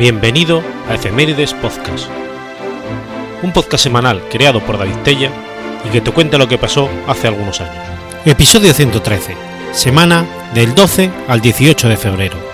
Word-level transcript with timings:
Bienvenido 0.00 0.62
a 0.88 0.94
Efemérides 0.94 1.52
Podcast, 1.52 2.08
un 3.42 3.52
podcast 3.52 3.84
semanal 3.84 4.22
creado 4.30 4.64
por 4.64 4.78
David 4.78 4.96
Tella 5.04 5.30
y 5.86 5.90
que 5.90 6.00
te 6.00 6.10
cuenta 6.10 6.38
lo 6.38 6.48
que 6.48 6.56
pasó 6.56 6.88
hace 7.06 7.28
algunos 7.28 7.60
años. 7.60 7.84
Episodio 8.24 8.72
113, 8.72 9.36
semana 9.72 10.24
del 10.54 10.74
12 10.74 11.10
al 11.28 11.42
18 11.42 11.90
de 11.90 11.96
febrero. 11.98 12.49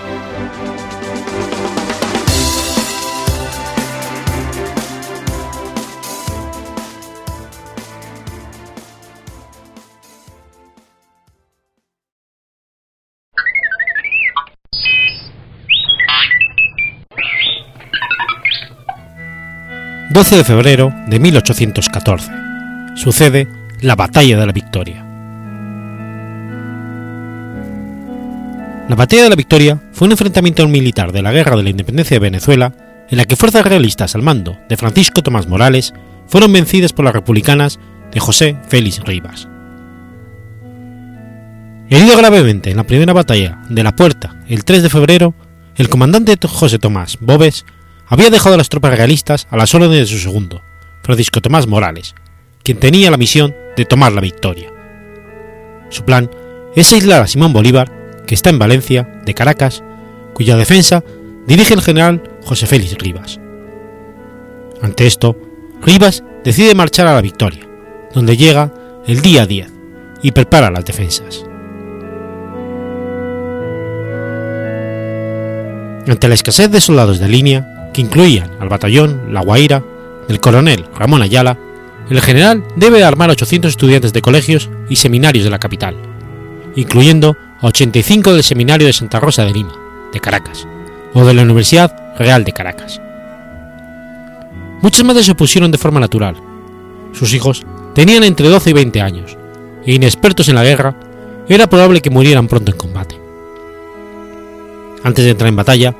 12 20.17 20.35
de 20.35 20.45
febrero 20.45 20.95
de 21.09 21.21
1814. 21.21 22.33
Sucede 22.95 23.49
la 23.83 23.97
Batalla 23.97 24.39
de 24.39 24.47
la 24.47 24.53
Victoria. 24.53 25.05
La 28.89 28.97
Batalla 28.97 29.25
de 29.25 29.29
la 29.29 29.37
Victoria 29.37 29.79
fue 29.93 30.07
un 30.07 30.13
enfrentamiento 30.13 30.67
militar 30.69 31.13
de 31.13 31.21
la 31.21 31.33
Guerra 31.33 31.55
de 31.59 31.65
la 31.65 31.69
Independencia 31.69 32.15
de 32.15 32.21
Venezuela 32.21 32.73
en 33.11 33.19
la 33.19 33.27
que 33.27 33.37
fuerzas 33.37 33.67
realistas 33.67 34.15
al 34.15 34.23
mando 34.23 34.57
de 34.71 34.79
Francisco 34.79 35.23
Tomás 35.23 35.49
Morales 35.49 35.93
fueron 36.29 36.51
vencidas 36.51 36.95
por 36.95 37.05
las 37.05 37.13
republicanas 37.13 37.79
de 38.11 38.19
José 38.19 38.57
Félix 38.69 39.01
Rivas. 39.01 39.49
Herido 41.91 42.17
gravemente 42.17 42.71
en 42.71 42.79
la 42.79 42.85
primera 42.85 43.13
batalla 43.13 43.61
de 43.69 43.83
la 43.83 43.95
Puerta 43.95 44.35
el 44.49 44.65
3 44.65 44.83
de 44.83 44.89
febrero, 44.89 45.35
el 45.75 45.91
comandante 45.91 46.39
José 46.49 46.79
Tomás 46.79 47.19
Bobes 47.21 47.67
había 48.07 48.31
dejado 48.31 48.55
a 48.55 48.59
las 48.59 48.69
tropas 48.69 48.97
realistas 48.97 49.47
a 49.51 49.57
las 49.57 49.75
órdenes 49.75 49.99
de 49.99 50.07
su 50.07 50.19
segundo, 50.19 50.63
Francisco 51.03 51.41
Tomás 51.41 51.67
Morales, 51.67 52.15
quien 52.63 52.79
tenía 52.79 53.11
la 53.11 53.17
misión 53.17 53.55
de 53.77 53.85
tomar 53.85 54.13
la 54.13 54.21
victoria. 54.21 54.73
Su 55.91 56.05
plan 56.05 56.31
es 56.75 56.93
aislar 56.93 57.23
a 57.23 57.27
Simón 57.27 57.53
Bolívar, 57.53 58.25
que 58.27 58.35
está 58.35 58.51
en 58.51 58.59
Valencia, 58.59 59.21
de 59.25 59.35
Caracas, 59.35 59.83
cuya 60.35 60.57
defensa 60.57 61.03
dirige 61.47 61.75
el 61.75 61.83
general 61.83 62.23
José 62.45 62.67
Félix 62.67 62.97
Rivas. 62.99 63.41
Ante 64.83 65.07
esto, 65.07 65.37
Rivas 65.83 66.23
decide 66.45 66.75
marchar 66.75 67.07
a 67.07 67.15
la 67.15 67.23
victoria, 67.23 67.67
donde 68.13 68.37
llega 68.37 68.73
el 69.07 69.23
día 69.23 69.47
10 69.47 69.73
y 70.23 70.33
prepara 70.33 70.71
las 70.71 70.85
defensas. 70.85 71.45
Ante 76.09 76.29
la 76.29 76.35
escasez 76.35 76.71
de 76.71 76.81
soldados 76.81 77.19
de 77.19 77.29
línea, 77.29 77.76
que 77.97 78.03
incluían 78.03 78.51
al 78.61 78.69
batallón 78.69 79.33
La 79.33 79.41
Guaira 79.41 79.83
del 80.29 80.39
coronel 80.39 80.85
Ramón 80.95 81.23
Ayala, 81.23 81.57
el 82.11 82.21
general 82.21 82.63
debe 82.77 83.03
armar 83.03 83.31
800 83.31 83.71
estudiantes 83.71 84.13
de 84.13 84.21
colegios 84.21 84.69
y 84.91 84.97
seminarios 84.97 85.45
de 85.45 85.51
la 85.51 85.59
capital, 85.59 85.97
incluyendo 86.75 87.39
a 87.59 87.69
85 87.69 88.35
del 88.35 88.43
Seminario 88.43 88.87
de 88.87 88.93
Santa 88.93 89.19
Rosa 89.19 89.47
de 89.47 89.55
Lima, 89.55 89.73
de 90.13 90.21
Caracas, 90.21 90.69
o 91.15 91.25
de 91.25 91.33
la 91.33 91.41
Universidad 91.41 91.97
Real 92.19 92.45
de 92.45 92.53
Caracas. 92.53 93.01
Muchas 94.83 95.05
madres 95.05 95.25
se 95.25 95.33
opusieron 95.33 95.71
de 95.71 95.79
forma 95.79 95.99
natural. 95.99 96.37
Sus 97.15 97.33
hijos 97.33 97.65
tenían 97.95 98.25
entre 98.25 98.51
12 98.51 98.71
y 98.71 98.73
20 98.75 99.01
años, 99.01 99.39
e 99.87 99.95
inexpertos 99.95 100.51
en 100.51 100.57
la 100.57 100.65
guerra, 100.65 100.95
era 101.49 101.67
probable 101.67 102.03
que 102.03 102.11
murieran 102.11 102.47
pronto 102.47 102.73
en 102.73 102.77
combate. 102.77 103.19
Antes 105.03 105.25
de 105.25 105.31
entrar 105.31 105.49
en 105.49 105.57
batalla, 105.57 105.97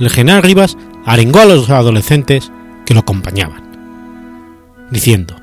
el 0.00 0.10
general 0.10 0.42
Rivas 0.42 0.76
arengó 1.06 1.38
a 1.38 1.44
los 1.46 1.70
adolescentes 1.70 2.50
que 2.84 2.92
lo 2.92 3.00
acompañaban, 3.00 3.62
diciendo, 4.90 5.36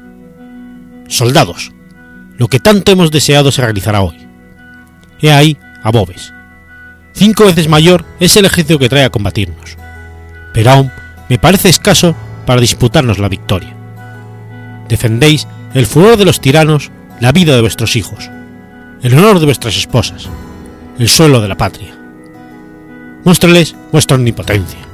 Soldados, 1.08 1.72
lo 2.38 2.50
que 2.50 2.60
tanto 2.60 2.92
hemos 2.92 3.12
deseado 3.12 3.52
se 3.52 3.62
realizará 3.62 4.02
hoy. 4.02 4.18
He 5.22 5.32
ahí 5.32 5.58
a 5.82 5.90
Bobes. 5.90 6.34
Cinco 7.14 7.46
veces 7.46 7.70
mayor 7.70 8.04
es 8.20 8.36
el 8.36 8.46
ejército 8.46 8.78
que 8.78 8.90
trae 8.90 9.06
a 9.06 9.10
combatirnos, 9.10 9.78
pero 10.54 10.72
aún 10.72 10.92
me 11.30 11.40
parece 11.40 11.70
escaso 11.70 12.14
para 12.46 12.60
disputarnos 12.60 13.20
la 13.20 13.30
victoria. 13.30 13.74
Defendéis 14.90 15.48
el 15.74 15.86
furor 15.86 16.18
de 16.18 16.26
los 16.26 16.42
tiranos, 16.42 16.92
la 17.22 17.32
vida 17.32 17.56
de 17.56 17.62
vuestros 17.62 17.96
hijos, 17.96 18.30
el 19.02 19.18
honor 19.18 19.40
de 19.40 19.46
vuestras 19.46 19.78
esposas, 19.78 20.28
el 21.00 21.08
suelo 21.08 21.40
de 21.40 21.48
la 21.48 21.56
patria. 21.56 21.96
Muéstrales 23.24 23.76
vuestra 23.92 24.18
omnipotencia 24.18 24.93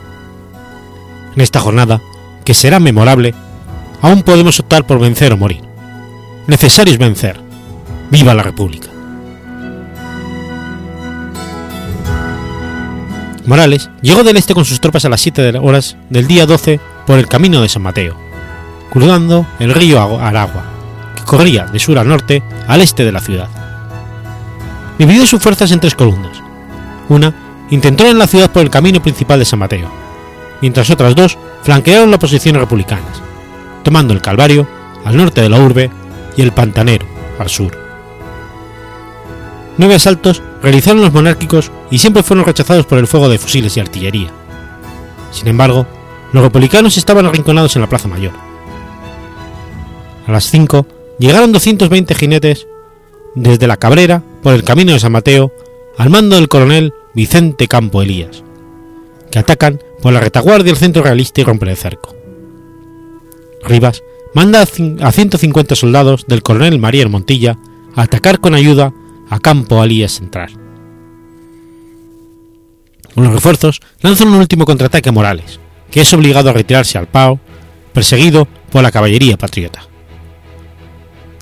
en 1.35 1.41
esta 1.41 1.59
jornada, 1.59 2.01
que 2.44 2.53
será 2.53 2.79
memorable, 2.79 3.34
aún 4.01 4.23
podemos 4.23 4.59
optar 4.59 4.85
por 4.85 5.00
vencer 5.00 5.34
o 5.34 5.38
morir. 5.38 5.62
Necesario 6.47 6.94
es 6.94 7.00
vencer. 7.00 7.40
¡Viva 8.09 8.34
la 8.34 8.44
República! 8.44 8.90
Morales 13.45 13.89
llegó 14.01 14.23
del 14.23 14.38
este 14.38 14.53
con 14.53 14.63
sus 14.63 14.79
tropas 14.79 15.06
a 15.06 15.09
las 15.09 15.22
7 15.22 15.57
horas 15.57 15.97
del 16.09 16.28
día 16.28 16.45
12 16.45 16.79
por 17.07 17.18
el 17.18 17.28
camino 17.28 17.62
de 17.62 17.69
San 17.69 17.81
Mateo, 17.81 18.16
cruzando 18.91 19.47
el 19.59 19.73
río 19.73 20.19
Aragua, 20.22 20.63
que 21.16 21.23
corría 21.23 21.66
de 21.66 21.79
sur 21.79 21.97
a 21.97 22.03
norte 22.03 22.44
al 22.68 22.81
este 22.81 23.06
de 23.06 23.12
la 23.12 23.19
ciudad. 23.19 23.47
Dividió 25.00 25.25
sus 25.25 25.41
fuerzas 25.41 25.72
en 25.72 25.79
tres 25.79 25.95
columnas. 25.95 26.38
Una 27.09 27.34
intentó 27.72 28.07
en 28.07 28.19
la 28.19 28.28
ciudad 28.28 28.51
por 28.51 28.62
el 28.62 28.69
camino 28.69 29.01
principal 29.01 29.39
de 29.39 29.45
San 29.45 29.57
Mateo, 29.57 29.89
mientras 30.61 30.89
otras 30.89 31.15
dos 31.15 31.37
flanquearon 31.63 32.11
las 32.11 32.19
posiciones 32.19 32.61
republicanas, 32.61 33.21
tomando 33.83 34.13
el 34.13 34.21
Calvario 34.21 34.67
al 35.05 35.17
norte 35.17 35.41
de 35.41 35.49
la 35.49 35.59
urbe 35.59 35.89
y 36.35 36.41
el 36.41 36.51
Pantanero 36.51 37.05
al 37.39 37.49
sur. 37.49 37.77
Nueve 39.77 39.95
asaltos 39.95 40.41
realizaron 40.61 41.01
los 41.01 41.13
monárquicos 41.13 41.71
y 41.89 41.99
siempre 41.99 42.23
fueron 42.23 42.45
rechazados 42.45 42.85
por 42.85 42.97
el 42.97 43.07
fuego 43.07 43.29
de 43.29 43.37
fusiles 43.37 43.77
y 43.77 43.79
artillería. 43.79 44.29
Sin 45.31 45.47
embargo, 45.47 45.87
los 46.33 46.43
republicanos 46.43 46.97
estaban 46.97 47.25
arrinconados 47.25 47.75
en 47.75 47.81
la 47.81 47.89
Plaza 47.89 48.07
Mayor. 48.07 48.33
A 50.27 50.31
las 50.31 50.45
5 50.51 50.85
llegaron 51.17 51.51
220 51.51 52.13
jinetes 52.13 52.67
desde 53.35 53.67
la 53.67 53.77
Cabrera 53.77 54.21
por 54.43 54.53
el 54.53 54.63
camino 54.63 54.91
de 54.91 54.99
San 54.99 55.11
Mateo 55.11 55.53
al 55.97 56.09
mando 56.09 56.35
del 56.35 56.49
coronel 56.49 56.93
Vicente 57.13 57.67
Campo 57.67 58.01
Elías, 58.01 58.43
que 59.31 59.39
atacan 59.39 59.81
por 60.01 60.13
la 60.13 60.19
retaguardia 60.19 60.65
del 60.65 60.77
centro 60.77 61.03
realista 61.03 61.41
y 61.41 61.43
romper 61.43 61.69
el 61.69 61.77
cerco. 61.77 62.15
Rivas 63.63 64.03
manda 64.33 64.61
a 64.61 65.11
150 65.11 65.75
soldados 65.75 66.25
del 66.27 66.43
coronel 66.43 66.79
María 66.79 67.07
Montilla 67.07 67.57
a 67.95 68.03
atacar 68.03 68.39
con 68.39 68.55
ayuda 68.55 68.93
a 69.29 69.39
Campo 69.39 69.81
Alías 69.81 70.13
Central. 70.13 70.51
Los 73.15 73.33
refuerzos 73.33 73.81
lanzan 74.01 74.29
un 74.29 74.35
último 74.35 74.65
contraataque 74.65 75.09
a 75.09 75.11
Morales, 75.11 75.59
que 75.91 76.01
es 76.01 76.13
obligado 76.13 76.49
a 76.49 76.53
retirarse 76.53 76.97
al 76.97 77.07
Pao, 77.07 77.39
perseguido 77.93 78.47
por 78.71 78.83
la 78.83 78.91
caballería 78.91 79.38
patriota. 79.38 79.81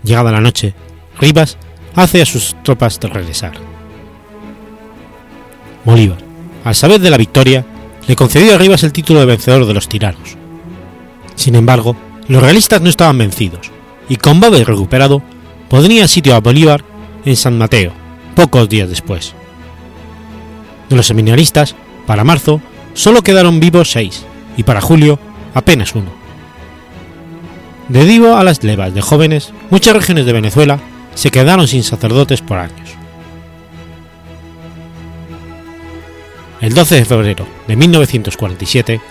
Llegada 0.04 0.32
la 0.32 0.42
noche, 0.42 0.74
Rivas 1.20 1.58
hace 1.96 2.22
a 2.22 2.26
sus 2.26 2.56
tropas 2.64 3.00
regresar. 3.02 3.54
Bolívar, 5.84 6.18
al 6.64 6.76
saber 6.76 7.00
de 7.00 7.10
la 7.10 7.18
victoria, 7.18 7.66
le 8.08 8.16
concedió 8.16 8.56
a 8.56 8.58
Rivas 8.58 8.84
el 8.84 8.94
título 8.94 9.20
de 9.20 9.26
vencedor 9.26 9.66
de 9.66 9.74
los 9.74 9.90
tiranos. 9.90 10.38
Sin 11.36 11.56
embargo, 11.56 11.96
los 12.28 12.42
realistas 12.42 12.82
no 12.82 12.90
estaban 12.90 13.18
vencidos, 13.18 13.72
y 14.10 14.16
con 14.16 14.40
Babel 14.40 14.66
recuperado, 14.66 15.22
podría 15.70 16.08
sitio 16.08 16.36
a 16.36 16.40
Bolívar 16.40 16.84
en 17.26 17.36
San 17.36 17.58
Mateo, 17.58 17.92
pocos 18.36 18.70
días 18.70 18.90
después. 18.90 19.34
De 20.90 20.96
los 20.96 21.08
seminaristas, 21.08 21.76
para 22.06 22.24
marzo, 22.24 22.62
solo 22.94 23.22
quedaron 23.22 23.60
vivos 23.60 23.92
seis, 23.92 24.26
y 24.56 24.64
para 24.64 24.82
julio, 24.82 25.20
apenas 25.54 25.94
uno. 25.94 26.12
Debido 27.90 28.38
a 28.38 28.44
las 28.44 28.64
levas 28.64 28.94
de 28.94 29.02
jóvenes, 29.02 29.54
muchas 29.70 29.96
regiones 29.96 30.26
de 30.26 30.34
Venezuela 30.34 30.80
se 31.14 31.32
quedaron 31.32 31.68
sin 31.68 31.84
sacerdotes 31.84 32.42
por 32.42 32.58
años. 32.58 32.98
el 36.60 36.74
12 36.74 36.96
de 36.96 37.06
febrero 37.06 37.57
de 37.68 37.76
1947, 37.76 39.02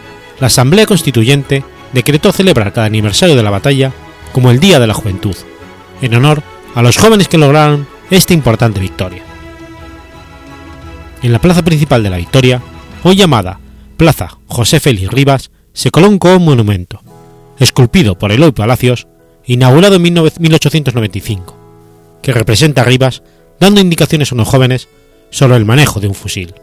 la 0.40 0.46
Asamblea 0.48 0.86
Constituyente 0.86 1.64
decretó 1.92 2.32
celebrar 2.32 2.72
cada 2.72 2.86
aniversario 2.86 3.36
de 3.36 3.42
la 3.42 3.50
batalla 3.50 3.92
como 4.32 4.50
el 4.50 4.60
Día 4.60 4.78
de 4.78 4.86
la 4.86 4.94
Juventud, 4.94 5.36
en 6.02 6.14
honor 6.14 6.42
a 6.74 6.82
los 6.82 6.98
jóvenes 6.98 7.28
que 7.28 7.38
lograron 7.38 7.86
esta 8.10 8.34
importante 8.34 8.80
victoria. 8.80 9.22
En 11.22 11.32
la 11.32 11.40
plaza 11.40 11.64
principal 11.64 12.02
de 12.02 12.10
la 12.10 12.18
Victoria, 12.18 12.62
hoy 13.02 13.16
llamada 13.16 13.58
Plaza 13.96 14.38
José 14.46 14.78
Félix 14.80 15.10
Rivas, 15.10 15.50
se 15.72 15.90
colocó 15.90 16.36
un 16.36 16.44
monumento, 16.44 17.00
esculpido 17.58 18.18
por 18.18 18.32
Eloy 18.32 18.52
Palacios, 18.52 19.06
inaugurado 19.46 19.96
en 19.96 20.02
1895, 20.02 21.56
que 22.22 22.32
representa 22.32 22.82
a 22.82 22.84
Rivas 22.84 23.22
dando 23.58 23.80
indicaciones 23.80 24.30
a 24.30 24.34
unos 24.34 24.48
jóvenes 24.48 24.88
sobre 25.30 25.56
el 25.56 25.64
manejo 25.64 26.00
de 26.00 26.08
un 26.08 26.14
fusil. 26.14 26.54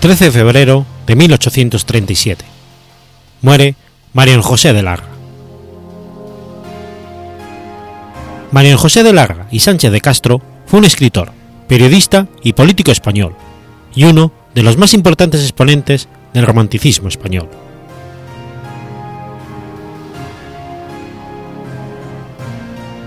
13 0.00 0.24
de 0.24 0.30
febrero 0.30 0.86
de 1.06 1.14
1837. 1.14 2.42
Muere 3.42 3.74
Mariano 4.14 4.42
José 4.42 4.72
de 4.72 4.82
Larra. 4.82 5.04
Mariano 8.50 8.78
José 8.78 9.02
de 9.02 9.12
Larra 9.12 9.46
y 9.50 9.60
Sánchez 9.60 9.92
de 9.92 10.00
Castro 10.00 10.40
fue 10.64 10.78
un 10.78 10.86
escritor, 10.86 11.32
periodista 11.68 12.28
y 12.42 12.54
político 12.54 12.90
español, 12.90 13.36
y 13.94 14.04
uno 14.04 14.32
de 14.54 14.62
los 14.62 14.78
más 14.78 14.94
importantes 14.94 15.42
exponentes 15.42 16.08
del 16.32 16.46
romanticismo 16.46 17.08
español. 17.08 17.50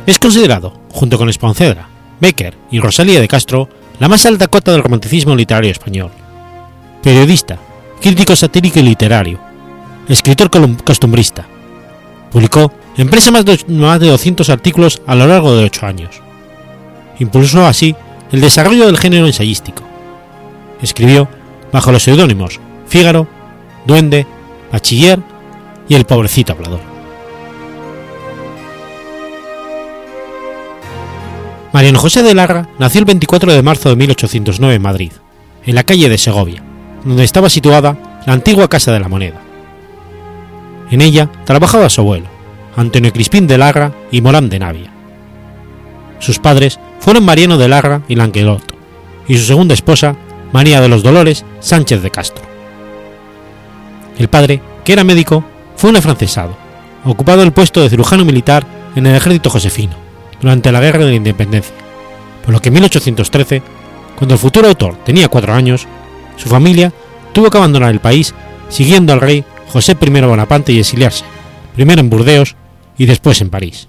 Es 0.06 0.20
considerado, 0.20 0.80
junto 0.92 1.18
con 1.18 1.28
Esponcedra, 1.28 1.90
Becker 2.20 2.56
y 2.70 2.80
Rosalía 2.80 3.20
de 3.20 3.28
Castro, 3.28 3.68
la 4.00 4.10
más 4.10 4.28
alta 4.28 4.48
cota 4.48 4.72
del 4.72 4.84
romanticismo 4.84 5.36
literario 5.36 5.72
español. 5.72 6.12
Periodista, 7.04 7.60
crítico 8.02 8.34
satírico 8.34 8.80
y 8.80 8.84
literario, 8.84 9.38
escritor 10.08 10.50
costumbrista. 10.86 11.46
Publicó 12.32 12.72
en 12.96 13.10
prensa 13.10 13.30
más 13.30 13.44
de, 13.44 13.60
más 13.68 14.00
de 14.00 14.08
200 14.08 14.50
artículos 14.50 15.02
a 15.06 15.14
lo 15.14 15.28
largo 15.28 15.54
de 15.54 15.66
ocho 15.66 15.86
años. 15.86 16.22
Impulsó 17.20 17.66
así 17.66 17.94
el 18.32 18.40
desarrollo 18.40 18.86
del 18.86 18.98
género 18.98 19.28
ensayístico. 19.28 19.84
Escribió 20.82 21.28
bajo 21.74 21.92
los 21.92 22.04
seudónimos 22.04 22.62
Fígaro, 22.88 23.28
Duende, 23.86 24.26
Bachiller 24.72 25.20
y 25.90 25.96
El 25.96 26.06
pobrecito 26.06 26.54
hablador. 26.54 26.80
Mariano 31.74 32.00
José 32.00 32.24
de 32.24 32.34
Larra 32.34 32.70
nació 32.80 33.00
el 33.00 33.06
24 33.06 33.52
de 33.52 33.62
marzo 33.62 33.90
de 33.90 33.98
1809 33.98 34.76
en 34.76 34.82
Madrid, 34.82 35.12
en 35.66 35.76
la 35.76 35.84
calle 35.84 36.08
de 36.08 36.18
Segovia, 36.18 36.64
donde 37.04 37.24
estaba 37.24 37.50
situada 37.50 38.22
la 38.26 38.34
antigua 38.34 38.68
Casa 38.68 38.92
de 38.92 39.00
la 39.00 39.10
Moneda. 39.10 39.42
En 40.92 41.02
ella 41.02 41.30
trabajaba 41.46 41.90
su 41.90 42.02
abuelo, 42.02 42.28
Antonio 42.76 43.12
Crispín 43.12 43.48
de 43.48 43.58
Larra 43.58 43.92
y 44.12 44.22
Morán 44.22 44.50
de 44.50 44.60
Navia. 44.60 44.92
Sus 46.20 46.40
padres 46.40 46.80
fueron 47.00 47.26
Mariano 47.26 47.58
de 47.58 47.68
Larra 47.68 48.02
y 48.08 48.16
Languelot, 48.16 48.76
y 49.28 49.38
su 49.38 49.44
segunda 49.44 49.74
esposa, 49.74 50.16
María 50.52 50.82
de 50.82 50.88
los 50.88 51.04
Dolores 51.04 51.46
Sánchez 51.60 52.02
de 52.02 52.12
Castro. 52.12 52.44
El 54.18 54.28
padre, 54.28 54.62
que 54.86 54.94
era 54.94 55.04
médico, 55.04 55.44
fue 55.76 55.90
un 55.90 55.98
afrancesado, 55.98 56.56
ocupado 57.04 57.44
el 57.44 57.52
puesto 57.52 57.82
de 57.82 57.90
cirujano 57.90 58.24
militar 58.24 58.66
en 58.96 59.08
el 59.08 59.16
ejército 59.16 59.50
josefino, 59.50 59.96
durante 60.40 60.72
la 60.72 60.80
Guerra 60.80 61.00
de 61.00 61.12
la 61.12 61.16
Independencia, 61.16 61.76
por 62.46 62.54
lo 62.54 62.62
que 62.62 62.70
en 62.70 62.76
1813, 62.76 63.62
cuando 64.16 64.36
el 64.36 64.40
futuro 64.40 64.68
autor 64.68 64.96
tenía 65.04 65.28
cuatro 65.28 65.54
años, 65.54 65.88
su 66.36 66.50
familia 66.50 66.94
tuvo 67.34 67.50
que 67.50 67.58
abandonar 67.58 67.92
el 67.92 68.00
país 68.00 68.34
siguiendo 68.70 69.14
al 69.14 69.22
rey 69.22 69.44
José 69.70 69.98
I 70.00 70.22
Bonaparte 70.22 70.72
y 70.72 70.80
exiliarse, 70.80 71.26
primero 71.76 72.02
en 72.02 72.10
Burdeos 72.10 72.56
y 72.98 73.06
después 73.06 73.42
en 73.42 73.50
París. 73.50 73.88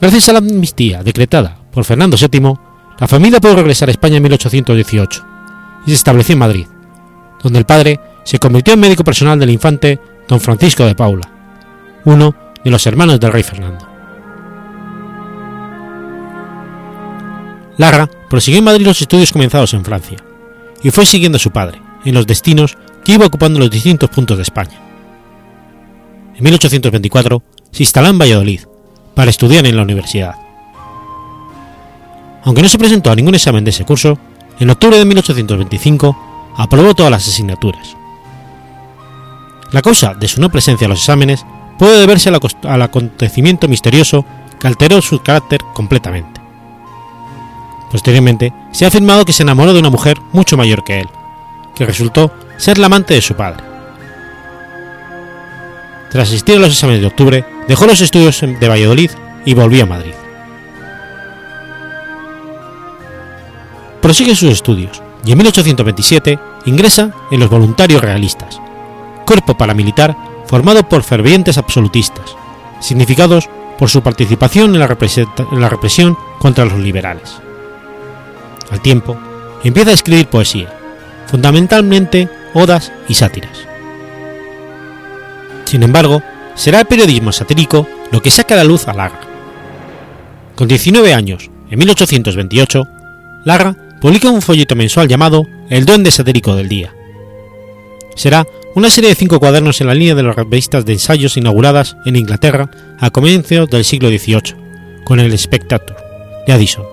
Gracias 0.00 0.28
a 0.28 0.32
la 0.32 0.38
amnistía 0.38 1.02
decretada 1.02 1.58
por 1.72 1.84
Fernando 1.84 2.16
VII, 2.16 2.54
la 2.98 3.08
familia 3.08 3.40
pudo 3.40 3.56
regresar 3.56 3.88
a 3.88 3.92
España 3.92 4.16
en 4.16 4.22
1818 4.22 5.24
y 5.86 5.90
se 5.90 5.96
estableció 5.96 6.34
en 6.34 6.38
Madrid, 6.38 6.66
donde 7.42 7.58
el 7.58 7.66
padre 7.66 8.00
se 8.24 8.38
convirtió 8.38 8.74
en 8.74 8.80
médico 8.80 9.04
personal 9.04 9.38
del 9.38 9.50
infante 9.50 9.98
don 10.28 10.40
Francisco 10.40 10.84
de 10.84 10.94
Paula, 10.94 11.28
uno 12.04 12.34
de 12.64 12.70
los 12.70 12.86
hermanos 12.86 13.18
del 13.18 13.32
rey 13.32 13.42
Fernando. 13.42 13.88
Larra 17.76 18.08
prosiguió 18.28 18.58
en 18.58 18.64
Madrid 18.64 18.86
los 18.86 19.00
estudios 19.00 19.32
comenzados 19.32 19.72
en 19.74 19.84
Francia, 19.84 20.18
y 20.82 20.90
fue 20.90 21.06
siguiendo 21.06 21.36
a 21.36 21.40
su 21.40 21.50
padre, 21.50 21.80
en 22.04 22.14
los 22.14 22.26
destinos 22.26 22.76
que 23.04 23.12
iba 23.12 23.26
ocupando 23.26 23.58
los 23.58 23.70
distintos 23.70 24.10
puntos 24.10 24.36
de 24.36 24.42
España. 24.42 24.80
En 26.36 26.44
1824 26.44 27.42
se 27.70 27.82
instaló 27.82 28.08
en 28.08 28.18
Valladolid, 28.18 28.60
para 29.14 29.30
estudiar 29.30 29.66
en 29.66 29.76
la 29.76 29.82
universidad. 29.82 30.34
Aunque 32.44 32.62
no 32.62 32.68
se 32.68 32.78
presentó 32.78 33.10
a 33.10 33.14
ningún 33.14 33.34
examen 33.34 33.64
de 33.64 33.70
ese 33.70 33.84
curso, 33.84 34.18
en 34.58 34.70
octubre 34.70 34.98
de 34.98 35.04
1825 35.04 36.52
aprobó 36.56 36.94
todas 36.94 37.12
las 37.12 37.28
asignaturas. 37.28 37.96
La 39.72 39.82
causa 39.82 40.14
de 40.14 40.26
su 40.26 40.40
no 40.40 40.50
presencia 40.50 40.86
a 40.86 40.88
los 40.88 41.00
exámenes 41.00 41.44
puede 41.78 42.00
deberse 42.00 42.30
al 42.30 42.82
acontecimiento 42.82 43.68
misterioso 43.68 44.24
que 44.58 44.66
alteró 44.66 45.00
su 45.00 45.22
carácter 45.22 45.60
completamente. 45.74 46.40
Posteriormente, 47.90 48.52
se 48.72 48.84
ha 48.84 48.88
afirmado 48.88 49.24
que 49.24 49.32
se 49.32 49.42
enamoró 49.42 49.72
de 49.72 49.80
una 49.80 49.90
mujer 49.90 50.20
mucho 50.32 50.56
mayor 50.56 50.84
que 50.84 51.00
él, 51.00 51.08
que 51.74 51.86
resultó 51.86 52.32
ser 52.56 52.78
la 52.78 52.86
amante 52.86 53.14
de 53.14 53.22
su 53.22 53.34
padre. 53.34 53.64
Tras 56.10 56.28
asistir 56.28 56.56
a 56.56 56.60
los 56.60 56.72
exámenes 56.72 57.00
de 57.00 57.06
octubre, 57.06 57.44
dejó 57.68 57.86
los 57.86 58.00
estudios 58.00 58.40
de 58.40 58.68
Valladolid 58.68 59.10
y 59.44 59.54
volvió 59.54 59.84
a 59.84 59.86
Madrid. 59.86 60.14
Prosigue 64.02 64.34
sus 64.34 64.50
estudios 64.50 65.02
y 65.24 65.32
en 65.32 65.38
1827 65.38 66.38
ingresa 66.64 67.10
en 67.30 67.40
los 67.40 67.50
Voluntarios 67.50 68.02
Realistas, 68.02 68.60
cuerpo 69.26 69.56
paramilitar 69.56 70.16
formado 70.46 70.88
por 70.88 71.02
fervientes 71.04 71.58
absolutistas, 71.58 72.34
significados 72.80 73.48
por 73.78 73.88
su 73.88 74.02
participación 74.02 74.74
en 74.74 74.80
la, 74.80 74.86
represión 75.68 76.18
contra 76.38 76.64
los 76.64 76.78
liberales. 76.78 77.40
Al 78.70 78.80
tiempo, 78.80 79.16
empieza 79.64 79.90
a 79.90 79.94
escribir 79.94 80.26
poesía, 80.26 80.72
fundamentalmente 81.26 82.28
odas 82.54 82.92
y 83.08 83.14
sátiras. 83.14 83.66
Sin 85.64 85.82
embargo, 85.82 86.22
será 86.54 86.80
el 86.80 86.86
periodismo 86.86 87.32
satírico 87.32 87.86
lo 88.10 88.20
que 88.22 88.30
saca 88.30 88.54
a 88.54 88.58
la 88.58 88.64
luz 88.64 88.88
a 88.88 88.92
Larra. 88.92 89.20
Con 90.56 90.68
19 90.68 91.14
años, 91.14 91.50
en 91.70 91.78
1828, 91.78 92.86
Larra 93.44 93.76
publica 94.00 94.30
un 94.30 94.42
folleto 94.42 94.74
mensual 94.76 95.08
llamado 95.08 95.46
El 95.68 95.84
Duende 95.84 96.10
Satírico 96.10 96.54
del 96.54 96.68
Día. 96.68 96.92
Será 98.16 98.46
una 98.74 98.90
serie 98.90 99.10
de 99.10 99.16
cinco 99.16 99.40
cuadernos 99.40 99.80
en 99.80 99.86
la 99.86 99.94
línea 99.94 100.14
de 100.14 100.22
las 100.22 100.36
revistas 100.36 100.84
de 100.84 100.94
ensayos 100.94 101.36
inauguradas 101.36 101.96
en 102.04 102.16
Inglaterra 102.16 102.70
a 102.98 103.10
comienzos 103.10 103.70
del 103.70 103.84
siglo 103.84 104.08
XVIII, 104.08 104.56
con 105.04 105.20
el 105.20 105.36
Spectator 105.38 105.96
de 106.46 106.52
Addison, 106.52 106.84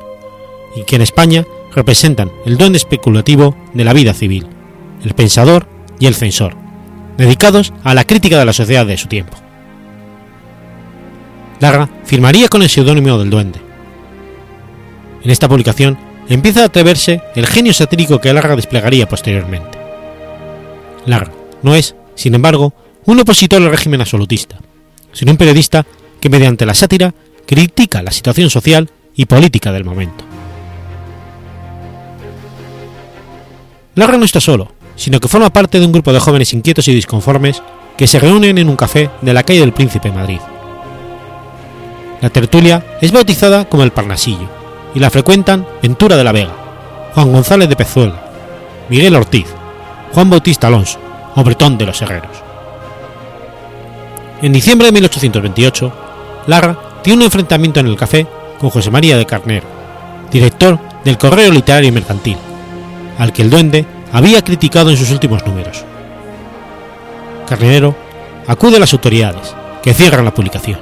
y 0.76 0.84
que 0.84 0.96
en 0.96 1.02
España 1.02 1.46
representan 1.78 2.32
el 2.44 2.58
don 2.58 2.74
especulativo 2.74 3.56
de 3.76 3.84
la 3.84 3.94
vida 3.94 4.12
civil, 4.16 4.48
el 5.04 5.14
pensador 5.14 5.68
y 6.00 6.08
el 6.08 6.16
censor, 6.16 6.56
dedicados 7.18 7.72
a 7.84 7.94
la 7.94 8.04
crítica 8.04 8.40
de 8.40 8.46
la 8.46 8.54
sociedad 8.54 8.84
de 8.88 8.98
su 8.98 9.08
tiempo. 9.08 9.38
Larra 11.60 11.88
firmaría 12.04 12.48
con 12.48 12.64
el 12.64 12.70
seudónimo 12.70 13.20
del 13.20 13.30
duende. 13.30 13.60
En 15.24 15.30
esta 15.30 15.48
publicación 15.48 16.00
empieza 16.28 16.64
a 16.64 16.66
atreverse 16.66 17.22
el 17.36 17.46
genio 17.46 17.74
satírico 17.74 18.20
que 18.20 18.34
Larra 18.34 18.56
desplegaría 18.56 19.08
posteriormente. 19.08 19.78
Larra 21.06 21.32
no 21.62 21.76
es, 21.76 21.96
sin 22.16 22.34
embargo, 22.34 22.74
un 23.06 23.20
opositor 23.20 23.62
al 23.62 23.70
régimen 23.70 24.02
absolutista, 24.02 24.58
sino 25.14 25.32
un 25.32 25.38
periodista 25.38 25.86
que 26.20 26.30
mediante 26.30 26.66
la 26.66 26.74
sátira 26.74 27.14
critica 27.46 28.02
la 28.02 28.12
situación 28.12 28.50
social 28.50 28.90
y 29.16 29.26
política 29.26 29.72
del 29.72 29.86
momento. 29.86 30.27
Larra 33.98 34.18
no 34.18 34.26
está 34.26 34.40
solo, 34.40 34.72
sino 34.96 35.20
que 35.20 35.28
forma 35.28 35.50
parte 35.50 35.80
de 35.80 35.86
un 35.88 35.92
grupo 35.92 36.14
de 36.14 36.20
jóvenes 36.20 36.54
inquietos 36.54 36.88
y 36.88 36.94
disconformes 36.94 37.64
que 37.98 38.06
se 38.06 38.20
reúnen 38.20 38.60
en 38.60 38.70
un 38.70 38.76
café 38.76 39.10
de 39.24 39.34
la 39.34 39.42
calle 39.42 39.62
del 39.62 39.74
Príncipe 39.74 40.12
Madrid. 40.12 40.40
La 42.22 42.30
tertulia 42.30 42.86
es 43.02 43.12
bautizada 43.12 43.66
como 43.66 43.82
el 43.82 43.90
Parnasillo 43.90 44.48
y 44.94 45.00
la 45.00 45.10
frecuentan 45.10 45.66
Ventura 45.82 46.16
de 46.16 46.24
la 46.24 46.32
Vega, 46.32 46.54
Juan 47.16 47.32
González 47.32 47.70
de 47.70 47.76
Pezuela, 47.76 48.24
Miguel 48.88 49.16
Ortiz, 49.16 49.48
Juan 50.14 50.30
Bautista 50.30 50.68
Alonso 50.68 51.00
o 51.36 51.44
Bretón 51.44 51.80
de 51.80 51.88
los 51.88 52.00
Herreros. 52.00 52.38
En 54.44 54.54
diciembre 54.54 54.86
de 54.86 54.92
1828, 54.92 55.94
Larra 56.46 56.78
tiene 57.02 57.18
un 57.18 57.24
enfrentamiento 57.24 57.80
en 57.80 57.88
el 57.88 57.98
café 57.98 58.28
con 58.60 58.70
José 58.70 58.92
María 58.92 59.18
de 59.18 59.26
Carnero, 59.26 59.66
director 60.32 60.78
del 61.04 61.18
Correo 61.18 61.52
Literario 61.52 61.90
y 61.90 61.94
Mercantil, 61.94 62.38
al 63.18 63.34
que 63.34 63.42
el 63.42 63.50
duende 63.50 63.86
había 64.12 64.44
criticado 64.44 64.90
en 64.90 64.98
sus 64.98 65.12
últimos 65.12 65.46
números. 65.46 65.84
Carnero 67.48 67.96
acude 68.48 68.78
a 68.78 68.80
las 68.80 68.94
autoridades, 68.94 69.56
que 69.82 69.94
cierran 69.94 70.26
la 70.26 70.34
publicación. 70.34 70.80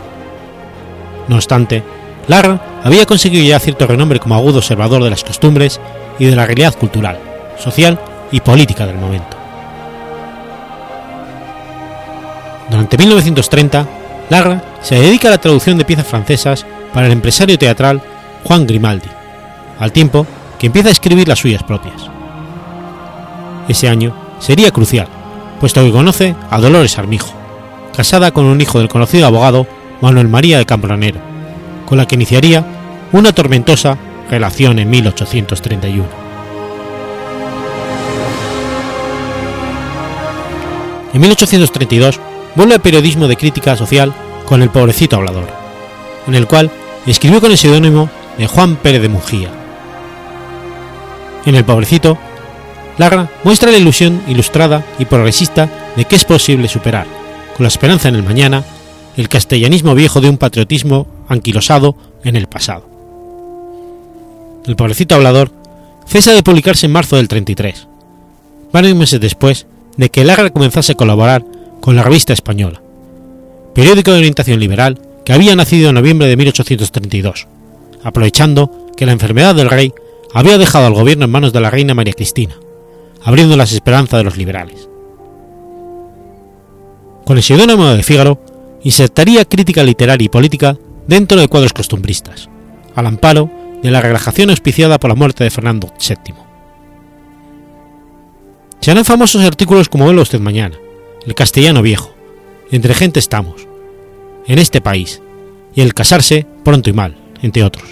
No 1.28 1.36
obstante, 1.36 1.84
Larra 2.28 2.60
había 2.84 3.06
conseguido 3.06 3.44
ya 3.44 3.60
cierto 3.60 3.88
renombre 3.88 4.20
como 4.20 4.36
agudo 4.36 4.60
observador 4.60 5.04
de 5.04 5.10
las 5.10 5.24
costumbres 5.24 5.80
y 6.18 6.26
de 6.26 6.36
la 6.36 6.46
realidad 6.46 6.76
cultural, 6.76 7.20
social 7.58 8.00
y 8.32 8.40
política 8.40 8.86
del 8.86 8.98
momento. 8.98 9.38
Durante 12.70 12.98
1930, 12.98 13.86
Larra 14.30 14.64
se 14.82 14.96
dedica 14.96 15.28
a 15.28 15.32
la 15.32 15.38
traducción 15.38 15.78
de 15.78 15.86
piezas 15.86 16.08
francesas 16.08 16.66
para 16.94 17.06
el 17.08 17.14
empresario 17.14 17.60
teatral 17.60 18.02
Juan 18.44 18.66
Grimaldi, 18.66 19.10
al 19.80 19.92
tiempo 19.92 20.26
que 20.58 20.68
empieza 20.68 20.90
a 20.90 20.94
escribir 20.94 21.28
las 21.28 21.40
suyas 21.40 21.64
propias. 21.64 22.15
Ese 23.68 23.90
año 23.90 24.14
sería 24.40 24.72
crucial, 24.72 25.08
puesto 25.60 25.84
que 25.84 25.92
conoce 25.92 26.36
a 26.50 26.60
Dolores 26.60 26.98
Armijo, 26.98 27.34
casada 27.96 28.32
con 28.32 28.46
un 28.46 28.62
hijo 28.62 28.80
del 28.80 28.90
conocido 28.90 29.28
abogado 29.28 29.68
Manuel 30.02 30.28
María 30.28 30.58
de 30.58 30.66
Cambronero, 30.66 31.20
con 31.86 31.98
la 31.98 32.08
que 32.08 32.16
iniciaría 32.16 32.66
una 33.12 33.34
tormentosa 33.34 33.98
relación 34.30 34.80
en 34.80 34.90
1831. 34.90 36.26
En 41.14 41.22
1832 41.22 42.20
vuelve 42.56 42.74
al 42.74 42.82
periodismo 42.82 43.28
de 43.28 43.38
crítica 43.38 43.78
social 43.78 44.14
con 44.46 44.62
El 44.62 44.70
pobrecito 44.70 45.16
hablador, 45.16 45.48
en 46.28 46.36
el 46.36 46.46
cual 46.46 46.70
escribió 47.06 47.40
con 47.40 47.52
el 47.52 47.58
seudónimo 47.58 48.10
de 48.38 48.48
Juan 48.48 48.76
Pérez 48.76 49.02
de 49.02 49.10
Mujía. 49.10 49.50
En 51.46 51.56
El 51.56 51.64
pobrecito, 51.64 52.18
Lagra 52.98 53.30
muestra 53.44 53.72
la 53.72 53.78
ilusión 53.78 54.22
ilustrada 54.28 54.86
y 55.00 55.06
progresista 55.06 55.70
de 55.96 56.06
que 56.06 56.16
es 56.16 56.24
posible 56.24 56.68
superar, 56.68 57.06
con 57.56 57.64
la 57.64 57.68
esperanza 57.68 58.08
en 58.08 58.16
el 58.16 58.24
mañana, 58.24 58.64
el 59.18 59.30
castellanismo 59.30 59.96
viejo 59.96 60.22
de 60.22 60.30
un 60.30 60.38
patriotismo 60.38 61.08
anquilosado 61.28 61.96
en 62.24 62.36
el 62.36 62.48
pasado. 62.48 62.90
El 64.66 64.76
pobrecito 64.76 65.16
hablador 65.16 65.52
cesa 66.08 66.34
de 66.34 66.44
publicarse 66.44 66.86
en 66.86 66.94
marzo 66.94 67.18
del 67.18 67.28
33, 67.28 67.88
varios 68.72 68.96
meses 68.96 69.20
después 69.20 69.68
de 69.98 70.10
que 70.10 70.24
Lagra 70.24 70.50
comenzase 70.50 70.94
a 70.94 70.96
colaborar 70.96 71.44
con 71.82 71.96
la 71.96 72.04
Revista 72.04 72.34
Española, 72.34 72.82
periódico 73.74 74.12
de 74.12 74.20
orientación 74.20 74.60
liberal 74.60 75.00
que 75.26 75.34
había 75.34 75.56
nacido 75.56 75.90
en 75.90 75.96
noviembre 75.96 76.28
de 76.28 76.38
1832, 76.38 77.48
aprovechando 78.04 78.90
que 78.96 79.06
la 79.06 79.12
enfermedad 79.12 79.56
del 79.56 79.70
rey 79.70 79.94
había 80.34 80.58
dejado 80.58 80.88
al 80.88 80.94
gobierno 80.94 81.26
en 81.26 81.32
manos 81.32 81.54
de 81.54 81.62
la 81.62 81.70
reina 81.70 81.94
María 81.94 82.14
Cristina, 82.14 82.56
abriendo 83.26 83.58
las 83.58 83.74
esperanzas 83.74 84.20
de 84.20 84.24
los 84.24 84.38
liberales. 84.38 84.88
Con 87.26 87.38
el 87.38 87.44
seudónimo 87.44 87.88
de 87.88 88.04
Fígaro, 88.04 88.40
insertaría 88.84 89.46
crítica 89.46 89.84
literaria 89.84 90.26
y 90.26 90.30
política 90.30 90.78
dentro 91.08 91.40
de 91.40 91.48
cuadros 91.48 91.74
costumbristas, 91.74 92.48
al 92.94 93.08
amparo 93.08 93.50
de 93.82 93.90
la 93.90 94.00
relajación 94.00 94.52
auspiciada 94.52 95.00
por 95.00 95.10
la 95.10 95.16
muerte 95.16 95.44
de 95.44 95.50
Fernando 95.50 95.92
VII. 96.00 96.36
Se 98.80 98.92
harán 98.92 99.06
famosos 99.06 99.44
artículos 99.44 99.90
como 99.90 100.06
Velo 100.06 100.22
usted 100.22 100.40
mañana, 100.40 100.78
El 101.26 101.34
castellano 101.34 101.82
viejo, 101.82 102.14
Entre 102.72 102.94
gente 102.94 103.20
estamos, 103.20 103.68
En 104.46 104.60
este 104.60 104.82
país, 104.82 105.24
y 105.74 105.82
El 105.82 105.96
casarse 105.96 106.46
pronto 106.64 106.92
y 106.92 106.94
mal, 106.94 107.18
entre 107.42 107.64
otros. 107.64 107.90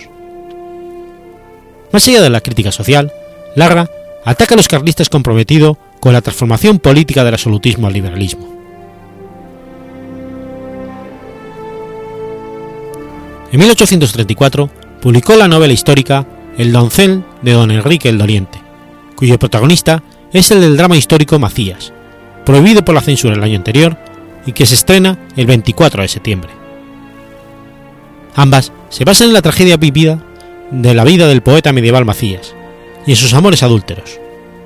Más 1.91 2.07
allá 2.07 2.21
de 2.21 2.29
la 2.29 2.41
crítica 2.41 2.71
social, 2.71 3.11
Larra 3.55 3.89
ataca 4.25 4.55
a 4.55 4.57
los 4.57 4.67
carlistas 4.67 5.09
comprometido 5.09 5.77
con 5.99 6.13
la 6.13 6.21
transformación 6.21 6.79
política 6.79 7.23
del 7.23 7.33
absolutismo 7.33 7.87
al 7.87 7.93
liberalismo. 7.93 8.53
En 13.51 13.59
1834 13.59 14.69
publicó 15.01 15.35
la 15.35 15.47
novela 15.47 15.73
histórica 15.73 16.25
El 16.57 16.71
doncel 16.71 17.23
de 17.41 17.51
don 17.51 17.71
Enrique 17.71 18.09
el 18.09 18.17
Doliente, 18.17 18.59
cuyo 19.15 19.37
protagonista 19.37 20.01
es 20.31 20.49
el 20.51 20.61
del 20.61 20.77
drama 20.77 20.97
histórico 20.97 21.37
Macías, 21.37 21.93
prohibido 22.45 22.83
por 22.83 22.95
la 22.95 23.01
censura 23.01 23.35
el 23.35 23.43
año 23.43 23.57
anterior 23.57 23.97
y 24.45 24.53
que 24.53 24.65
se 24.65 24.75
estrena 24.75 25.19
el 25.35 25.45
24 25.45 26.01
de 26.01 26.07
septiembre. 26.07 26.49
Ambas 28.35 28.71
se 28.89 29.05
basan 29.05 29.27
en 29.27 29.33
la 29.33 29.43
tragedia 29.43 29.77
vivida 29.77 30.23
de 30.71 30.93
la 30.95 31.03
vida 31.03 31.27
del 31.27 31.43
poeta 31.43 31.71
medieval 31.71 32.05
Macías 32.05 32.55
y 33.05 33.11
en 33.11 33.17
sus 33.17 33.33
amores 33.33 33.63
adúlteros, 33.63 34.19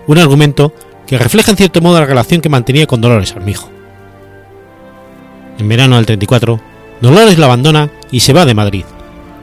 un 0.07 0.17
argumento 0.17 0.73
que 1.05 1.17
refleja 1.17 1.51
en 1.51 1.57
cierto 1.57 1.81
modo 1.81 1.99
la 1.99 2.05
relación 2.05 2.41
que 2.41 2.49
mantenía 2.49 2.87
con 2.87 3.01
Dolores 3.01 3.33
Armijo. 3.33 3.69
En 5.57 5.67
verano 5.67 5.95
del 5.95 6.05
34, 6.05 6.59
Dolores 7.01 7.37
la 7.37 7.45
abandona 7.45 7.89
y 8.11 8.19
se 8.19 8.33
va 8.33 8.45
de 8.45 8.53
Madrid, 8.53 8.85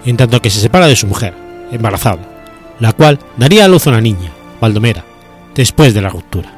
en 0.04 0.16
tanto 0.16 0.40
que 0.40 0.50
se 0.50 0.60
separa 0.60 0.86
de 0.86 0.96
su 0.96 1.06
mujer, 1.06 1.34
embarazada, 1.72 2.18
la 2.80 2.92
cual 2.92 3.18
daría 3.36 3.64
a 3.64 3.68
luz 3.68 3.86
a 3.86 3.90
una 3.90 4.00
niña, 4.00 4.30
Baldomera, 4.60 5.04
después 5.54 5.94
de 5.94 6.02
la 6.02 6.08
ruptura. 6.08 6.52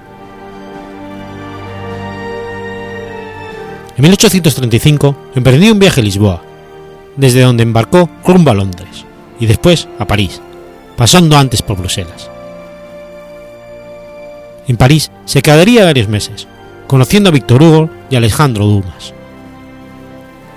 En 3.97 4.03
1835 4.03 5.17
emprendió 5.35 5.73
un 5.73 5.79
viaje 5.79 6.01
a 6.01 6.05
Lisboa, 6.05 6.43
desde 7.17 7.41
donde 7.41 7.63
embarcó 7.63 8.11
rumbo 8.25 8.51
a 8.51 8.55
Londres 8.55 9.07
y 9.41 9.47
después 9.47 9.89
a 9.99 10.07
París, 10.07 10.43
pasando 10.97 11.37
antes 11.37 11.63
por 11.63 11.77
Bruselas. 11.77 12.31
En 14.69 14.77
París 14.77 15.11
se 15.25 15.43
quedaría 15.43 15.85
varios 15.85 16.09
meses, 16.09 16.49
conociendo 16.87 17.29
a 17.29 17.33
Víctor 17.33 17.63
Hugo 17.63 17.91
y 18.11 18.17
Alejandro 18.17 18.67
Dumas. 18.67 19.15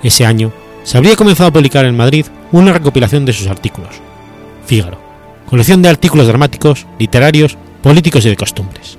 Ese 0.02 0.24
año 0.26 0.52
se 0.82 0.96
habría 0.96 1.16
comenzado 1.16 1.48
a 1.48 1.52
publicar 1.52 1.84
en 1.84 1.96
Madrid 1.96 2.26
una 2.52 2.72
recopilación 2.72 3.24
de 3.24 3.32
sus 3.32 3.46
artículos, 3.46 3.96
Fígaro, 4.66 4.98
colección 5.48 5.82
de 5.82 5.88
artículos 5.88 6.26
dramáticos, 6.26 6.86
literarios, 6.98 7.56
políticos 7.82 8.24
y 8.24 8.30
de 8.30 8.36
costumbres. 8.36 8.98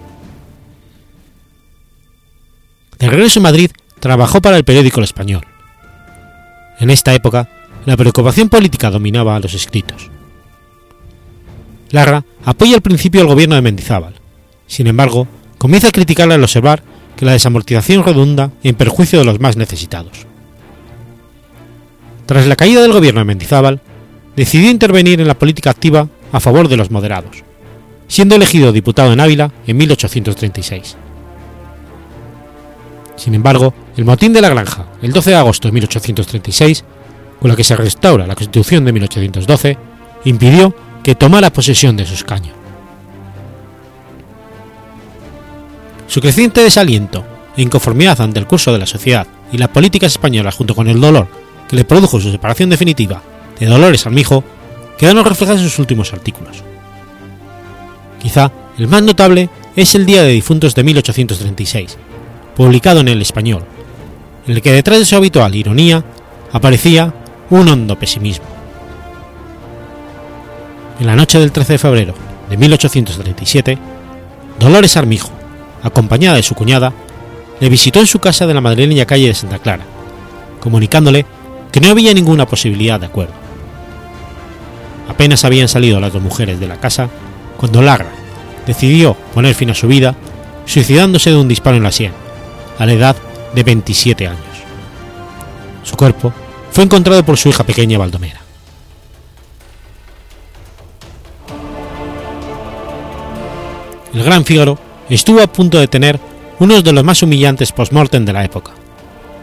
De 3.00 3.10
regreso 3.10 3.40
a 3.40 3.44
Madrid, 3.44 3.72
trabajó 4.00 4.42
para 4.42 4.58
el 4.58 4.64
periódico 4.64 5.00
El 5.00 5.06
Español. 5.06 5.46
En 6.80 6.90
esta 6.90 7.14
época, 7.14 7.50
la 7.86 7.98
preocupación 7.98 8.48
política 8.50 8.92
dominaba 8.92 9.36
a 9.36 9.40
los 9.40 9.54
escritos. 9.54 10.10
Larra 11.92 12.24
apoya 12.46 12.76
al 12.76 12.82
principio 12.82 13.22
al 13.22 13.28
gobierno 13.28 13.56
de 13.56 13.62
Mendizábal, 13.62 14.16
sin 14.68 14.88
embargo, 14.88 15.28
comienza 15.58 15.90
a 15.90 15.92
criticarle 15.92 16.36
al 16.36 16.44
observar 16.44 16.82
que 17.18 17.26
la 17.26 17.34
desamortización 17.34 18.04
redunda 18.04 18.52
en 18.64 18.76
perjuicio 18.76 19.20
de 19.20 19.26
los 19.26 19.40
más 19.40 19.58
necesitados. 19.58 20.26
Tras 22.26 22.48
la 22.48 22.56
caída 22.56 22.82
del 22.82 22.94
gobierno 22.94 23.20
de 23.20 23.26
Mendizábal, 23.26 23.82
decidió 24.36 24.72
intervenir 24.72 25.20
en 25.20 25.28
la 25.28 25.38
política 25.38 25.70
activa 25.70 26.08
a 26.32 26.40
favor 26.40 26.70
de 26.70 26.78
los 26.78 26.90
moderados, 26.90 27.44
siendo 28.08 28.36
elegido 28.36 28.72
diputado 28.72 29.12
en 29.12 29.20
Ávila 29.20 29.52
en 29.68 29.76
1836. 29.76 30.96
Sin 33.18 33.36
embargo, 33.36 33.74
el 33.98 34.06
motín 34.06 34.32
de 34.32 34.42
la 34.42 34.50
granja, 34.50 34.86
el 35.02 35.12
12 35.12 35.32
de 35.32 35.36
agosto 35.36 35.68
de 35.68 35.74
1836, 35.74 36.86
con 37.42 37.50
la 37.50 37.58
que 37.58 37.64
se 37.64 37.76
restaura 37.76 38.26
la 38.26 38.36
Constitución 38.36 38.86
de 38.86 38.94
1812, 38.94 39.78
impidió 40.24 40.74
que 41.04 41.16
tomara 41.16 41.52
posesión 41.52 41.98
de 41.98 42.06
su 42.06 42.14
escaño. 42.14 42.54
Su 46.08 46.22
creciente 46.22 46.62
desaliento 46.62 47.24
e 47.56 47.62
inconformidad 47.62 48.20
ante 48.22 48.40
el 48.40 48.48
curso 48.48 48.74
de 48.74 48.80
la 48.80 48.86
sociedad 48.86 49.28
y 49.52 49.58
las 49.58 49.70
políticas 49.70 50.12
españolas 50.12 50.56
junto 50.56 50.76
con 50.76 50.88
el 50.88 51.00
dolor 51.00 51.28
que 51.68 51.76
le 51.76 51.86
produjo 51.86 52.20
su 52.20 52.32
separación 52.32 52.70
definitiva 52.70 53.22
de 53.60 53.66
Dolores 53.66 54.06
Armijo, 54.06 54.44
quedaron 54.98 55.24
reflejadas 55.24 55.62
en 55.62 55.70
sus 55.70 55.80
últimos 55.80 56.14
artículos. 56.14 56.64
Quizá 58.22 58.52
el 58.78 58.88
más 58.88 59.04
notable 59.04 59.50
es 59.76 59.96
el 59.96 60.06
Día 60.06 60.24
de 60.24 60.32
Difuntos 60.32 60.76
de 60.76 60.84
1836, 60.84 61.98
publicado 62.56 63.00
en 63.00 63.08
El 63.08 63.22
Español, 63.22 63.64
en 64.48 64.54
el 64.54 64.62
que 64.62 64.72
detrás 64.74 65.00
de 65.00 65.06
su 65.06 65.16
habitual 65.16 65.56
ironía 65.56 66.04
aparecía 66.52 67.14
un 67.50 67.70
hondo 67.70 67.98
pesimismo. 67.98 68.61
En 71.02 71.08
la 71.08 71.16
noche 71.16 71.40
del 71.40 71.52
13 71.52 71.74
de 71.74 71.80
febrero 71.80 72.14
de 72.48 72.58
1837, 72.58 73.76
Dolores 74.60 74.96
Armijo, 74.98 75.32
acompañada 75.82 76.36
de 76.36 76.44
su 76.44 76.54
cuñada, 76.54 76.94
le 77.60 77.70
visitó 77.70 78.00
en 78.00 78.06
su 78.06 78.20
casa 78.20 78.46
de 78.46 78.54
la 78.54 78.62
madrileña 78.62 79.08
calle 79.08 79.26
de 79.26 79.34
Santa 79.34 79.58
Clara, 79.58 79.84
comunicándole 80.60 81.26
que 81.72 81.82
no 81.82 81.90
había 81.90 82.14
ninguna 82.14 82.46
posibilidad 82.46 83.00
de 83.00 83.08
acuerdo. 83.08 83.34
Apenas 85.10 85.44
habían 85.44 85.68
salido 85.68 86.00
las 86.00 86.14
dos 86.14 86.22
mujeres 86.22 86.60
de 86.60 86.68
la 86.68 86.80
casa 86.80 87.10
cuando 87.58 87.82
Lagra 87.82 88.12
decidió 88.68 89.16
poner 89.34 89.56
fin 89.56 89.72
a 89.72 89.74
su 89.74 89.88
vida 89.88 90.14
suicidándose 90.68 91.32
de 91.32 91.38
un 91.38 91.48
disparo 91.48 91.78
en 91.78 91.84
la 91.84 91.92
sien, 91.92 92.12
a 92.78 92.86
la 92.86 92.94
edad 92.94 93.16
de 93.56 93.64
27 93.64 94.28
años. 94.28 94.40
Su 95.82 95.98
cuerpo 95.98 96.32
fue 96.72 96.84
encontrado 96.84 97.26
por 97.26 97.40
su 97.40 97.50
hija 97.50 97.64
pequeña 97.64 97.98
Baldomera. 97.98 98.51
El 104.14 104.24
Gran 104.24 104.44
Fígaro 104.44 104.78
estuvo 105.10 105.42
a 105.42 105.48
punto 105.48 105.80
de 105.80 105.88
tener 105.88 106.20
uno 106.60 106.82
de 106.82 106.92
los 106.92 107.04
más 107.04 107.24
humillantes 107.24 107.72
postmortem 107.72 108.26
de 108.26 108.34
la 108.34 108.44
época, 108.44 108.72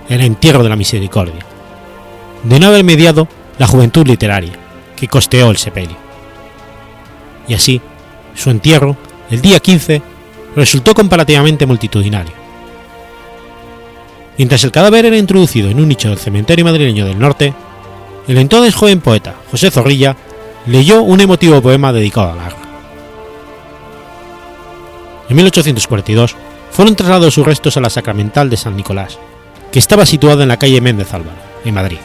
el 0.08 0.20
entierro 0.20 0.62
de 0.62 0.68
la 0.68 0.76
misericordia, 0.76 1.44
de 2.44 2.60
no 2.60 2.66
haber 2.66 2.84
mediado 2.84 3.26
la 3.58 3.66
juventud 3.66 4.06
literaria, 4.06 4.52
que 4.94 5.08
costeó 5.08 5.50
el 5.50 5.56
sepelio. 5.56 5.96
Y 7.48 7.54
así, 7.54 7.80
su 8.34 8.50
entierro, 8.50 8.96
el 9.30 9.40
día 9.40 9.58
15, 9.58 10.02
resultó 10.54 10.94
comparativamente 10.94 11.66
multitudinario. 11.66 12.32
Mientras 14.36 14.62
el 14.62 14.70
cadáver 14.70 15.06
era 15.06 15.16
introducido 15.16 15.70
en 15.70 15.80
un 15.80 15.88
nicho 15.88 16.10
del 16.10 16.18
cementerio 16.18 16.64
madrileño 16.64 17.06
del 17.06 17.18
norte, 17.18 17.52
el 18.28 18.38
entonces 18.38 18.74
joven 18.74 19.00
poeta 19.00 19.34
José 19.50 19.70
Zorrilla 19.70 20.14
leyó 20.66 21.02
un 21.02 21.20
emotivo 21.20 21.60
poema 21.60 21.92
dedicado 21.92 22.32
a 22.32 22.36
Larra. 22.36 22.67
En 25.28 25.36
1842, 25.36 26.36
fueron 26.70 26.96
trasladados 26.96 27.34
sus 27.34 27.46
restos 27.46 27.76
a 27.76 27.80
la 27.80 27.90
Sacramental 27.90 28.50
de 28.50 28.56
San 28.56 28.76
Nicolás, 28.76 29.18
que 29.72 29.78
estaba 29.78 30.06
situada 30.06 30.42
en 30.42 30.48
la 30.48 30.58
calle 30.58 30.80
Méndez 30.80 31.12
Álvaro, 31.12 31.38
en 31.64 31.74
Madrid. 31.74 31.98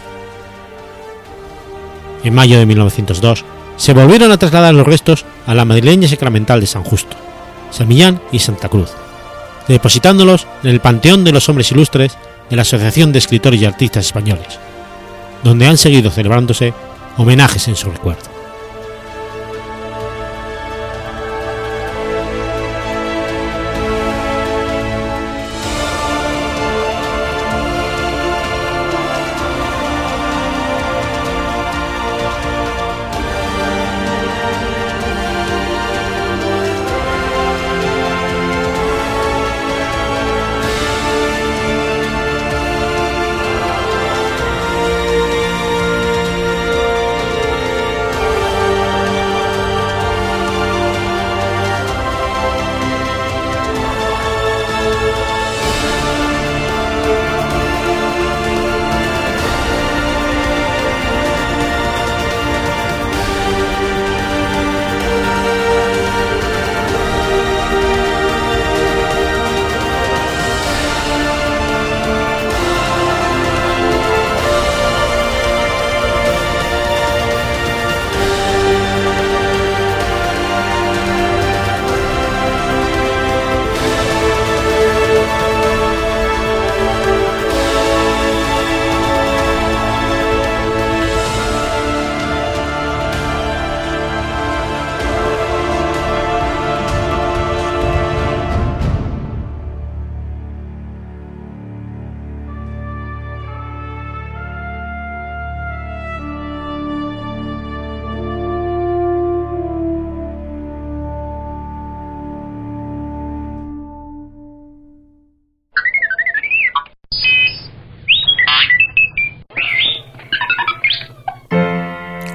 En 2.24 2.34
mayo 2.34 2.58
de 2.58 2.66
1902, 2.66 3.46
se 3.78 3.94
volvieron 3.94 4.32
a 4.32 4.38
trasladar 4.38 4.74
los 4.74 4.88
restos 4.88 5.26
a 5.46 5.54
la 5.54 5.66
madrileña 5.66 6.08
Sacramental 6.08 6.60
de 6.60 6.68
San 6.68 6.84
Justo, 6.84 7.16
San 7.72 7.88
Millán 7.88 8.22
y 8.32 8.40
Santa 8.40 8.70
Cruz, 8.70 8.92
depositándolos 9.68 10.48
en 10.64 10.70
el 10.70 10.80
Panteón 10.80 11.24
de 11.24 11.32
los 11.32 11.48
Hombres 11.50 11.72
Ilustres 11.72 12.18
de 12.50 12.56
la 12.56 12.62
Asociación 12.62 13.12
de 13.12 13.20
Escritores 13.20 13.62
y 13.62 13.66
Artistas 13.66 14.06
Españoles, 14.06 14.60
donde 15.44 15.68
han 15.68 15.78
seguido 15.78 16.12
celebrándose 16.12 16.74
homenajes 17.18 17.68
en 17.68 17.76
su 17.76 17.90
recuerdo. 17.90 18.33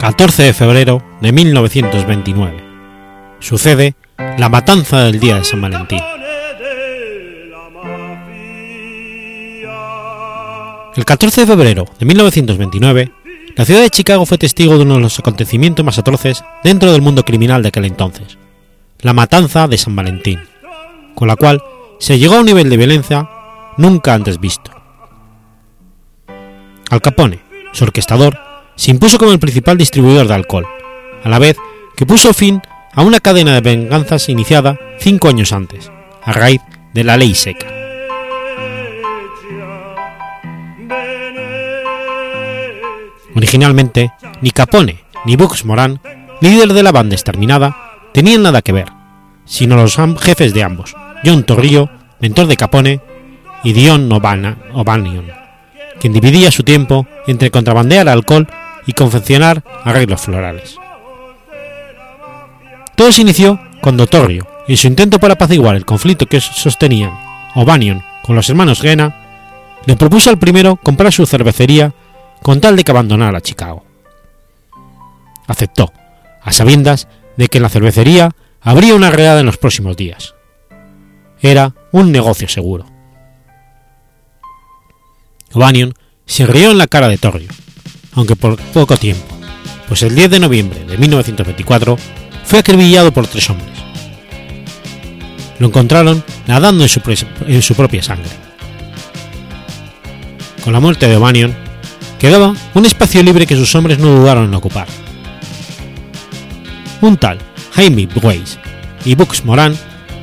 14 0.08 0.42
de 0.42 0.54
febrero 0.54 1.02
de 1.20 1.32
1929. 1.32 2.64
Sucede 3.40 3.94
la 4.38 4.48
matanza 4.48 5.04
del 5.04 5.20
día 5.20 5.36
de 5.36 5.44
San 5.44 5.60
Valentín. 5.60 6.00
El 10.96 11.04
14 11.04 11.42
de 11.42 11.46
febrero 11.46 11.84
de 11.98 12.06
1929, 12.06 13.12
la 13.54 13.66
ciudad 13.66 13.82
de 13.82 13.90
Chicago 13.90 14.24
fue 14.24 14.38
testigo 14.38 14.78
de 14.78 14.84
uno 14.84 14.94
de 14.94 15.00
los 15.02 15.18
acontecimientos 15.18 15.84
más 15.84 15.98
atroces 15.98 16.42
dentro 16.64 16.90
del 16.90 17.02
mundo 17.02 17.22
criminal 17.22 17.62
de 17.62 17.68
aquel 17.68 17.84
entonces, 17.84 18.38
la 19.00 19.12
matanza 19.12 19.68
de 19.68 19.76
San 19.76 19.94
Valentín, 19.94 20.40
con 21.14 21.28
la 21.28 21.36
cual 21.36 21.62
se 21.98 22.18
llegó 22.18 22.36
a 22.36 22.40
un 22.40 22.46
nivel 22.46 22.70
de 22.70 22.78
violencia 22.78 23.28
nunca 23.76 24.14
antes 24.14 24.40
visto. 24.40 24.70
Al 26.88 27.02
Capone, 27.02 27.40
su 27.74 27.84
orquestador, 27.84 28.47
se 28.78 28.92
impuso 28.92 29.18
como 29.18 29.32
el 29.32 29.40
principal 29.40 29.76
distribuidor 29.76 30.28
de 30.28 30.34
alcohol, 30.34 30.64
a 31.24 31.28
la 31.28 31.40
vez 31.40 31.56
que 31.96 32.06
puso 32.06 32.32
fin 32.32 32.62
a 32.94 33.02
una 33.02 33.18
cadena 33.18 33.52
de 33.52 33.60
venganzas 33.60 34.28
iniciada 34.28 34.78
cinco 35.00 35.28
años 35.28 35.52
antes, 35.52 35.90
a 36.22 36.32
raíz 36.32 36.60
de 36.94 37.02
la 37.02 37.16
ley 37.16 37.34
seca. 37.34 37.66
Originalmente, 43.34 44.12
ni 44.40 44.52
Capone 44.52 45.04
ni 45.24 45.34
Bux 45.34 45.64
Moran, 45.64 46.00
líder 46.40 46.72
de 46.72 46.82
la 46.84 46.92
banda 46.92 47.16
exterminada, 47.16 47.98
tenían 48.14 48.44
nada 48.44 48.62
que 48.62 48.72
ver, 48.72 48.92
sino 49.44 49.74
los 49.74 49.96
jefes 50.20 50.54
de 50.54 50.62
ambos, 50.62 50.94
John 51.24 51.42
Torrillo, 51.42 51.90
mentor 52.20 52.46
de 52.46 52.56
Capone, 52.56 53.00
y 53.64 53.72
Dion 53.72 54.10
O'Banion, 54.12 55.26
quien 55.98 56.12
dividía 56.12 56.52
su 56.52 56.62
tiempo 56.62 57.08
entre 57.26 57.50
contrabandear 57.50 58.08
alcohol 58.08 58.46
y 58.88 58.94
confeccionar 58.94 59.62
arreglos 59.84 60.22
florales. 60.22 60.76
Todo 62.96 63.12
se 63.12 63.20
inició 63.20 63.60
cuando 63.82 64.06
Torrio, 64.06 64.48
en 64.66 64.76
su 64.78 64.86
intento 64.86 65.20
para 65.20 65.34
apaciguar 65.34 65.76
el 65.76 65.84
conflicto 65.84 66.24
que 66.24 66.40
sostenían 66.40 67.12
O'Banion 67.54 68.02
con 68.24 68.34
los 68.34 68.48
hermanos 68.48 68.80
Gena, 68.80 69.76
le 69.84 69.94
propuso 69.96 70.30
al 70.30 70.38
primero 70.38 70.76
comprar 70.76 71.12
su 71.12 71.26
cervecería 71.26 71.92
con 72.42 72.62
tal 72.62 72.76
de 72.76 72.82
que 72.82 72.90
abandonara 72.90 73.42
Chicago. 73.42 73.84
Aceptó, 75.46 75.92
a 76.42 76.50
sabiendas 76.50 77.08
de 77.36 77.48
que 77.48 77.58
en 77.58 77.64
la 77.64 77.68
cervecería 77.68 78.30
habría 78.62 78.94
una 78.94 79.10
redada 79.10 79.40
en 79.40 79.46
los 79.46 79.58
próximos 79.58 79.98
días. 79.98 80.34
Era 81.42 81.74
un 81.92 82.10
negocio 82.10 82.48
seguro. 82.48 82.86
O'Banion 85.52 85.92
se 86.24 86.46
rió 86.46 86.70
en 86.70 86.78
la 86.78 86.86
cara 86.86 87.08
de 87.08 87.18
Torrio, 87.18 87.50
aunque 88.14 88.36
por 88.36 88.56
poco 88.56 88.96
tiempo, 88.96 89.38
pues 89.88 90.02
el 90.02 90.14
10 90.14 90.30
de 90.30 90.40
noviembre 90.40 90.84
de 90.84 90.98
1924 90.98 91.96
fue 92.44 92.58
acribillado 92.58 93.12
por 93.12 93.26
tres 93.26 93.48
hombres. 93.50 93.68
Lo 95.58 95.66
encontraron 95.68 96.24
nadando 96.46 96.84
en 96.84 97.62
su, 97.62 97.74
propia 97.74 98.02
sangre. 98.02 98.30
Con 100.62 100.72
la 100.72 100.80
muerte 100.80 101.08
de 101.08 101.16
O'Banion, 101.16 101.54
quedaba 102.18 102.54
un 102.74 102.86
espacio 102.86 103.22
libre 103.22 103.46
que 103.46 103.56
sus 103.56 103.74
hombres 103.74 103.98
no 103.98 104.08
dudaron 104.08 104.44
en 104.44 104.54
ocupar. 104.54 104.86
Un 107.00 107.16
tal 107.16 107.38
Jaime 107.72 108.08
Weiss 108.22 108.58
y 109.04 109.14
Bux 109.14 109.44
Moran 109.44 109.76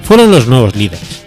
fueron 0.04 0.32
los 0.32 0.48
nuevos 0.48 0.76
líderes, 0.76 1.24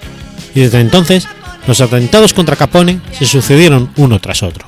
y 0.55 0.61
desde 0.61 0.81
entonces 0.81 1.27
los 1.66 1.81
atentados 1.81 2.33
contra 2.33 2.57
Capone 2.57 3.01
se 3.12 3.27
sucedieron 3.27 3.90
uno 3.97 4.21
tras 4.21 4.42
otro. 4.42 4.64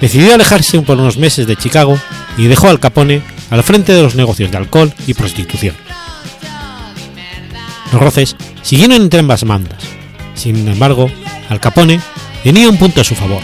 Decidió 0.00 0.34
alejarse 0.34 0.82
por 0.82 0.98
unos 0.98 1.16
meses 1.16 1.46
de 1.46 1.56
Chicago 1.56 1.98
y 2.36 2.46
dejó 2.46 2.68
al 2.68 2.78
Capone 2.78 3.22
al 3.50 3.62
frente 3.62 3.94
de 3.94 4.02
los 4.02 4.16
negocios 4.16 4.50
de 4.50 4.58
alcohol 4.58 4.92
y 5.06 5.14
prostitución. 5.14 5.74
Los 7.90 8.02
roces 8.02 8.36
siguieron 8.60 9.00
entre 9.00 9.20
ambas 9.20 9.44
bandas. 9.44 9.78
Sin 10.34 10.68
embargo, 10.68 11.10
Al 11.48 11.58
Capone 11.58 12.00
tenía 12.42 12.68
un 12.68 12.76
punto 12.76 13.00
a 13.00 13.04
su 13.04 13.14
favor. 13.14 13.40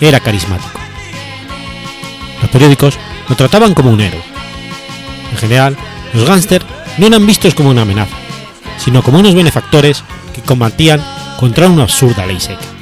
Era 0.00 0.18
carismático. 0.20 0.78
Los 2.40 2.50
periódicos 2.50 2.94
lo 3.28 3.36
trataban 3.36 3.74
como 3.74 3.90
un 3.90 4.00
héroe. 4.00 4.22
En 5.30 5.36
general, 5.36 5.76
los 6.14 6.24
gángsters 6.26 6.64
no 6.96 7.06
eran 7.06 7.26
vistos 7.26 7.54
como 7.54 7.68
una 7.68 7.82
amenaza, 7.82 8.16
sino 8.78 9.02
como 9.02 9.18
unos 9.18 9.34
benefactores 9.34 10.04
que 10.34 10.40
combatían 10.40 11.04
contra 11.38 11.68
una 11.68 11.82
absurda 11.82 12.24
ley 12.24 12.40
seca. 12.40 12.79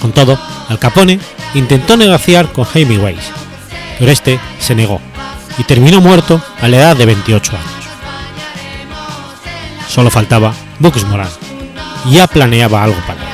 Con 0.00 0.12
todo, 0.12 0.38
Al 0.68 0.78
Capone 0.78 1.18
intentó 1.54 1.96
negociar 1.96 2.52
con 2.52 2.66
Weiss, 2.74 3.32
pero 3.98 4.10
este 4.10 4.38
se 4.60 4.74
negó 4.74 5.00
y 5.58 5.64
terminó 5.64 6.00
muerto 6.00 6.40
a 6.60 6.68
la 6.68 6.76
edad 6.76 6.96
de 6.96 7.06
28 7.06 7.52
años. 7.52 7.70
Solo 9.88 10.10
faltaba 10.10 10.54
Bux 10.78 11.04
Moran, 11.04 11.28
ya 12.10 12.26
planeaba 12.26 12.84
algo 12.84 13.00
para 13.06 13.20
él. 13.20 13.28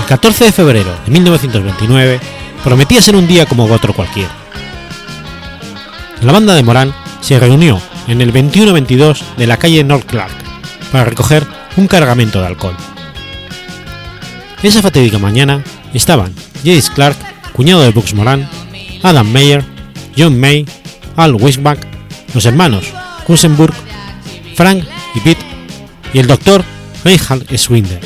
El 0.00 0.06
14 0.06 0.44
de 0.46 0.52
febrero 0.52 0.90
de 1.04 1.10
1929 1.12 2.20
prometía 2.64 3.00
ser 3.00 3.14
un 3.14 3.28
día 3.28 3.46
como 3.46 3.66
otro 3.66 3.92
cualquiera. 3.92 4.30
La 6.22 6.32
banda 6.32 6.54
de 6.54 6.62
Morán 6.64 6.92
se 7.20 7.38
reunió 7.38 7.80
en 8.08 8.20
el 8.20 8.32
2122 8.32 9.22
de 9.36 9.46
la 9.46 9.56
calle 9.58 9.84
North 9.84 10.06
Clark 10.06 10.32
para 10.90 11.04
recoger 11.04 11.57
un 11.78 11.86
cargamento 11.86 12.40
de 12.40 12.46
alcohol. 12.48 12.76
Esa 14.64 14.82
fatídica 14.82 15.18
mañana 15.18 15.62
estaban 15.94 16.34
Jace 16.64 16.92
Clark, 16.92 17.16
cuñado 17.52 17.82
de 17.82 17.92
Bugs 17.92 18.14
Moran, 18.14 18.48
Adam 19.04 19.30
Mayer, 19.30 19.64
John 20.16 20.38
May, 20.38 20.66
Al 21.16 21.36
Wisbach, 21.36 21.78
los 22.34 22.44
hermanos 22.46 22.84
Kusenburg, 23.26 23.72
Frank 24.56 24.84
y 25.14 25.20
Pete 25.20 25.44
y 26.12 26.18
el 26.18 26.26
doctor 26.26 26.64
Reinhard 27.04 27.46
Swinder. 27.56 28.00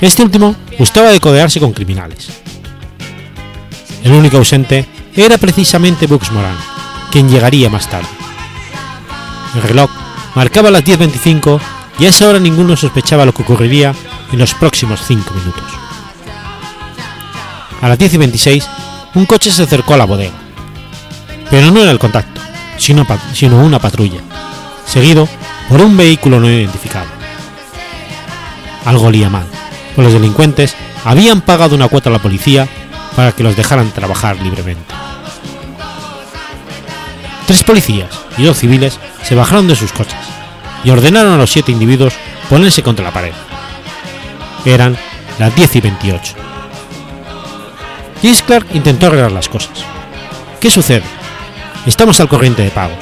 Este 0.00 0.22
último 0.22 0.56
gustaba 0.78 1.10
de 1.10 1.20
codearse 1.20 1.60
con 1.60 1.74
criminales. 1.74 2.28
El 4.02 4.12
único 4.12 4.38
ausente 4.38 4.86
era 5.14 5.36
precisamente 5.36 6.06
Bugs 6.06 6.32
Moran, 6.32 6.56
quien 7.10 7.28
llegaría 7.28 7.68
más 7.68 7.86
tarde. 7.90 8.08
El 9.54 9.62
reloj 9.62 9.90
marcaba 10.34 10.70
las 10.70 10.82
10.25 10.84 11.60
y 11.98 12.06
a 12.06 12.08
esa 12.08 12.28
hora 12.28 12.38
ninguno 12.38 12.76
sospechaba 12.76 13.24
lo 13.24 13.34
que 13.34 13.42
ocurriría 13.42 13.94
en 14.32 14.38
los 14.38 14.54
próximos 14.54 15.00
5 15.06 15.34
minutos. 15.34 15.64
A 17.80 17.88
las 17.88 17.98
10.26, 17.98 18.64
un 19.14 19.26
coche 19.26 19.50
se 19.50 19.64
acercó 19.64 19.94
a 19.94 19.98
la 19.98 20.04
bodega. 20.04 20.34
Pero 21.50 21.70
no 21.70 21.80
era 21.82 21.90
el 21.90 21.98
contacto, 21.98 22.40
sino, 22.78 23.06
sino 23.34 23.62
una 23.62 23.78
patrulla, 23.78 24.20
seguido 24.86 25.28
por 25.68 25.80
un 25.80 25.96
vehículo 25.96 26.40
no 26.40 26.48
identificado. 26.48 27.06
Algo 28.84 29.06
olía 29.06 29.28
mal, 29.28 29.46
pues 29.94 30.04
los 30.04 30.14
delincuentes 30.14 30.74
habían 31.04 31.40
pagado 31.40 31.74
una 31.74 31.88
cuota 31.88 32.08
a 32.08 32.12
la 32.12 32.22
policía 32.22 32.66
para 33.14 33.32
que 33.32 33.42
los 33.42 33.56
dejaran 33.56 33.90
trabajar 33.90 34.40
libremente. 34.40 34.94
Tres 37.46 37.62
policías 37.64 38.08
y 38.38 38.44
dos 38.44 38.58
civiles 38.58 38.98
se 39.22 39.34
bajaron 39.34 39.68
de 39.68 39.76
sus 39.76 39.92
coches 39.92 40.18
y 40.84 40.90
ordenaron 40.90 41.34
a 41.34 41.36
los 41.36 41.50
siete 41.50 41.72
individuos 41.72 42.14
ponerse 42.48 42.82
contra 42.82 43.04
la 43.04 43.12
pared. 43.12 43.32
Eran 44.64 44.96
las 45.38 45.54
10 45.54 45.76
y 45.76 45.80
28. 45.80 46.34
James 48.22 48.42
Clark 48.42 48.66
intentó 48.74 49.06
arreglar 49.06 49.32
las 49.32 49.48
cosas. 49.48 49.84
¿Qué 50.60 50.70
sucede? 50.70 51.02
Estamos 51.86 52.20
al 52.20 52.28
corriente 52.28 52.62
de 52.62 52.70
pagos. 52.70 52.98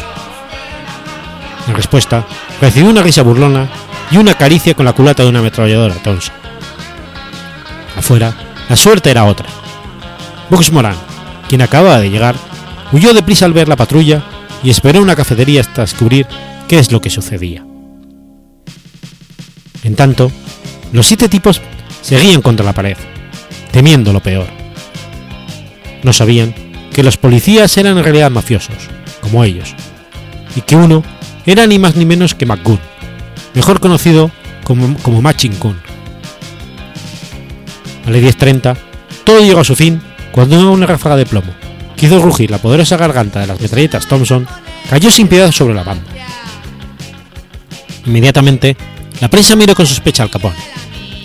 En 1.68 1.74
respuesta, 1.74 2.24
recibió 2.60 2.88
una 2.88 3.02
risa 3.02 3.22
burlona 3.22 3.68
y 4.10 4.16
una 4.16 4.34
caricia 4.34 4.74
con 4.74 4.86
la 4.86 4.94
culata 4.94 5.22
de 5.22 5.28
una 5.28 5.40
ametralladora 5.40 5.94
Thompson. 5.96 6.34
Afuera, 7.96 8.34
la 8.68 8.76
suerte 8.76 9.10
era 9.10 9.24
otra. 9.24 9.46
Bugs 10.48 10.72
Moran, 10.72 10.96
quien 11.48 11.62
acababa 11.62 11.98
de 11.98 12.10
llegar, 12.10 12.34
huyó 12.92 13.12
deprisa 13.12 13.44
al 13.44 13.52
ver 13.52 13.68
la 13.68 13.76
patrulla 13.76 14.22
y 14.62 14.70
esperó 14.70 14.98
en 14.98 15.04
una 15.04 15.16
cafetería 15.16 15.60
hasta 15.60 15.82
descubrir 15.82 16.26
qué 16.66 16.78
es 16.78 16.90
lo 16.90 17.00
que 17.00 17.10
sucedía. 17.10 17.64
En 19.84 19.94
tanto, 19.94 20.30
los 20.92 21.06
siete 21.06 21.28
tipos 21.28 21.60
seguían 22.02 22.42
contra 22.42 22.66
la 22.66 22.72
pared, 22.72 22.96
temiendo 23.70 24.12
lo 24.12 24.20
peor. 24.20 24.46
No 26.02 26.12
sabían 26.12 26.54
que 26.92 27.02
los 27.02 27.16
policías 27.16 27.76
eran 27.76 27.98
en 27.98 28.04
realidad 28.04 28.30
mafiosos, 28.30 28.88
como 29.20 29.44
ellos, 29.44 29.74
y 30.56 30.62
que 30.62 30.76
uno 30.76 31.02
era 31.46 31.66
ni 31.66 31.78
más 31.78 31.96
ni 31.96 32.04
menos 32.04 32.34
que 32.34 32.46
McGoon, 32.46 32.80
mejor 33.54 33.80
conocido 33.80 34.30
como, 34.64 34.96
como 34.98 35.22
Machin 35.22 35.54
Kun. 35.54 35.78
A 38.06 38.10
las 38.10 38.20
10.30, 38.20 38.76
todo 39.24 39.40
llegó 39.40 39.60
a 39.60 39.64
su 39.64 39.76
fin 39.76 40.00
cuando 40.32 40.70
una 40.70 40.86
ráfaga 40.86 41.16
de 41.16 41.26
plomo, 41.26 41.52
que 41.96 42.06
hizo 42.06 42.20
rugir 42.20 42.50
la 42.50 42.58
poderosa 42.58 42.96
garganta 42.96 43.40
de 43.40 43.46
las 43.46 43.60
metralletas 43.60 44.06
Thompson, 44.06 44.46
cayó 44.88 45.10
sin 45.10 45.28
piedad 45.28 45.52
sobre 45.52 45.74
la 45.74 45.84
banda. 45.84 46.04
Inmediatamente, 48.06 48.76
la 49.20 49.28
prensa 49.28 49.56
miró 49.56 49.74
con 49.74 49.86
sospecha 49.86 50.22
al 50.22 50.30
Capone. 50.30 50.56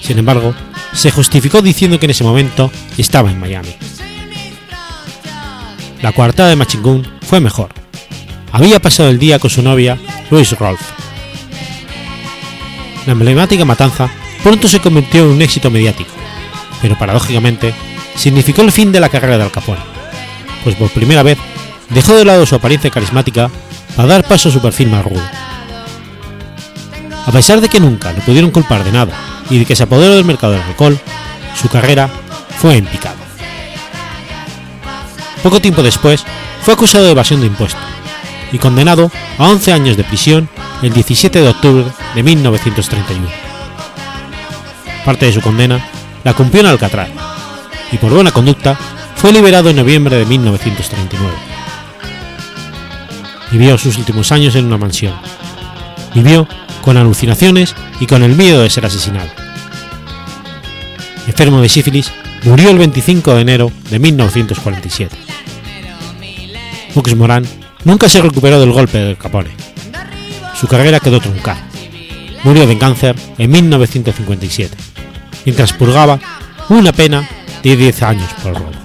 Sin 0.01 0.17
embargo, 0.19 0.53
se 0.93 1.11
justificó 1.11 1.61
diciendo 1.61 1.99
que 1.99 2.05
en 2.05 2.11
ese 2.11 2.23
momento 2.23 2.71
estaba 2.97 3.31
en 3.31 3.39
Miami. 3.39 3.75
La 6.01 6.11
coartada 6.11 6.49
de 6.49 6.55
Machingun 6.55 7.07
fue 7.21 7.39
mejor. 7.39 7.69
Había 8.51 8.79
pasado 8.79 9.09
el 9.09 9.19
día 9.19 9.39
con 9.39 9.49
su 9.49 9.61
novia, 9.61 9.97
Louise 10.29 10.55
Rolf. 10.55 10.81
La 13.05 13.13
emblemática 13.13 13.65
matanza 13.65 14.09
pronto 14.43 14.67
se 14.67 14.79
convirtió 14.79 15.23
en 15.23 15.31
un 15.31 15.41
éxito 15.41 15.69
mediático, 15.69 16.11
pero 16.81 16.97
paradójicamente 16.97 17.73
significó 18.15 18.61
el 18.61 18.71
fin 18.71 18.91
de 18.91 18.99
la 18.99 19.09
carrera 19.09 19.37
de 19.37 19.43
Al 19.43 19.51
Capone, 19.51 19.81
pues 20.63 20.75
por 20.75 20.89
primera 20.89 21.23
vez 21.23 21.37
dejó 21.89 22.13
de 22.13 22.25
lado 22.25 22.45
su 22.45 22.55
apariencia 22.55 22.89
carismática 22.89 23.49
para 23.95 24.07
dar 24.07 24.27
paso 24.27 24.49
a 24.49 24.51
su 24.51 24.61
perfil 24.61 24.89
más 24.89 25.03
rudo. 25.03 25.21
A 27.25 27.31
pesar 27.31 27.59
de 27.59 27.69
que 27.69 27.79
nunca 27.79 28.13
lo 28.13 28.19
pudieron 28.19 28.51
culpar 28.51 28.83
de 28.83 28.91
nada 28.91 29.13
y 29.49 29.57
de 29.59 29.65
que 29.65 29.75
se 29.75 29.83
apoderó 29.83 30.15
del 30.15 30.25
mercado 30.25 30.53
del 30.53 30.61
alcohol, 30.61 30.99
su 31.59 31.69
carrera 31.69 32.09
fue 32.59 32.77
en 32.77 32.85
picado. 32.85 33.17
Poco 35.41 35.59
tiempo 35.59 35.83
después, 35.83 36.23
fue 36.61 36.73
acusado 36.73 37.05
de 37.05 37.11
evasión 37.11 37.39
de 37.41 37.47
impuestos 37.47 37.81
y 38.51 38.57
condenado 38.57 39.11
a 39.37 39.47
11 39.49 39.73
años 39.73 39.97
de 39.97 40.03
prisión 40.03 40.49
el 40.81 40.93
17 40.93 41.41
de 41.41 41.49
octubre 41.49 41.85
de 42.15 42.23
1931. 42.23 43.27
Parte 45.05 45.27
de 45.27 45.33
su 45.33 45.41
condena 45.41 45.87
la 46.23 46.33
cumplió 46.33 46.61
en 46.61 46.67
Alcatraz 46.67 47.09
y 47.91 47.97
por 47.97 48.11
buena 48.11 48.31
conducta 48.31 48.75
fue 49.15 49.31
liberado 49.31 49.69
en 49.69 49.75
noviembre 49.75 50.17
de 50.17 50.25
1939. 50.25 51.33
Vivió 53.51 53.77
sus 53.77 53.97
últimos 53.97 54.31
años 54.31 54.55
en 54.55 54.65
una 54.65 54.77
mansión. 54.77 55.13
Vivió 56.13 56.47
con 56.85 56.97
alucinaciones 56.97 57.75
y 57.99 58.05
con 58.05 58.21
el 58.21 58.35
miedo 58.35 58.61
de 58.61 58.69
ser 58.69 58.85
asesinado. 58.85 59.27
Enfermo 61.27 61.59
de 61.59 61.67
sífilis, 61.67 62.11
murió 62.43 62.69
el 62.69 62.77
25 62.77 63.33
de 63.33 63.41
enero 63.41 63.71
de 63.89 63.97
1947. 63.97 65.17
Bugs 66.93 67.15
Moran 67.15 67.43
nunca 67.83 68.07
se 68.07 68.21
recuperó 68.21 68.59
del 68.59 68.71
golpe 68.71 68.99
del 68.99 69.17
Capone. 69.17 69.49
Su 70.59 70.67
carrera 70.67 70.99
quedó 70.99 71.19
truncada. 71.19 71.67
Murió 72.43 72.67
de 72.67 72.77
cáncer 72.77 73.15
en 73.39 73.49
1957, 73.49 74.77
mientras 75.45 75.73
purgaba 75.73 76.19
una 76.69 76.93
pena 76.93 77.27
de 77.63 77.75
10 77.75 78.03
años 78.03 78.29
por 78.43 78.53
robo. 78.53 78.84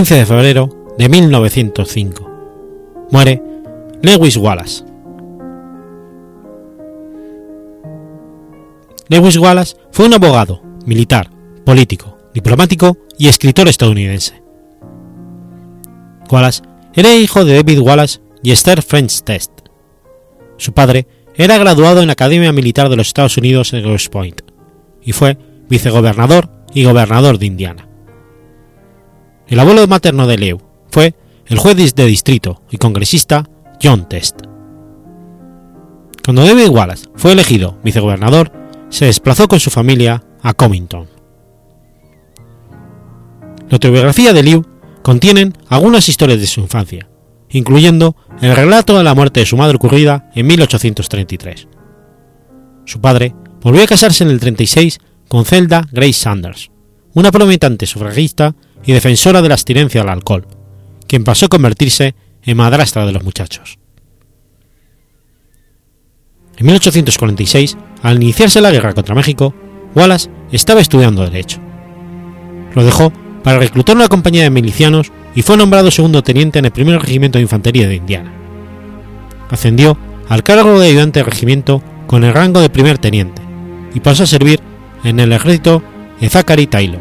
...15 0.00 0.14
de 0.16 0.24
febrero 0.24 0.70
de 0.96 1.10
1905... 1.10 2.30
...muere 3.10 3.42
Lewis 4.00 4.38
Wallace. 4.38 4.82
Lewis 9.08 9.36
Wallace 9.36 9.76
fue 9.90 10.06
un 10.06 10.14
abogado, 10.14 10.62
militar, 10.86 11.28
político, 11.66 12.16
diplomático 12.32 12.96
y 13.18 13.28
escritor 13.28 13.68
estadounidense. 13.68 14.42
Wallace 16.30 16.62
era 16.94 17.14
hijo 17.14 17.44
de 17.44 17.56
David 17.56 17.80
Wallace 17.80 18.20
y 18.42 18.52
Esther 18.52 18.80
French 18.80 19.20
Test. 19.20 19.52
Su 20.56 20.72
padre 20.72 21.06
era 21.34 21.58
graduado 21.58 22.00
en 22.00 22.06
la 22.06 22.14
Academia 22.14 22.52
Militar 22.52 22.88
de 22.88 22.96
los 22.96 23.08
Estados 23.08 23.36
Unidos 23.36 23.74
en 23.74 23.84
West 23.84 24.10
Point 24.10 24.40
y 25.02 25.12
fue 25.12 25.36
vicegobernador 25.68 26.48
y 26.72 26.84
gobernador 26.84 27.38
de 27.38 27.44
Indiana. 27.44 27.89
El 29.50 29.58
abuelo 29.58 29.84
materno 29.88 30.28
de 30.28 30.38
Lew 30.38 30.60
fue 30.92 31.16
el 31.46 31.58
juez 31.58 31.94
de 31.96 32.06
distrito 32.06 32.62
y 32.70 32.78
congresista 32.78 33.50
John 33.82 34.08
Test. 34.08 34.42
Cuando 36.24 36.44
David 36.44 36.68
Wallace 36.68 37.08
fue 37.16 37.32
elegido 37.32 37.76
vicegobernador, 37.82 38.52
se 38.90 39.06
desplazó 39.06 39.48
con 39.48 39.58
su 39.58 39.70
familia 39.70 40.22
a 40.42 40.54
Comington. 40.54 41.08
La 43.68 43.72
autobiografía 43.72 44.32
de 44.32 44.44
Liu 44.44 44.64
contienen 45.02 45.52
algunas 45.68 46.08
historias 46.08 46.38
de 46.38 46.46
su 46.46 46.60
infancia, 46.60 47.08
incluyendo 47.48 48.14
el 48.40 48.54
relato 48.54 48.96
de 48.96 49.02
la 49.02 49.16
muerte 49.16 49.40
de 49.40 49.46
su 49.46 49.56
madre 49.56 49.76
ocurrida 49.76 50.30
en 50.36 50.46
1833. 50.46 51.66
Su 52.84 53.00
padre 53.00 53.34
volvió 53.62 53.82
a 53.82 53.88
casarse 53.88 54.22
en 54.22 54.30
el 54.30 54.38
36 54.38 55.00
con 55.26 55.44
Zelda 55.44 55.88
Grace 55.90 56.12
Sanders, 56.12 56.69
una 57.14 57.30
prometante 57.32 57.86
sufragista 57.86 58.54
y 58.84 58.92
defensora 58.92 59.42
de 59.42 59.48
la 59.48 59.54
abstinencia 59.54 60.00
del 60.00 60.10
alcohol, 60.10 60.46
quien 61.06 61.24
pasó 61.24 61.46
a 61.46 61.50
convertirse 61.50 62.14
en 62.42 62.56
madrastra 62.56 63.06
de 63.06 63.12
los 63.12 63.24
muchachos. 63.24 63.78
En 66.56 66.66
1846, 66.66 67.76
al 68.02 68.22
iniciarse 68.22 68.60
la 68.60 68.70
guerra 68.70 68.92
contra 68.92 69.14
México, 69.14 69.54
Wallace 69.94 70.30
estaba 70.52 70.80
estudiando 70.80 71.24
Derecho. 71.24 71.58
Lo 72.74 72.84
dejó 72.84 73.12
para 73.42 73.58
reclutar 73.58 73.96
una 73.96 74.08
compañía 74.08 74.42
de 74.42 74.50
milicianos 74.50 75.10
y 75.34 75.42
fue 75.42 75.56
nombrado 75.56 75.90
segundo 75.90 76.22
teniente 76.22 76.58
en 76.58 76.66
el 76.66 76.72
primer 76.72 77.00
regimiento 77.00 77.38
de 77.38 77.42
infantería 77.42 77.88
de 77.88 77.96
Indiana. 77.96 78.32
Ascendió 79.50 79.96
al 80.28 80.44
cargo 80.44 80.78
de 80.78 80.88
ayudante 80.88 81.20
de 81.20 81.24
regimiento 81.24 81.82
con 82.06 82.24
el 82.24 82.34
rango 82.34 82.60
de 82.60 82.70
primer 82.70 82.98
teniente 82.98 83.42
y 83.94 84.00
pasó 84.00 84.24
a 84.24 84.26
servir 84.26 84.60
en 85.02 85.18
el 85.18 85.32
ejército 85.32 85.82
de 86.20 86.28
Zachary 86.28 86.66
Taylor, 86.66 87.00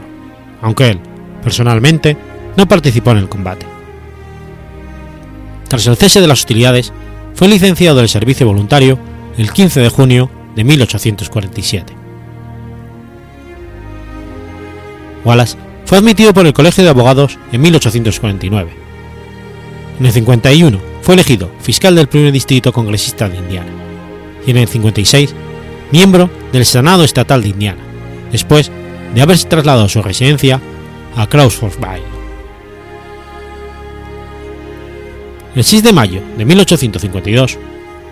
aunque 0.61 0.89
él, 0.89 0.99
personalmente, 1.43 2.17
no 2.57 2.67
participó 2.67 3.11
en 3.11 3.17
el 3.17 3.29
combate. 3.29 3.65
Tras 5.67 5.85
el 5.87 5.97
cese 5.97 6.21
de 6.21 6.27
las 6.27 6.39
hostilidades, 6.39 6.91
fue 7.35 7.47
licenciado 7.47 7.97
del 7.97 8.09
servicio 8.09 8.47
voluntario 8.47 8.97
el 9.37 9.51
15 9.53 9.79
de 9.79 9.89
junio 9.89 10.29
de 10.55 10.63
1847. 10.63 11.93
Wallace 15.23 15.57
fue 15.85 15.97
admitido 15.97 16.33
por 16.33 16.45
el 16.45 16.53
Colegio 16.53 16.83
de 16.83 16.89
Abogados 16.89 17.37
en 17.51 17.61
1849. 17.61 18.71
En 19.99 20.05
el 20.05 20.11
51 20.11 20.79
fue 21.01 21.15
elegido 21.15 21.51
fiscal 21.61 21.95
del 21.95 22.07
primer 22.07 22.31
distrito 22.31 22.71
congresista 22.73 23.29
de 23.29 23.37
Indiana 23.37 23.71
y 24.45 24.51
en 24.51 24.57
el 24.57 24.67
56 24.67 25.33
miembro 25.91 26.29
del 26.51 26.65
Senado 26.65 27.03
Estatal 27.03 27.41
de 27.41 27.49
Indiana, 27.49 27.81
después 28.31 28.71
de 29.13 29.21
haberse 29.21 29.47
trasladado 29.47 29.87
su 29.89 30.01
residencia 30.01 30.59
a 31.15 31.27
Crawfordsville. 31.27 32.19
El 35.55 35.63
6 35.63 35.83
de 35.83 35.93
mayo 35.93 36.21
de 36.37 36.45
1852, 36.45 37.57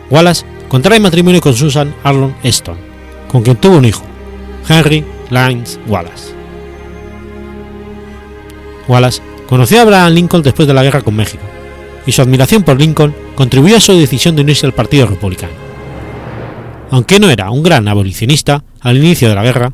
Wallace 0.10 0.46
contrae 0.68 1.00
matrimonio 1.00 1.40
con 1.40 1.54
Susan 1.54 1.94
Arlon 2.04 2.36
Eston, 2.44 2.78
con 3.28 3.44
quien 3.44 3.58
tuvo 3.58 3.78
un 3.78 3.86
hijo, 3.86 4.04
Henry 4.68 5.06
Lyons 5.30 5.80
Wallace. 5.88 6.34
Wallace 8.88 9.22
conoció 9.48 9.80
a 9.80 9.82
Abraham 9.84 10.14
Lincoln 10.14 10.44
después 10.44 10.68
de 10.68 10.74
la 10.74 10.84
guerra 10.84 11.02
con 11.02 11.16
México, 11.16 11.44
y 12.06 12.12
su 12.12 12.22
admiración 12.22 12.64
por 12.64 12.80
Lincoln 12.80 13.14
contribuyó 13.36 13.78
a 13.78 13.82
su 13.82 13.94
decisión 13.94 14.36
de 14.36 14.42
unirse 14.42 14.66
al 14.66 14.74
Partido 14.74 15.06
Republicano. 15.06 15.54
Aunque 16.90 17.20
no 17.20 17.30
era 17.30 17.52
un 17.52 17.64
gran 17.64 17.88
abolicionista 17.88 18.64
al 18.80 18.98
inicio 18.98 19.30
de 19.30 19.36
la 19.36 19.44
guerra, 19.44 19.74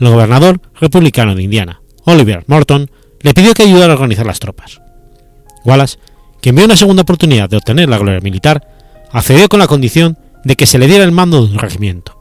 el 0.00 0.08
gobernador 0.08 0.60
republicano 0.80 1.34
de 1.34 1.42
Indiana, 1.42 1.82
Oliver 2.04 2.44
Morton, 2.46 2.90
le 3.20 3.34
pidió 3.34 3.54
que 3.54 3.64
ayudara 3.64 3.92
a 3.92 3.96
organizar 3.96 4.26
las 4.26 4.40
tropas. 4.40 4.80
Wallace, 5.64 5.98
quien 6.40 6.54
vio 6.54 6.64
una 6.64 6.76
segunda 6.76 7.02
oportunidad 7.02 7.48
de 7.48 7.58
obtener 7.58 7.88
la 7.88 7.98
gloria 7.98 8.20
militar, 8.20 8.66
accedió 9.12 9.48
con 9.48 9.58
la 9.58 9.66
condición 9.66 10.18
de 10.44 10.56
que 10.56 10.66
se 10.66 10.78
le 10.78 10.86
diera 10.86 11.04
el 11.04 11.12
mando 11.12 11.46
de 11.46 11.52
un 11.52 11.58
regimiento. 11.58 12.16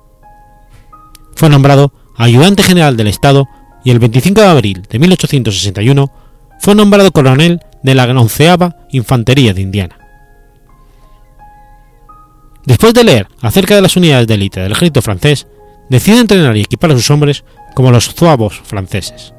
Fue 1.35 1.49
nombrado 1.49 1.93
ayudante 2.17 2.63
general 2.63 2.97
del 2.97 3.07
Estado 3.07 3.47
y 3.83 3.91
el 3.91 3.99
25 3.99 4.41
de 4.41 4.47
abril 4.47 4.81
de 4.89 4.99
1861 4.99 6.11
fue 6.59 6.75
nombrado 6.75 7.11
coronel 7.11 7.61
de 7.81 7.95
la 7.95 8.03
onceava 8.05 8.75
Infantería 8.91 9.53
de 9.53 9.61
Indiana. 9.61 9.97
Después 12.65 12.93
de 12.93 13.05
leer 13.05 13.27
acerca 13.41 13.75
de 13.75 13.81
las 13.81 13.95
unidades 13.95 14.27
de 14.27 14.33
élite 14.33 14.59
del 14.59 14.73
ejército 14.73 15.01
francés, 15.01 15.47
decide 15.89 16.19
entrenar 16.19 16.55
y 16.57 16.61
equipar 16.61 16.91
a 16.91 16.95
sus 16.95 17.09
hombres 17.09 17.45
como 17.75 17.91
los 17.91 18.13
zuavos 18.13 18.61
franceses. 18.63 19.33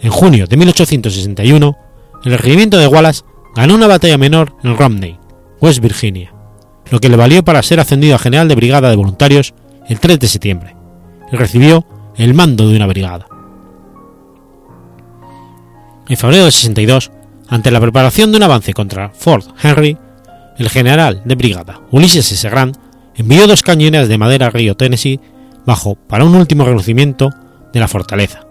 En 0.00 0.10
junio 0.10 0.46
de 0.46 0.56
1861, 0.56 1.76
el 2.24 2.38
regimiento 2.38 2.78
de 2.78 2.86
Wallace 2.86 3.22
ganó 3.54 3.74
una 3.74 3.86
batalla 3.86 4.18
menor 4.18 4.54
en 4.62 4.76
Romney, 4.76 5.18
West 5.60 5.80
Virginia, 5.80 6.32
lo 6.90 7.00
que 7.00 7.08
le 7.08 7.16
valió 7.16 7.44
para 7.44 7.62
ser 7.62 7.80
ascendido 7.80 8.14
a 8.14 8.18
general 8.18 8.48
de 8.48 8.54
brigada 8.54 8.90
de 8.90 8.96
voluntarios 8.96 9.54
el 9.88 10.00
3 10.00 10.20
de 10.20 10.28
septiembre, 10.28 10.76
y 11.32 11.36
recibió 11.36 11.84
el 12.16 12.34
mando 12.34 12.68
de 12.68 12.76
una 12.76 12.86
brigada. 12.86 13.26
En 16.08 16.16
febrero 16.16 16.44
de 16.44 16.50
62, 16.50 17.10
ante 17.48 17.70
la 17.70 17.80
preparación 17.80 18.30
de 18.30 18.36
un 18.38 18.42
avance 18.42 18.72
contra 18.72 19.10
Fort 19.10 19.46
Henry, 19.62 19.98
el 20.58 20.68
general 20.68 21.22
de 21.24 21.34
brigada 21.34 21.80
Ulysses 21.90 22.32
S. 22.32 22.48
Grant 22.48 22.76
envió 23.14 23.46
dos 23.46 23.62
cañones 23.62 24.08
de 24.08 24.18
madera 24.18 24.46
a 24.46 24.50
Río 24.50 24.76
Tennessee 24.76 25.20
bajo 25.68 25.96
para 25.96 26.24
un 26.24 26.34
último 26.34 26.64
reconocimiento 26.64 27.28
de 27.74 27.80
la 27.80 27.88
fortaleza, 27.88 28.46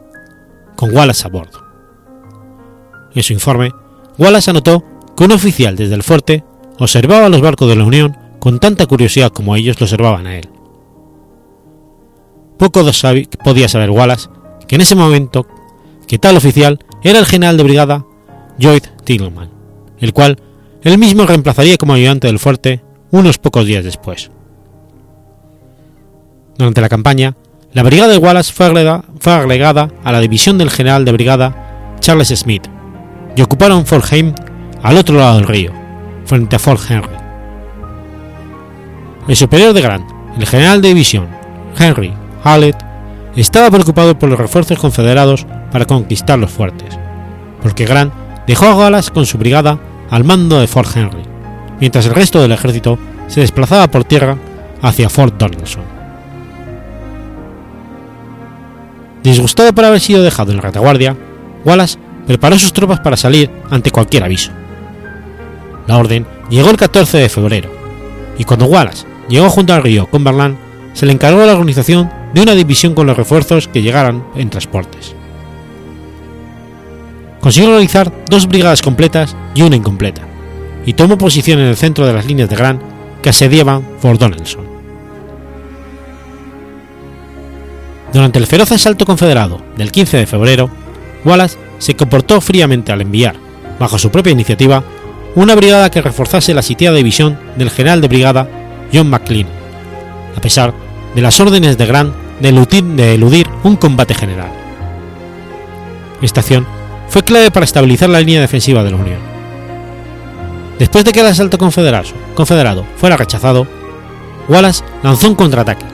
con 0.75 0.95
Wallace 0.95 1.25
a 1.25 1.31
bordo. 1.31 1.65
En 3.15 3.23
su 3.23 3.33
informe, 3.33 3.71
Wallace 4.19 4.51
anotó 4.51 4.83
que 5.17 5.23
un 5.23 5.31
oficial 5.31 5.75
desde 5.75 5.95
el 5.95 6.03
fuerte 6.03 6.43
observaba 6.77 7.27
los 7.27 7.41
barcos 7.41 7.69
de 7.69 7.75
la 7.75 7.85
Unión 7.85 8.15
con 8.37 8.59
tanta 8.59 8.85
curiosidad 8.85 9.31
como 9.31 9.55
ellos 9.55 9.79
lo 9.79 9.85
observaban 9.85 10.27
a 10.27 10.37
él. 10.37 10.47
Poco 12.59 12.85
podía 13.43 13.67
saber 13.67 13.89
Wallace 13.89 14.29
que 14.67 14.75
en 14.75 14.81
ese 14.81 14.93
momento 14.93 15.47
que 16.07 16.19
tal 16.19 16.37
oficial 16.37 16.77
era 17.01 17.17
el 17.17 17.25
general 17.25 17.57
de 17.57 17.63
brigada 17.63 18.05
Lloyd 18.59 18.83
Tillman, 19.05 19.49
el 19.97 20.13
cual 20.13 20.39
él 20.83 20.99
mismo 20.99 21.25
reemplazaría 21.25 21.77
como 21.77 21.93
ayudante 21.93 22.27
del 22.27 22.37
fuerte 22.37 22.83
unos 23.09 23.39
pocos 23.39 23.65
días 23.65 23.83
después. 23.83 24.29
Durante 26.57 26.81
la 26.81 26.89
campaña, 26.89 27.35
la 27.73 27.83
brigada 27.83 28.11
de 28.11 28.17
Wallace 28.17 28.51
fue 28.51 28.65
agregada, 29.33 29.91
a 30.03 30.11
la 30.11 30.19
división 30.19 30.57
del 30.57 30.71
general 30.71 31.05
de 31.05 31.11
brigada 31.11 31.95
Charles 31.99 32.29
Smith 32.29 32.67
y 33.35 33.41
ocuparon 33.41 33.85
Fort 33.85 34.11
Haim 34.11 34.33
al 34.81 34.97
otro 34.97 35.17
lado 35.17 35.35
del 35.35 35.47
río, 35.47 35.71
frente 36.25 36.55
a 36.55 36.59
Fort 36.59 36.81
Henry. 36.89 37.15
El 39.27 39.35
superior 39.35 39.73
de 39.73 39.81
Grant, 39.81 40.09
el 40.37 40.45
general 40.47 40.81
de 40.81 40.87
división 40.87 41.27
Henry 41.77 42.13
Hallett, 42.43 42.77
estaba 43.35 43.69
preocupado 43.69 44.17
por 44.17 44.29
los 44.29 44.39
refuerzos 44.39 44.79
confederados 44.79 45.45
para 45.71 45.85
conquistar 45.85 46.39
los 46.39 46.49
fuertes, 46.49 46.97
porque 47.61 47.85
Grant 47.85 48.13
dejó 48.47 48.65
a 48.65 48.75
Wallace 48.75 49.11
con 49.11 49.25
su 49.27 49.37
brigada 49.37 49.79
al 50.09 50.23
mando 50.23 50.59
de 50.59 50.67
Fort 50.67 50.95
Henry, 50.95 51.23
mientras 51.79 52.07
el 52.07 52.15
resto 52.15 52.41
del 52.41 52.53
ejército 52.53 52.97
se 53.27 53.41
desplazaba 53.41 53.87
por 53.91 54.05
tierra 54.05 54.37
hacia 54.81 55.09
Fort 55.09 55.37
Donelson. 55.37 55.96
Disgustado 59.27 59.75
por 59.75 59.83
haber 59.83 59.99
sido 59.99 60.23
dejado 60.23 60.51
en 60.51 60.57
la 60.57 60.63
retaguardia, 60.63 61.17
Wallace 61.65 61.99
preparó 62.25 62.57
sus 62.57 62.71
tropas 62.71 63.01
para 63.01 63.17
salir 63.17 63.51
ante 63.69 63.91
cualquier 63.91 64.23
aviso. 64.23 64.53
La 65.85 65.97
orden 65.97 66.25
llegó 66.49 66.69
el 66.69 66.77
14 66.77 67.17
de 67.17 67.27
febrero, 67.27 67.69
y 68.37 68.45
cuando 68.45 68.67
Wallace 68.67 69.05
llegó 69.27 69.49
junto 69.49 69.73
al 69.73 69.83
río 69.83 70.07
Cumberland, 70.07 70.55
se 70.93 71.05
le 71.05 71.11
encargó 71.11 71.45
la 71.45 71.51
organización 71.51 72.09
de 72.33 72.41
una 72.41 72.55
división 72.55 72.93
con 72.93 73.05
los 73.05 73.17
refuerzos 73.17 73.67
que 73.67 73.81
llegaran 73.81 74.23
en 74.35 74.49
transportes. 74.49 75.13
Consiguió 77.41 77.71
realizar 77.71 78.09
dos 78.29 78.47
brigadas 78.47 78.81
completas 78.81 79.35
y 79.53 79.61
una 79.61 79.75
incompleta, 79.75 80.21
y 80.85 80.93
tomó 80.93 81.17
posición 81.17 81.59
en 81.59 81.67
el 81.67 81.75
centro 81.75 82.07
de 82.07 82.13
las 82.13 82.27
líneas 82.27 82.49
de 82.49 82.55
Grant 82.55 82.81
que 83.21 83.31
asediaban 83.31 83.85
Fort 83.99 84.21
Donelson. 84.21 84.66
Durante 88.13 88.39
el 88.39 88.47
feroz 88.47 88.71
asalto 88.71 89.05
confederado 89.05 89.61
del 89.75 89.91
15 89.91 90.17
de 90.17 90.27
febrero, 90.27 90.69
Wallace 91.25 91.57
se 91.77 91.95
comportó 91.95 92.39
fríamente 92.41 92.91
al 92.91 93.01
enviar, 93.01 93.35
bajo 93.79 93.99
su 93.99 94.09
propia 94.09 94.31
iniciativa, 94.31 94.83
una 95.35 95.55
brigada 95.55 95.91
que 95.91 96.01
reforzase 96.01 96.53
la 96.53 96.61
sitiada 96.61 96.97
división 96.97 97.37
del 97.57 97.69
general 97.69 98.01
de 98.01 98.07
brigada 98.07 98.49
John 98.93 99.09
McLean, 99.09 99.47
a 100.35 100.41
pesar 100.41 100.73
de 101.13 101.21
las 101.21 101.39
órdenes 101.39 101.77
de 101.77 101.85
Grant 101.85 102.13
de 102.39 103.13
eludir, 103.13 103.47
un 103.63 103.75
combate 103.75 104.13
general. 104.13 104.51
Esta 106.21 106.41
acción 106.41 106.65
fue 107.09 107.23
clave 107.23 107.51
para 107.51 107.65
estabilizar 107.65 108.09
la 108.09 108.19
línea 108.19 108.41
defensiva 108.41 108.83
de 108.83 108.91
la 108.91 108.97
Unión. 108.97 109.19
Después 110.79 111.03
de 111.05 111.11
que 111.11 111.21
el 111.21 111.27
asalto 111.27 111.57
confederado 111.57 112.85
fuera 112.97 113.17
rechazado, 113.17 113.67
Wallace 114.47 114.83
lanzó 115.03 115.27
un 115.27 115.35
contraataque, 115.35 115.85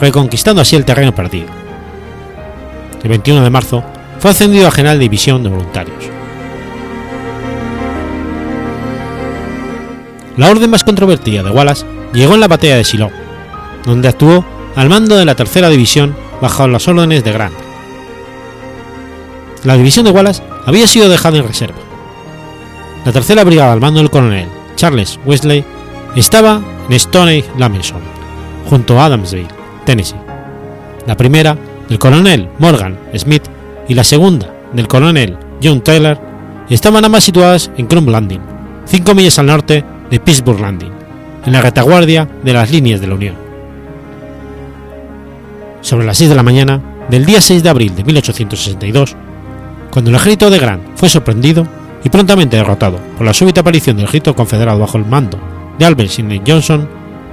reconquistando 0.00 0.62
así 0.62 0.76
el 0.76 0.84
terreno 0.84 1.14
perdido. 1.14 1.48
El 3.02 3.08
21 3.08 3.44
de 3.44 3.50
marzo 3.50 3.84
fue 4.18 4.30
ascendido 4.30 4.66
a 4.68 4.72
general 4.72 4.98
de 4.98 5.04
división 5.04 5.42
de 5.42 5.48
voluntarios. 5.48 6.04
La 10.36 10.50
orden 10.50 10.70
más 10.70 10.84
controvertida 10.84 11.42
de 11.42 11.50
Wallace 11.50 11.84
llegó 12.12 12.34
en 12.34 12.40
la 12.40 12.48
batalla 12.48 12.76
de 12.76 12.84
Shiloh, 12.84 13.10
donde 13.84 14.08
actuó 14.08 14.44
al 14.76 14.88
mando 14.88 15.16
de 15.16 15.24
la 15.24 15.34
tercera 15.34 15.68
división 15.68 16.14
bajo 16.40 16.68
las 16.68 16.86
órdenes 16.86 17.24
de 17.24 17.32
Grant. 17.32 17.56
La 19.64 19.76
división 19.76 20.04
de 20.04 20.12
Wallace 20.12 20.42
había 20.66 20.86
sido 20.86 21.08
dejada 21.08 21.38
en 21.38 21.46
reserva. 21.46 21.78
La 23.04 23.12
tercera 23.12 23.42
brigada 23.42 23.72
al 23.72 23.80
mando 23.80 24.00
del 24.00 24.10
coronel 24.10 24.48
Charles 24.76 25.18
Wesley 25.24 25.64
estaba 26.14 26.60
en 26.88 26.98
Stoney 26.98 27.44
Lamenson, 27.56 28.00
junto 28.68 29.00
a 29.00 29.06
Adamsville, 29.06 29.48
Tennessee. 29.88 30.20
La 31.06 31.16
primera, 31.16 31.56
del 31.88 31.98
coronel 31.98 32.46
Morgan 32.58 32.98
Smith, 33.16 33.44
y 33.88 33.94
la 33.94 34.04
segunda, 34.04 34.46
del 34.74 34.86
coronel 34.86 35.38
John 35.62 35.80
Taylor, 35.80 36.20
estaban 36.68 37.06
ambas 37.06 37.24
situadas 37.24 37.70
en 37.78 37.86
Crum 37.86 38.06
Landing, 38.06 38.42
cinco 38.84 39.14
millas 39.14 39.38
al 39.38 39.46
norte 39.46 39.82
de 40.10 40.20
Pittsburgh 40.20 40.60
Landing, 40.60 40.92
en 41.46 41.52
la 41.54 41.62
retaguardia 41.62 42.28
de 42.44 42.52
las 42.52 42.70
líneas 42.70 43.00
de 43.00 43.06
la 43.06 43.14
Unión. 43.14 43.34
Sobre 45.80 46.04
las 46.04 46.18
6 46.18 46.28
de 46.28 46.36
la 46.36 46.42
mañana 46.42 46.82
del 47.08 47.24
día 47.24 47.40
6 47.40 47.62
de 47.62 47.70
abril 47.70 47.96
de 47.96 48.04
1862, 48.04 49.16
cuando 49.90 50.10
el 50.10 50.16
ejército 50.16 50.50
de 50.50 50.58
Grant 50.58 50.82
fue 50.96 51.08
sorprendido 51.08 51.66
y 52.04 52.10
prontamente 52.10 52.58
derrotado 52.58 52.98
por 53.16 53.24
la 53.24 53.32
súbita 53.32 53.62
aparición 53.62 53.96
del 53.96 54.04
ejército 54.04 54.36
confederado 54.36 54.80
bajo 54.80 54.98
el 54.98 55.06
mando 55.06 55.38
de 55.78 55.86
Albert 55.86 56.10
Sidney 56.10 56.42
Johnson, 56.46 56.86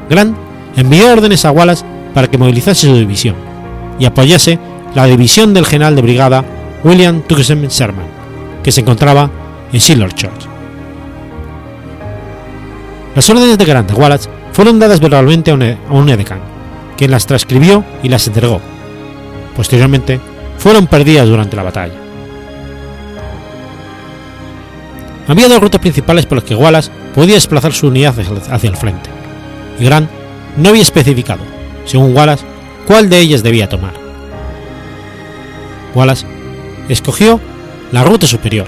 Grant 0.09 0.37
envió 0.77 1.11
órdenes 1.11 1.43
a 1.43 1.51
Wallace 1.51 1.94
para 2.15 2.29
que 2.29 2.39
movilizase 2.39 2.87
su 2.87 2.95
división 2.95 3.35
y 3.99 4.05
apoyase 4.05 4.57
la 4.95 5.05
división 5.05 5.53
del 5.53 5.65
general 5.65 5.95
de 5.95 6.01
brigada 6.01 6.45
William 6.83 7.21
Tecumseh 7.21 7.67
Sherman, 7.67 8.07
que 8.63 8.71
se 8.71 8.81
encontraba 8.81 9.29
en 9.71 9.79
Shiloh 9.79 10.09
Church. 10.11 10.47
Las 13.15 13.29
órdenes 13.29 13.57
de 13.57 13.65
Grant 13.65 13.91
a 13.91 13.95
Wallace 13.95 14.29
fueron 14.53 14.79
dadas 14.79 15.01
verbalmente 15.01 15.51
un, 15.51 15.63
a 15.63 15.77
un 15.91 16.09
edecán, 16.09 16.39
quien 16.97 17.11
las 17.11 17.27
transcribió 17.27 17.83
y 18.01 18.07
las 18.07 18.25
entregó. 18.27 18.61
Posteriormente, 19.55 20.19
fueron 20.57 20.87
perdidas 20.87 21.27
durante 21.27 21.57
la 21.57 21.63
batalla. 21.63 21.95
Había 25.27 25.49
dos 25.49 25.59
rutas 25.59 25.81
principales 25.81 26.25
por 26.25 26.37
las 26.37 26.45
que 26.45 26.55
Wallace 26.55 26.91
podía 27.13 27.35
desplazar 27.35 27.73
su 27.73 27.87
unidad 27.87 28.15
hacia 28.49 28.69
el 28.69 28.77
frente, 28.77 29.09
y 29.79 29.83
Grant 29.83 30.09
no 30.55 30.69
había 30.69 30.83
especificado, 30.83 31.54
según 31.85 32.15
Wallace, 32.15 32.45
cuál 32.87 33.09
de 33.09 33.19
ellas 33.19 33.43
debía 33.43 33.69
tomar. 33.69 33.93
Wallace 35.93 36.25
escogió 36.89 37.39
la 37.91 38.03
ruta 38.03 38.27
superior, 38.27 38.67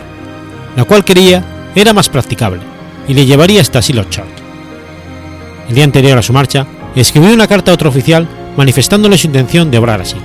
la 0.76 0.86
cual 0.86 1.04
quería 1.04 1.44
era 1.76 1.94
más 1.94 2.10
practicable 2.10 2.62
y 3.08 3.14
le 3.14 3.26
llevaría 3.26 3.62
hasta 3.62 3.82
Shiloh 3.82 4.10
Church. 4.10 4.28
El 5.70 5.76
día 5.76 5.84
anterior 5.84 6.18
a 6.18 6.22
su 6.22 6.34
marcha, 6.34 6.66
escribió 6.96 7.34
una 7.34 7.48
carta 7.48 7.72
a 7.72 7.74
otro 7.74 7.90
oficial 7.90 8.28
manifestándole 8.56 9.18
su 9.18 9.28
intención 9.28 9.70
de 9.70 9.78
obrar 9.78 10.02
así. 10.02 10.16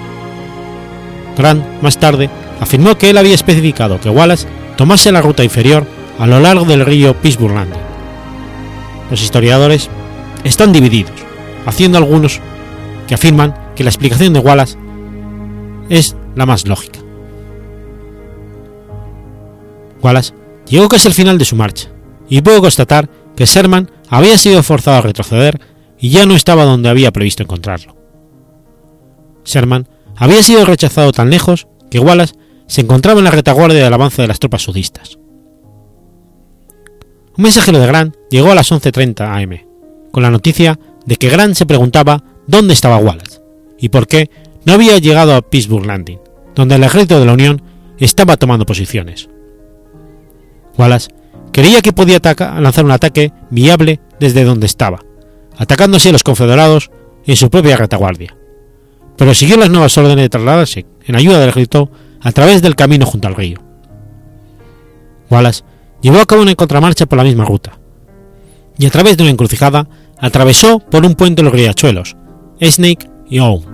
Grant, 1.36 1.64
más 1.82 1.98
tarde, 1.98 2.30
afirmó 2.60 2.96
que 2.96 3.10
él 3.10 3.18
había 3.18 3.34
especificado 3.34 4.00
que 4.00 4.08
Wallace 4.08 4.46
tomase 4.76 5.12
la 5.12 5.20
ruta 5.20 5.44
inferior 5.44 5.86
a 6.18 6.26
lo 6.26 6.40
largo 6.40 6.64
del 6.64 6.84
río 6.84 7.14
Pittsburgh 7.14 7.54
Landing. 7.54 7.80
Los 9.10 9.22
historiadores 9.22 9.90
están 10.44 10.72
divididos, 10.72 11.12
haciendo 11.66 11.98
algunos 11.98 12.40
afirman 13.14 13.54
que 13.74 13.84
la 13.84 13.90
explicación 13.90 14.32
de 14.32 14.40
Wallace 14.40 14.76
es 15.88 16.16
la 16.34 16.46
más 16.46 16.66
lógica. 16.66 17.00
Wallace 20.02 20.34
llegó 20.66 20.88
casi 20.88 21.08
al 21.08 21.14
final 21.14 21.38
de 21.38 21.44
su 21.44 21.56
marcha 21.56 21.88
y 22.28 22.40
pudo 22.40 22.60
constatar 22.60 23.08
que 23.36 23.46
Sherman 23.46 23.90
había 24.08 24.36
sido 24.38 24.62
forzado 24.62 24.98
a 24.98 25.02
retroceder 25.02 25.60
y 25.98 26.10
ya 26.10 26.26
no 26.26 26.34
estaba 26.34 26.64
donde 26.64 26.88
había 26.88 27.12
previsto 27.12 27.42
encontrarlo. 27.42 27.96
Sherman 29.44 29.88
había 30.16 30.42
sido 30.42 30.64
rechazado 30.64 31.12
tan 31.12 31.30
lejos 31.30 31.68
que 31.90 31.98
Wallace 31.98 32.34
se 32.66 32.80
encontraba 32.80 33.18
en 33.18 33.24
la 33.24 33.30
retaguardia 33.30 33.84
del 33.84 33.92
avance 33.92 34.22
de 34.22 34.28
las 34.28 34.38
tropas 34.38 34.62
sudistas. 34.62 35.18
Un 37.36 37.44
mensajero 37.44 37.78
de 37.78 37.86
Grant 37.86 38.16
llegó 38.30 38.50
a 38.50 38.54
las 38.54 38.70
11.30 38.72 39.42
am, 39.42 40.10
con 40.10 40.22
la 40.22 40.30
noticia 40.30 40.78
de 41.06 41.16
que 41.16 41.30
Grant 41.30 41.54
se 41.54 41.66
preguntaba 41.66 42.22
dónde 42.46 42.74
estaba 42.74 42.98
Wallace 42.98 43.40
y 43.78 43.88
por 43.88 44.06
qué 44.06 44.30
no 44.64 44.74
había 44.74 44.98
llegado 44.98 45.34
a 45.34 45.42
Pittsburgh 45.42 45.86
Landing, 45.86 46.18
donde 46.54 46.76
el 46.76 46.84
ejército 46.84 47.18
de 47.18 47.26
la 47.26 47.32
Unión 47.32 47.62
estaba 47.98 48.36
tomando 48.36 48.66
posiciones. 48.66 49.28
Wallace 50.78 51.10
creía 51.52 51.80
que 51.82 51.92
podía 51.92 52.20
lanzar 52.60 52.84
un 52.84 52.90
ataque 52.90 53.32
viable 53.50 54.00
desde 54.20 54.44
donde 54.44 54.66
estaba, 54.66 55.00
atacándose 55.56 56.08
a 56.08 56.12
los 56.12 56.22
confederados 56.22 56.90
en 57.26 57.36
su 57.36 57.50
propia 57.50 57.76
retaguardia, 57.76 58.36
pero 59.16 59.34
siguió 59.34 59.56
las 59.56 59.70
nuevas 59.70 59.96
órdenes 59.98 60.24
de 60.24 60.28
trasladarse 60.28 60.86
en 61.04 61.16
ayuda 61.16 61.40
del 61.40 61.50
ejército 61.50 61.90
a 62.20 62.32
través 62.32 62.62
del 62.62 62.76
camino 62.76 63.04
junto 63.04 63.28
al 63.28 63.34
río. 63.34 63.60
Wallace 65.30 65.64
llevó 66.00 66.20
a 66.20 66.26
cabo 66.26 66.42
una 66.42 66.54
contramarcha 66.54 67.06
por 67.06 67.18
la 67.18 67.24
misma 67.24 67.44
ruta, 67.44 67.78
y 68.78 68.86
a 68.86 68.90
través 68.90 69.16
de 69.16 69.24
una 69.24 69.32
encrucijada 69.32 69.88
atravesó 70.18 70.78
por 70.78 71.04
un 71.04 71.14
puente 71.14 71.42
los 71.42 71.52
riachuelos, 71.52 72.16
Snake 72.70 73.08
y 73.28 73.38
Owen. 73.38 73.68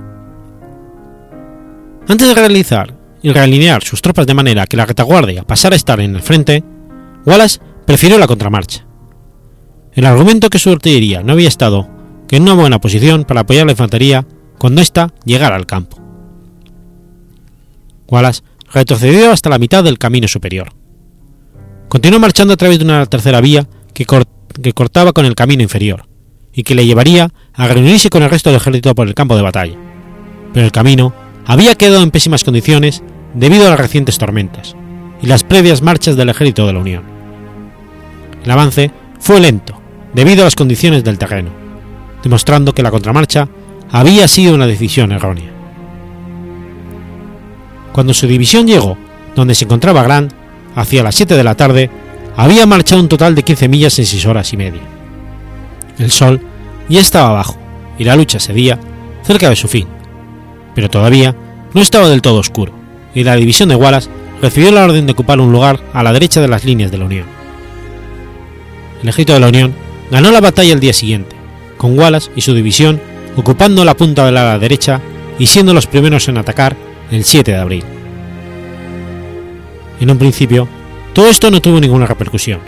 Antes 2.08 2.28
de 2.28 2.34
realizar 2.34 2.94
y 3.22 3.32
realinear 3.32 3.82
sus 3.82 4.00
tropas 4.00 4.26
de 4.26 4.34
manera 4.34 4.66
que 4.66 4.76
la 4.76 4.86
retaguardia 4.86 5.42
pasara 5.42 5.74
a 5.74 5.76
estar 5.76 6.00
en 6.00 6.14
el 6.14 6.22
frente, 6.22 6.64
Wallace 7.26 7.60
prefirió 7.86 8.18
la 8.18 8.26
contramarcha. 8.26 8.86
El 9.92 10.06
argumento 10.06 10.48
que 10.48 10.58
su 10.58 10.70
artillería 10.70 11.22
no 11.22 11.32
había 11.32 11.48
estado 11.48 11.88
que 12.28 12.36
en 12.36 12.42
una 12.42 12.54
buena 12.54 12.80
posición 12.80 13.24
para 13.24 13.40
apoyar 13.40 13.66
la 13.66 13.72
infantería 13.72 14.26
cuando 14.58 14.80
ésta 14.80 15.12
llegara 15.24 15.56
al 15.56 15.66
campo. 15.66 15.98
Wallace 18.08 18.42
retrocedió 18.72 19.32
hasta 19.32 19.50
la 19.50 19.58
mitad 19.58 19.84
del 19.84 19.98
camino 19.98 20.28
superior. 20.28 20.72
Continuó 21.88 22.20
marchando 22.20 22.54
a 22.54 22.56
través 22.56 22.78
de 22.78 22.84
una 22.84 23.04
tercera 23.06 23.40
vía 23.40 23.66
que, 23.92 24.06
que 24.62 24.72
cortaba 24.72 25.12
con 25.12 25.26
el 25.26 25.34
camino 25.34 25.62
inferior 25.62 26.06
y 26.52 26.62
que 26.62 26.74
le 26.74 26.86
llevaría 26.86 27.32
a 27.58 27.66
reunirse 27.66 28.08
con 28.08 28.22
el 28.22 28.30
resto 28.30 28.50
del 28.50 28.60
ejército 28.60 28.94
por 28.94 29.08
el 29.08 29.14
campo 29.14 29.36
de 29.36 29.42
batalla. 29.42 29.76
Pero 30.54 30.64
el 30.64 30.72
camino 30.72 31.12
había 31.44 31.74
quedado 31.74 32.02
en 32.02 32.10
pésimas 32.10 32.44
condiciones 32.44 33.02
debido 33.34 33.66
a 33.66 33.70
las 33.70 33.80
recientes 33.80 34.16
tormentas 34.16 34.76
y 35.20 35.26
las 35.26 35.44
previas 35.44 35.82
marchas 35.82 36.16
del 36.16 36.30
ejército 36.30 36.66
de 36.66 36.72
la 36.72 36.78
Unión. 36.78 37.02
El 38.44 38.50
avance 38.50 38.92
fue 39.18 39.40
lento 39.40 39.78
debido 40.14 40.42
a 40.42 40.44
las 40.44 40.54
condiciones 40.54 41.02
del 41.02 41.18
terreno, 41.18 41.50
demostrando 42.22 42.72
que 42.72 42.82
la 42.82 42.92
contramarcha 42.92 43.48
había 43.90 44.28
sido 44.28 44.54
una 44.54 44.66
decisión 44.66 45.10
errónea. 45.10 45.50
Cuando 47.92 48.14
su 48.14 48.28
división 48.28 48.66
llegó 48.66 48.96
donde 49.34 49.54
se 49.54 49.64
encontraba 49.64 50.04
Grant, 50.04 50.32
hacia 50.76 51.02
las 51.02 51.16
7 51.16 51.34
de 51.34 51.44
la 51.44 51.56
tarde, 51.56 51.90
había 52.36 52.66
marchado 52.66 53.00
un 53.00 53.08
total 53.08 53.34
de 53.34 53.42
15 53.42 53.68
millas 53.68 53.98
en 53.98 54.06
6 54.06 54.26
horas 54.26 54.52
y 54.52 54.56
media. 54.56 54.82
El 55.98 56.10
sol 56.12 56.40
ya 56.88 57.00
estaba 57.00 57.30
abajo 57.30 57.56
y 57.98 58.04
la 58.04 58.16
lucha 58.16 58.40
cedía 58.40 58.78
cerca 59.22 59.50
de 59.50 59.56
su 59.56 59.68
fin, 59.68 59.86
pero 60.74 60.88
todavía 60.88 61.34
no 61.74 61.80
estaba 61.80 62.08
del 62.08 62.22
todo 62.22 62.38
oscuro, 62.38 62.72
y 63.14 63.24
la 63.24 63.36
división 63.36 63.68
de 63.68 63.76
Wallace 63.76 64.08
recibió 64.40 64.70
la 64.70 64.84
orden 64.84 65.06
de 65.06 65.12
ocupar 65.12 65.40
un 65.40 65.52
lugar 65.52 65.80
a 65.92 66.02
la 66.02 66.12
derecha 66.12 66.40
de 66.40 66.48
las 66.48 66.64
líneas 66.64 66.90
de 66.90 66.98
la 66.98 67.04
Unión. 67.04 67.26
El 69.02 69.08
ejército 69.08 69.34
de 69.34 69.40
la 69.40 69.48
Unión 69.48 69.74
ganó 70.10 70.30
la 70.30 70.40
batalla 70.40 70.72
el 70.72 70.80
día 70.80 70.92
siguiente, 70.92 71.36
con 71.76 71.98
Wallace 71.98 72.30
y 72.34 72.40
su 72.40 72.54
división 72.54 73.00
ocupando 73.36 73.84
la 73.84 73.96
punta 73.96 74.24
de 74.24 74.32
la 74.32 74.58
derecha 74.58 75.00
y 75.38 75.46
siendo 75.46 75.74
los 75.74 75.86
primeros 75.86 76.28
en 76.28 76.38
atacar 76.38 76.76
el 77.10 77.24
7 77.24 77.52
de 77.52 77.58
abril. 77.58 77.84
En 80.00 80.10
un 80.10 80.18
principio, 80.18 80.68
todo 81.12 81.28
esto 81.28 81.50
no 81.50 81.60
tuvo 81.60 81.80
ninguna 81.80 82.06
repercusión. 82.06 82.60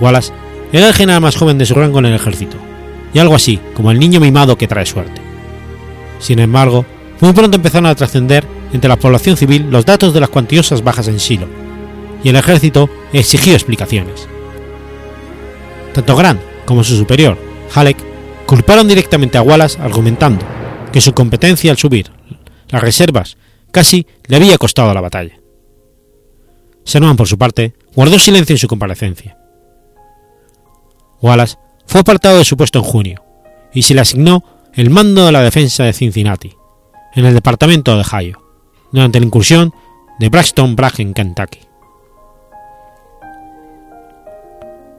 Wallace 0.00 0.32
era 0.72 0.88
el 0.88 0.94
general 0.94 1.20
más 1.20 1.36
joven 1.36 1.58
de 1.58 1.66
su 1.66 1.74
rango 1.74 1.98
en 1.98 2.06
el 2.06 2.14
ejército, 2.14 2.56
y 3.12 3.18
algo 3.18 3.34
así 3.34 3.58
como 3.74 3.90
el 3.90 3.98
niño 3.98 4.20
mimado 4.20 4.56
que 4.56 4.68
trae 4.68 4.86
suerte. 4.86 5.20
Sin 6.18 6.38
embargo, 6.38 6.84
muy 7.20 7.32
pronto 7.32 7.56
empezaron 7.56 7.86
a 7.86 7.94
trascender 7.94 8.46
entre 8.72 8.88
la 8.88 8.96
población 8.96 9.36
civil 9.36 9.68
los 9.70 9.84
datos 9.84 10.14
de 10.14 10.20
las 10.20 10.28
cuantiosas 10.28 10.82
bajas 10.82 11.08
en 11.08 11.16
Shiloh, 11.16 11.48
y 12.22 12.28
el 12.28 12.36
ejército 12.36 12.88
exigió 13.12 13.54
explicaciones. 13.54 14.28
Tanto 15.92 16.16
Grant 16.16 16.40
como 16.64 16.84
su 16.84 16.96
superior, 16.96 17.36
Halleck, 17.74 17.96
culparon 18.46 18.88
directamente 18.88 19.38
a 19.38 19.42
Wallace 19.42 19.80
argumentando 19.80 20.44
que 20.92 21.00
su 21.00 21.12
competencia 21.12 21.70
al 21.70 21.78
subir 21.78 22.10
las 22.68 22.82
reservas 22.82 23.36
casi 23.70 24.06
le 24.26 24.36
había 24.36 24.58
costado 24.58 24.92
la 24.94 25.00
batalla. 25.00 25.38
Sherman, 26.84 27.16
por 27.16 27.28
su 27.28 27.38
parte, 27.38 27.74
guardó 27.94 28.18
silencio 28.18 28.54
en 28.54 28.58
su 28.58 28.68
comparecencia. 28.68 29.36
Wallace 31.20 31.56
fue 31.90 32.02
apartado 32.02 32.38
de 32.38 32.44
su 32.44 32.56
puesto 32.56 32.78
en 32.78 32.84
junio 32.84 33.24
y 33.74 33.82
se 33.82 33.94
le 33.94 34.00
asignó 34.00 34.44
el 34.74 34.90
mando 34.90 35.26
de 35.26 35.32
la 35.32 35.42
defensa 35.42 35.82
de 35.82 35.92
Cincinnati, 35.92 36.54
en 37.16 37.24
el 37.24 37.34
departamento 37.34 37.96
de 37.96 38.02
Ohio, 38.02 38.40
durante 38.92 39.18
la 39.18 39.26
incursión 39.26 39.74
de 40.20 40.28
Braxton 40.28 40.76
Bragg 40.76 41.00
en 41.00 41.14
Kentucky. 41.14 41.58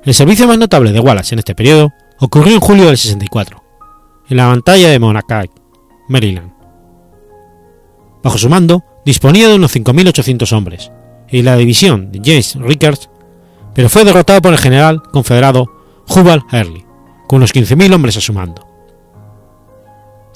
El 0.03 0.13
servicio 0.13 0.45
más 0.47 0.57
notable 0.57 0.91
de 0.91 0.99
Wallace 0.99 1.33
en 1.33 1.39
este 1.39 1.55
periodo 1.55 1.93
ocurrió 2.19 2.55
en 2.55 2.59
julio 2.59 2.87
del 2.87 2.97
64, 2.97 3.63
en 4.27 4.35
la 4.35 4.47
batalla 4.47 4.89
de 4.89 4.99
Monacay, 4.99 5.49
Maryland. 6.09 6.51
Bajo 8.21 8.37
su 8.37 8.49
mando 8.49 8.83
disponía 9.05 9.47
de 9.47 9.55
unos 9.55 9.73
5.800 9.73 10.51
hombres 10.51 10.91
y 11.29 11.41
la 11.41 11.55
división 11.55 12.11
de 12.11 12.19
James 12.19 12.55
Rickards, 12.55 13.09
pero 13.73 13.87
fue 13.87 14.03
derrotado 14.03 14.41
por 14.41 14.51
el 14.51 14.59
general 14.59 15.01
confederado 15.03 15.80
Hubal 16.13 16.43
Early, 16.51 16.85
con 17.27 17.37
unos 17.37 17.53
15.000 17.53 17.93
hombres 17.93 18.17
a 18.17 18.21
su 18.21 18.33
mando. 18.33 18.67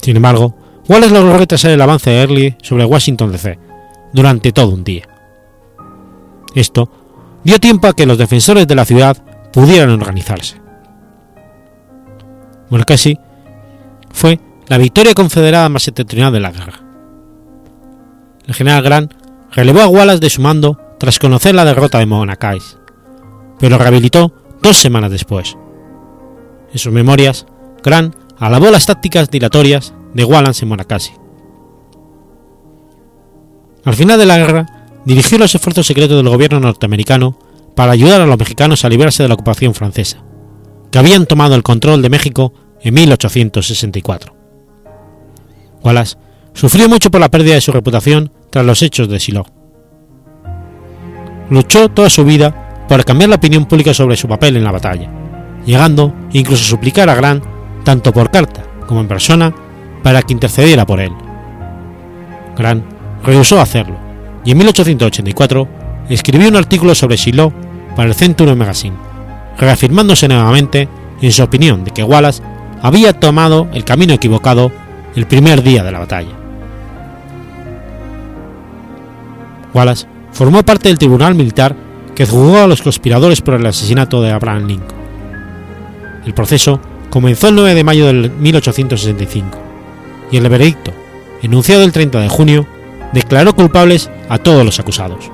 Sin 0.00 0.16
embargo, 0.16 0.54
Wallace 0.88 1.12
logró 1.12 1.36
retrasar 1.36 1.72
el 1.72 1.80
avance 1.80 2.08
de 2.10 2.20
Early 2.20 2.56
sobre 2.62 2.84
Washington 2.84 3.32
DC 3.32 3.58
durante 4.12 4.52
todo 4.52 4.70
un 4.70 4.84
día. 4.84 5.06
Esto 6.54 6.88
dio 7.44 7.60
tiempo 7.60 7.88
a 7.88 7.92
que 7.92 8.06
los 8.06 8.16
defensores 8.16 8.66
de 8.66 8.74
la 8.74 8.84
ciudad 8.86 9.16
pudieran 9.52 9.90
organizarse. 9.90 10.60
Monocacy 12.70 13.18
fue 14.10 14.40
la 14.68 14.78
victoria 14.78 15.12
confederada 15.12 15.68
más 15.68 15.82
septentrional 15.82 16.32
de 16.32 16.40
la 16.40 16.52
guerra. 16.52 16.80
El 18.46 18.54
general 18.54 18.82
Grant 18.82 19.12
relevó 19.52 19.80
a 19.80 19.88
Wallace 19.88 20.20
de 20.20 20.30
su 20.30 20.40
mando 20.40 20.80
tras 20.98 21.18
conocer 21.18 21.54
la 21.54 21.64
derrota 21.64 21.98
de 21.98 22.06
Monacais, 22.06 22.78
pero 23.58 23.76
lo 23.76 23.82
rehabilitó 23.82 24.32
dos 24.62 24.78
semanas 24.78 25.10
después. 25.10 25.56
En 26.76 26.80
sus 26.80 26.92
memorias, 26.92 27.46
Grant 27.82 28.14
alabó 28.38 28.70
las 28.70 28.84
tácticas 28.84 29.30
dilatorias 29.30 29.94
de 30.12 30.24
Wallace 30.24 30.62
en 30.62 30.68
Monocacy. 30.68 31.12
Al 33.86 33.94
final 33.94 34.18
de 34.18 34.26
la 34.26 34.36
guerra, 34.36 34.66
dirigió 35.06 35.38
los 35.38 35.54
esfuerzos 35.54 35.86
secretos 35.86 36.18
del 36.18 36.28
gobierno 36.28 36.60
norteamericano 36.60 37.38
para 37.74 37.92
ayudar 37.92 38.20
a 38.20 38.26
los 38.26 38.38
mexicanos 38.38 38.84
a 38.84 38.90
librarse 38.90 39.22
de 39.22 39.30
la 39.30 39.36
ocupación 39.36 39.72
francesa, 39.72 40.22
que 40.90 40.98
habían 40.98 41.24
tomado 41.24 41.54
el 41.54 41.62
control 41.62 42.02
de 42.02 42.10
México 42.10 42.52
en 42.82 42.92
1864. 42.92 44.34
Wallace 45.82 46.18
sufrió 46.52 46.90
mucho 46.90 47.10
por 47.10 47.22
la 47.22 47.30
pérdida 47.30 47.54
de 47.54 47.62
su 47.62 47.72
reputación 47.72 48.30
tras 48.50 48.66
los 48.66 48.82
hechos 48.82 49.08
de 49.08 49.18
Shiloh. 49.18 49.46
Luchó 51.48 51.88
toda 51.88 52.10
su 52.10 52.22
vida 52.22 52.84
por 52.86 53.02
cambiar 53.06 53.30
la 53.30 53.36
opinión 53.36 53.64
pública 53.64 53.94
sobre 53.94 54.18
su 54.18 54.28
papel 54.28 54.58
en 54.58 54.64
la 54.64 54.72
batalla, 54.72 55.10
llegando 55.66 56.14
incluso 56.32 56.62
a 56.62 56.68
suplicar 56.68 57.10
a 57.10 57.14
Grant, 57.14 57.44
tanto 57.84 58.12
por 58.12 58.30
carta 58.30 58.62
como 58.86 59.00
en 59.00 59.08
persona, 59.08 59.52
para 60.02 60.22
que 60.22 60.32
intercediera 60.32 60.86
por 60.86 61.00
él. 61.00 61.12
Grant 62.56 62.84
rehusó 63.24 63.60
hacerlo, 63.60 63.96
y 64.44 64.52
en 64.52 64.58
1884 64.58 65.68
escribió 66.08 66.48
un 66.48 66.56
artículo 66.56 66.94
sobre 66.94 67.16
Shiloh 67.16 67.52
para 67.96 68.08
el 68.08 68.14
Century 68.14 68.54
Magazine, 68.54 68.96
reafirmándose 69.58 70.28
nuevamente 70.28 70.88
en 71.20 71.32
su 71.32 71.42
opinión 71.42 71.84
de 71.84 71.90
que 71.90 72.04
Wallace 72.04 72.42
había 72.82 73.12
tomado 73.12 73.68
el 73.72 73.84
camino 73.84 74.14
equivocado 74.14 74.70
el 75.16 75.26
primer 75.26 75.62
día 75.62 75.82
de 75.82 75.92
la 75.92 75.98
batalla. 75.98 76.36
Wallace 79.74 80.06
formó 80.32 80.62
parte 80.62 80.88
del 80.88 80.98
tribunal 80.98 81.34
militar 81.34 81.74
que 82.14 82.26
juzgó 82.26 82.58
a 82.58 82.66
los 82.66 82.82
conspiradores 82.82 83.40
por 83.40 83.54
el 83.54 83.66
asesinato 83.66 84.22
de 84.22 84.30
Abraham 84.30 84.66
Lincoln. 84.66 84.95
El 86.26 86.34
proceso 86.34 86.80
comenzó 87.08 87.48
el 87.48 87.54
9 87.54 87.74
de 87.74 87.84
mayo 87.84 88.06
de 88.06 88.28
1865 88.28 89.58
y 90.32 90.36
el 90.36 90.48
veredicto, 90.48 90.92
enunciado 91.40 91.84
el 91.84 91.92
30 91.92 92.18
de 92.18 92.28
junio, 92.28 92.66
declaró 93.12 93.54
culpables 93.54 94.10
a 94.28 94.38
todos 94.38 94.64
los 94.64 94.80
acusados. 94.80 95.30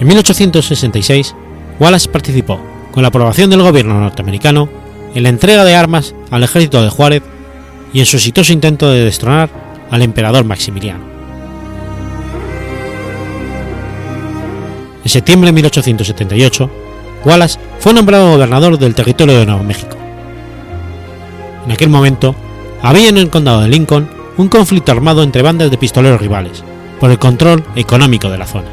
En 0.00 0.08
1866, 0.08 1.36
Wallace 1.78 2.08
participó, 2.08 2.60
con 2.90 3.02
la 3.02 3.08
aprobación 3.08 3.50
del 3.50 3.62
gobierno 3.62 4.00
norteamericano, 4.00 4.68
en 5.14 5.22
la 5.22 5.28
entrega 5.28 5.64
de 5.64 5.76
armas 5.76 6.12
al 6.32 6.42
ejército 6.42 6.82
de 6.82 6.90
Juárez 6.90 7.22
y 7.92 8.00
en 8.00 8.06
su 8.06 8.16
exitoso 8.16 8.52
intento 8.52 8.90
de 8.90 9.04
destronar 9.04 9.48
al 9.92 10.02
emperador 10.02 10.44
Maximiliano. 10.44 11.13
En 15.04 15.10
septiembre 15.10 15.48
de 15.48 15.52
1878, 15.52 16.70
Wallace 17.26 17.58
fue 17.78 17.92
nombrado 17.92 18.32
gobernador 18.32 18.78
del 18.78 18.94
territorio 18.94 19.38
de 19.38 19.44
Nuevo 19.44 19.62
México. 19.62 19.96
En 21.66 21.72
aquel 21.72 21.90
momento, 21.90 22.34
había 22.82 23.10
en 23.10 23.18
el 23.18 23.28
condado 23.28 23.60
de 23.60 23.68
Lincoln 23.68 24.08
un 24.38 24.48
conflicto 24.48 24.92
armado 24.92 25.22
entre 25.22 25.42
bandas 25.42 25.70
de 25.70 25.76
pistoleros 25.76 26.20
rivales 26.20 26.64
por 27.00 27.10
el 27.10 27.18
control 27.18 27.62
económico 27.76 28.30
de 28.30 28.38
la 28.38 28.46
zona. 28.46 28.68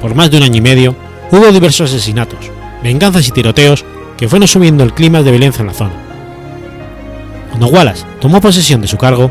Por 0.00 0.16
más 0.16 0.30
de 0.30 0.38
un 0.38 0.42
año 0.42 0.56
y 0.56 0.62
medio, 0.62 0.96
hubo 1.30 1.52
diversos 1.52 1.90
asesinatos, 1.90 2.50
venganzas 2.82 3.28
y 3.28 3.30
tiroteos 3.30 3.84
que 4.16 4.28
fueron 4.28 4.48
subiendo 4.48 4.82
el 4.82 4.94
clima 4.94 5.22
de 5.22 5.30
violencia 5.30 5.60
en 5.60 5.68
la 5.68 5.74
zona. 5.74 5.94
Cuando 7.50 7.68
Wallace 7.68 8.04
tomó 8.20 8.40
posesión 8.40 8.80
de 8.80 8.88
su 8.88 8.96
cargo, 8.96 9.30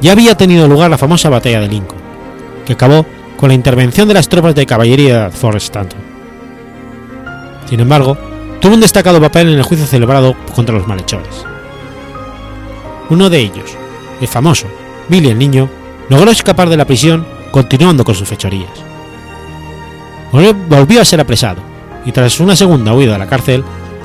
ya 0.00 0.12
había 0.12 0.36
tenido 0.36 0.66
lugar 0.66 0.90
la 0.90 0.98
famosa 0.98 1.28
batalla 1.28 1.60
de 1.60 1.68
Lincoln, 1.68 2.00
que 2.64 2.72
acabó 2.72 3.06
con 3.40 3.48
la 3.48 3.54
intervención 3.54 4.06
de 4.06 4.12
las 4.12 4.28
tropas 4.28 4.54
de 4.54 4.66
caballería 4.66 5.24
de 5.24 5.30
Fort 5.30 5.56
Stanton. 5.56 5.98
Sin 7.70 7.80
embargo, 7.80 8.18
tuvo 8.60 8.74
un 8.74 8.82
destacado 8.82 9.18
papel 9.18 9.48
en 9.48 9.56
el 9.56 9.62
juicio 9.62 9.86
celebrado 9.86 10.36
contra 10.54 10.74
los 10.74 10.86
malhechores. 10.86 11.46
Uno 13.08 13.30
de 13.30 13.38
ellos, 13.38 13.74
el 14.20 14.28
famoso 14.28 14.66
Billy 15.08 15.30
el 15.30 15.38
Niño, 15.38 15.70
logró 16.10 16.30
escapar 16.30 16.68
de 16.68 16.76
la 16.76 16.84
prisión 16.84 17.26
continuando 17.50 18.04
con 18.04 18.14
sus 18.14 18.28
fechorías. 18.28 18.70
Volvió 20.68 21.00
a 21.00 21.06
ser 21.06 21.20
apresado 21.20 21.62
y 22.04 22.12
tras 22.12 22.40
una 22.40 22.54
segunda 22.54 22.92
huida 22.92 23.14
a 23.14 23.18
la 23.18 23.26
cárcel, 23.26 23.64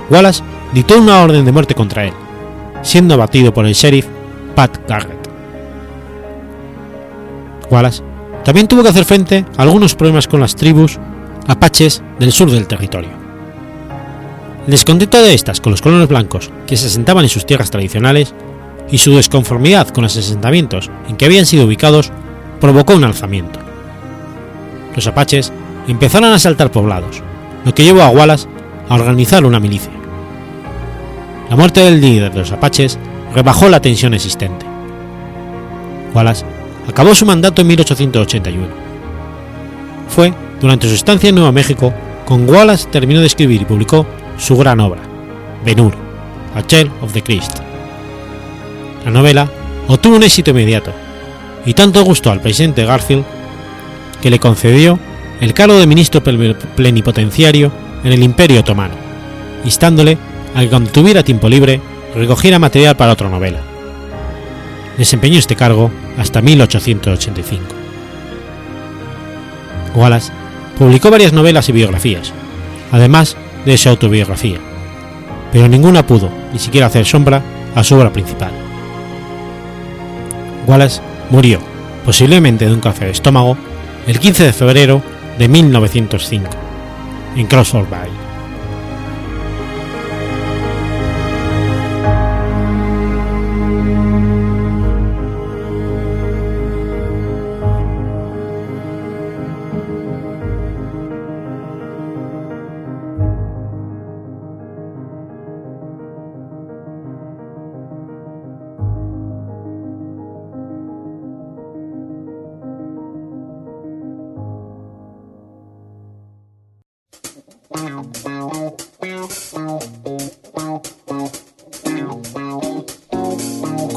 Wallace 0.09 0.43
dictó 0.71 0.97
una 0.97 1.21
orden 1.21 1.43
de 1.43 1.51
muerte 1.51 1.75
contra 1.75 2.05
él, 2.05 2.13
siendo 2.83 3.15
abatido 3.15 3.53
por 3.53 3.65
el 3.65 3.73
sheriff 3.73 4.07
Pat 4.55 4.77
Garrett. 4.87 5.29
Wallace 7.69 8.14
también 8.45 8.67
tuvo 8.67 8.83
que 8.83 8.89
hacer 8.89 9.05
frente 9.05 9.43
a 9.57 9.63
algunos 9.63 9.95
problemas 9.95 10.27
con 10.27 10.39
las 10.39 10.55
tribus 10.55 10.99
apaches 11.47 12.03
del 12.19 12.31
sur 12.31 12.49
del 12.49 12.67
territorio. 12.67 13.09
El 14.65 14.71
descontento 14.71 15.21
de 15.21 15.33
estas 15.33 15.59
con 15.59 15.71
los 15.71 15.81
colonos 15.81 16.07
blancos 16.07 16.51
que 16.67 16.77
se 16.77 16.87
asentaban 16.87 17.23
en 17.23 17.29
sus 17.29 17.45
tierras 17.45 17.71
tradicionales 17.71 18.33
y 18.89 18.99
su 18.99 19.15
desconformidad 19.15 19.89
con 19.89 20.03
los 20.03 20.15
asentamientos 20.15 20.91
en 21.09 21.17
que 21.17 21.25
habían 21.25 21.47
sido 21.47 21.65
ubicados 21.65 22.11
provocó 22.61 22.93
un 22.93 23.03
alzamiento. 23.03 23.59
Los 24.95 25.07
apaches 25.07 25.51
empezaron 25.87 26.31
a 26.31 26.35
asaltar 26.35 26.71
poblados, 26.71 27.23
lo 27.65 27.73
que 27.73 27.83
llevó 27.83 28.03
a 28.03 28.09
Wallace 28.09 28.47
a 28.87 28.95
organizar 28.95 29.43
una 29.43 29.59
milicia. 29.59 29.91
La 31.49 31.55
muerte 31.55 31.81
del 31.81 31.99
líder 31.99 32.31
de 32.31 32.39
los 32.39 32.51
apaches 32.51 32.99
rebajó 33.33 33.69
la 33.69 33.81
tensión 33.81 34.13
existente. 34.13 34.65
Wallace 36.13 36.45
acabó 36.87 37.15
su 37.15 37.25
mandato 37.25 37.61
en 37.61 37.67
1881. 37.67 38.67
Fue 40.09 40.33
durante 40.61 40.87
su 40.87 40.95
estancia 40.95 41.29
en 41.29 41.35
Nuevo 41.35 41.51
México 41.51 41.93
con 42.25 42.49
Wallace 42.49 42.87
terminó 42.89 43.21
de 43.21 43.27
escribir 43.27 43.61
y 43.61 43.65
publicó 43.65 44.05
su 44.37 44.57
gran 44.57 44.79
obra, 44.79 45.01
Ben-Hur, 45.63 45.93
A 46.55 46.63
Tale 46.63 46.91
of 47.01 47.13
the 47.13 47.21
Christ. 47.21 47.59
La 49.03 49.11
novela 49.11 49.49
obtuvo 49.87 50.15
un 50.15 50.23
éxito 50.23 50.51
inmediato 50.51 50.91
y 51.65 51.73
tanto 51.73 52.03
gustó 52.03 52.31
al 52.31 52.41
presidente 52.41 52.85
Garfield 52.85 53.25
que 54.21 54.29
le 54.29 54.39
concedió 54.39 54.99
el 55.41 55.53
cargo 55.53 55.77
de 55.77 55.87
ministro 55.87 56.23
plenipotenciario 56.23 57.71
en 58.03 58.11
el 58.11 58.23
Imperio 58.23 58.61
Otomano, 58.61 58.95
instándole 59.63 60.17
a 60.55 60.61
que 60.61 60.69
cuando 60.69 60.91
tuviera 60.91 61.23
tiempo 61.23 61.49
libre 61.49 61.81
recogiera 62.15 62.59
material 62.59 62.95
para 62.95 63.13
otra 63.13 63.29
novela. 63.29 63.74
Desempeñó 64.97 65.39
este 65.39 65.55
cargo 65.55 65.91
hasta 66.17 66.41
1885. 66.41 67.63
Wallace 69.95 70.31
publicó 70.77 71.09
varias 71.09 71.33
novelas 71.33 71.69
y 71.69 71.71
biografías, 71.71 72.33
además 72.91 73.35
de 73.65 73.77
su 73.77 73.89
autobiografía, 73.89 74.59
pero 75.51 75.67
ninguna 75.67 76.05
pudo 76.05 76.29
ni 76.53 76.59
siquiera 76.59 76.87
hacer 76.87 77.05
sombra 77.05 77.41
a 77.75 77.83
su 77.83 77.95
obra 77.95 78.11
principal. 78.11 78.51
Wallace 80.67 81.01
murió, 81.29 81.59
posiblemente 82.05 82.65
de 82.65 82.73
un 82.73 82.81
cáncer 82.81 83.05
de 83.05 83.11
estómago, 83.11 83.57
el 84.07 84.19
15 84.19 84.43
de 84.43 84.53
febrero 84.53 85.01
de 85.37 85.47
1905, 85.47 86.49
en 87.35 87.47
Crossford 87.47 87.89
Bay. 87.89 88.24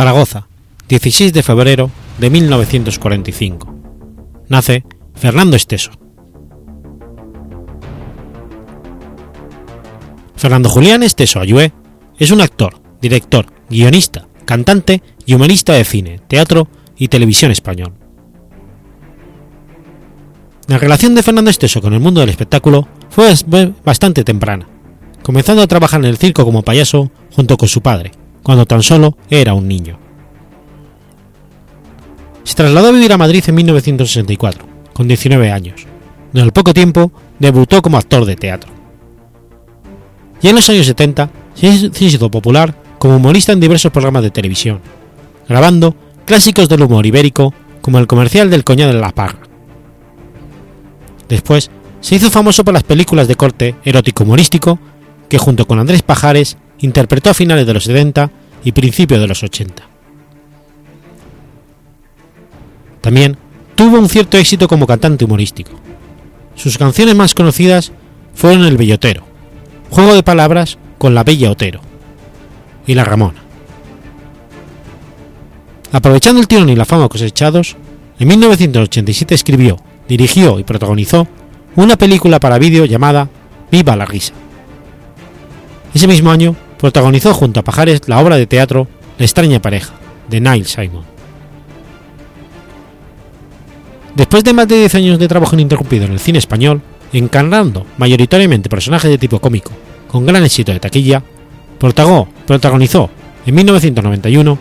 Zaragoza, 0.00 0.46
16 0.88 1.34
de 1.34 1.42
febrero 1.42 1.90
de 2.16 2.30
1945. 2.30 3.74
Nace 4.48 4.82
Fernando 5.14 5.56
Esteso. 5.56 5.90
Fernando 10.36 10.70
Julián 10.70 11.02
Esteso 11.02 11.38
Ayué 11.38 11.74
es 12.18 12.30
un 12.30 12.40
actor, 12.40 12.80
director, 13.02 13.44
guionista, 13.68 14.26
cantante 14.46 15.02
y 15.26 15.34
humorista 15.34 15.74
de 15.74 15.84
cine, 15.84 16.18
teatro 16.28 16.66
y 16.96 17.08
televisión 17.08 17.50
español. 17.50 17.92
La 20.66 20.78
relación 20.78 21.14
de 21.14 21.22
Fernando 21.22 21.50
Esteso 21.50 21.82
con 21.82 21.92
el 21.92 22.00
mundo 22.00 22.22
del 22.22 22.30
espectáculo 22.30 22.88
fue 23.10 23.34
bastante 23.84 24.24
temprana, 24.24 24.66
comenzando 25.22 25.60
a 25.60 25.66
trabajar 25.66 26.00
en 26.00 26.06
el 26.06 26.16
circo 26.16 26.46
como 26.46 26.62
payaso 26.62 27.10
junto 27.36 27.58
con 27.58 27.68
su 27.68 27.82
padre, 27.82 28.12
cuando 28.42 28.66
tan 28.66 28.82
solo 28.82 29.16
era 29.28 29.54
un 29.54 29.68
niño. 29.68 29.98
Se 32.44 32.54
trasladó 32.54 32.88
a 32.88 32.92
vivir 32.92 33.12
a 33.12 33.18
Madrid 33.18 33.44
en 33.46 33.54
1964, 33.54 34.64
con 34.92 35.06
19 35.06 35.50
años, 35.50 35.86
donde 36.32 36.42
al 36.42 36.52
poco 36.52 36.74
tiempo 36.74 37.12
debutó 37.38 37.82
como 37.82 37.98
actor 37.98 38.24
de 38.24 38.36
teatro. 38.36 38.70
Ya 40.40 40.50
en 40.50 40.56
los 40.56 40.68
años 40.68 40.86
70 40.86 41.30
se 41.54 42.04
hizo 42.04 42.30
popular 42.30 42.74
como 42.98 43.16
humorista 43.16 43.52
en 43.52 43.60
diversos 43.60 43.92
programas 43.92 44.22
de 44.22 44.30
televisión, 44.30 44.80
grabando 45.48 45.94
clásicos 46.24 46.68
del 46.68 46.82
humor 46.82 47.06
ibérico 47.06 47.52
como 47.80 47.98
el 47.98 48.06
comercial 48.06 48.50
del 48.50 48.64
coñado 48.64 48.92
de 48.92 49.00
la 49.00 49.10
parra. 49.10 49.40
Después 51.28 51.70
se 52.00 52.16
hizo 52.16 52.30
famoso 52.30 52.64
por 52.64 52.74
las 52.74 52.82
películas 52.82 53.28
de 53.28 53.36
corte 53.36 53.74
erótico 53.84 54.24
humorístico 54.24 54.78
que 55.28 55.38
junto 55.38 55.66
con 55.66 55.78
Andrés 55.78 56.02
Pajares 56.02 56.56
interpretó 56.80 57.30
a 57.30 57.34
finales 57.34 57.66
de 57.66 57.74
los 57.74 57.84
70 57.84 58.30
y 58.64 58.72
principios 58.72 59.20
de 59.20 59.26
los 59.26 59.42
80. 59.42 59.82
También 63.00 63.36
tuvo 63.74 63.98
un 63.98 64.08
cierto 64.08 64.36
éxito 64.36 64.68
como 64.68 64.86
cantante 64.86 65.24
humorístico. 65.24 65.72
Sus 66.54 66.76
canciones 66.76 67.14
más 67.14 67.34
conocidas 67.34 67.92
fueron 68.34 68.64
El 68.64 68.76
Bellotero, 68.76 69.24
Juego 69.90 70.14
de 70.14 70.22
Palabras 70.22 70.78
con 70.98 71.14
La 71.14 71.24
Bella 71.24 71.50
Otero 71.50 71.80
y 72.86 72.94
La 72.94 73.04
Ramona. 73.04 73.42
Aprovechando 75.92 76.40
el 76.40 76.46
tirón 76.46 76.68
y 76.68 76.76
la 76.76 76.84
fama 76.84 77.08
cosechados, 77.08 77.76
en 78.18 78.28
1987 78.28 79.34
escribió, 79.34 79.78
dirigió 80.08 80.58
y 80.58 80.64
protagonizó 80.64 81.26
una 81.76 81.96
película 81.96 82.38
para 82.38 82.58
vídeo 82.58 82.84
llamada 82.84 83.28
Viva 83.72 83.96
la 83.96 84.04
risa. 84.04 84.34
Ese 85.94 86.06
mismo 86.06 86.30
año 86.30 86.54
protagonizó 86.80 87.34
junto 87.34 87.60
a 87.60 87.64
Pajares 87.64 88.00
la 88.06 88.18
obra 88.20 88.36
de 88.36 88.46
teatro 88.46 88.88
La 89.18 89.26
extraña 89.26 89.60
pareja, 89.60 89.92
de 90.28 90.40
Neil 90.40 90.64
Simon. 90.64 91.04
Después 94.14 94.42
de 94.42 94.54
más 94.54 94.66
de 94.66 94.78
10 94.78 94.94
años 94.94 95.18
de 95.18 95.28
trabajo 95.28 95.54
ininterrumpido 95.54 96.06
en 96.06 96.12
el 96.12 96.20
cine 96.20 96.38
español, 96.38 96.80
encarnando 97.12 97.86
mayoritariamente 97.98 98.68
personajes 98.68 99.10
de 99.10 99.18
tipo 99.18 99.38
cómico, 99.40 99.72
con 100.08 100.26
gran 100.26 100.42
éxito 100.42 100.72
de 100.72 100.80
taquilla, 100.80 101.22
protagonizó 102.46 103.10
en 103.46 103.54
1991 103.54 104.58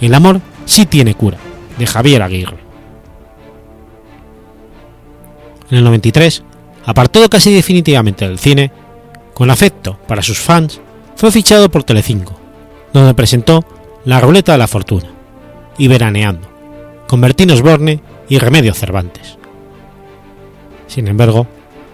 El 0.00 0.14
amor 0.14 0.40
sí 0.64 0.86
tiene 0.86 1.14
cura, 1.14 1.38
de 1.78 1.86
Javier 1.86 2.22
Aguirre. 2.22 2.58
En 5.70 5.78
el 5.78 5.84
93, 5.84 6.44
apartado 6.84 7.28
casi 7.28 7.52
definitivamente 7.52 8.26
del 8.26 8.38
cine, 8.38 8.70
con 9.34 9.50
afecto 9.50 9.98
para 10.06 10.22
sus 10.22 10.38
fans, 10.38 10.80
fue 11.16 11.32
fichado 11.32 11.70
por 11.70 11.82
Telecinco, 11.82 12.38
donde 12.92 13.14
presentó 13.14 13.64
La 14.04 14.20
Ruleta 14.20 14.52
de 14.52 14.58
la 14.58 14.68
Fortuna 14.68 15.08
y 15.78 15.88
Veraneando, 15.88 16.46
con 17.06 17.20
Bertín 17.20 17.50
Osborne 17.50 18.00
y 18.28 18.38
Remedios 18.38 18.78
Cervantes. 18.78 19.38
Sin 20.86 21.08
embargo, 21.08 21.46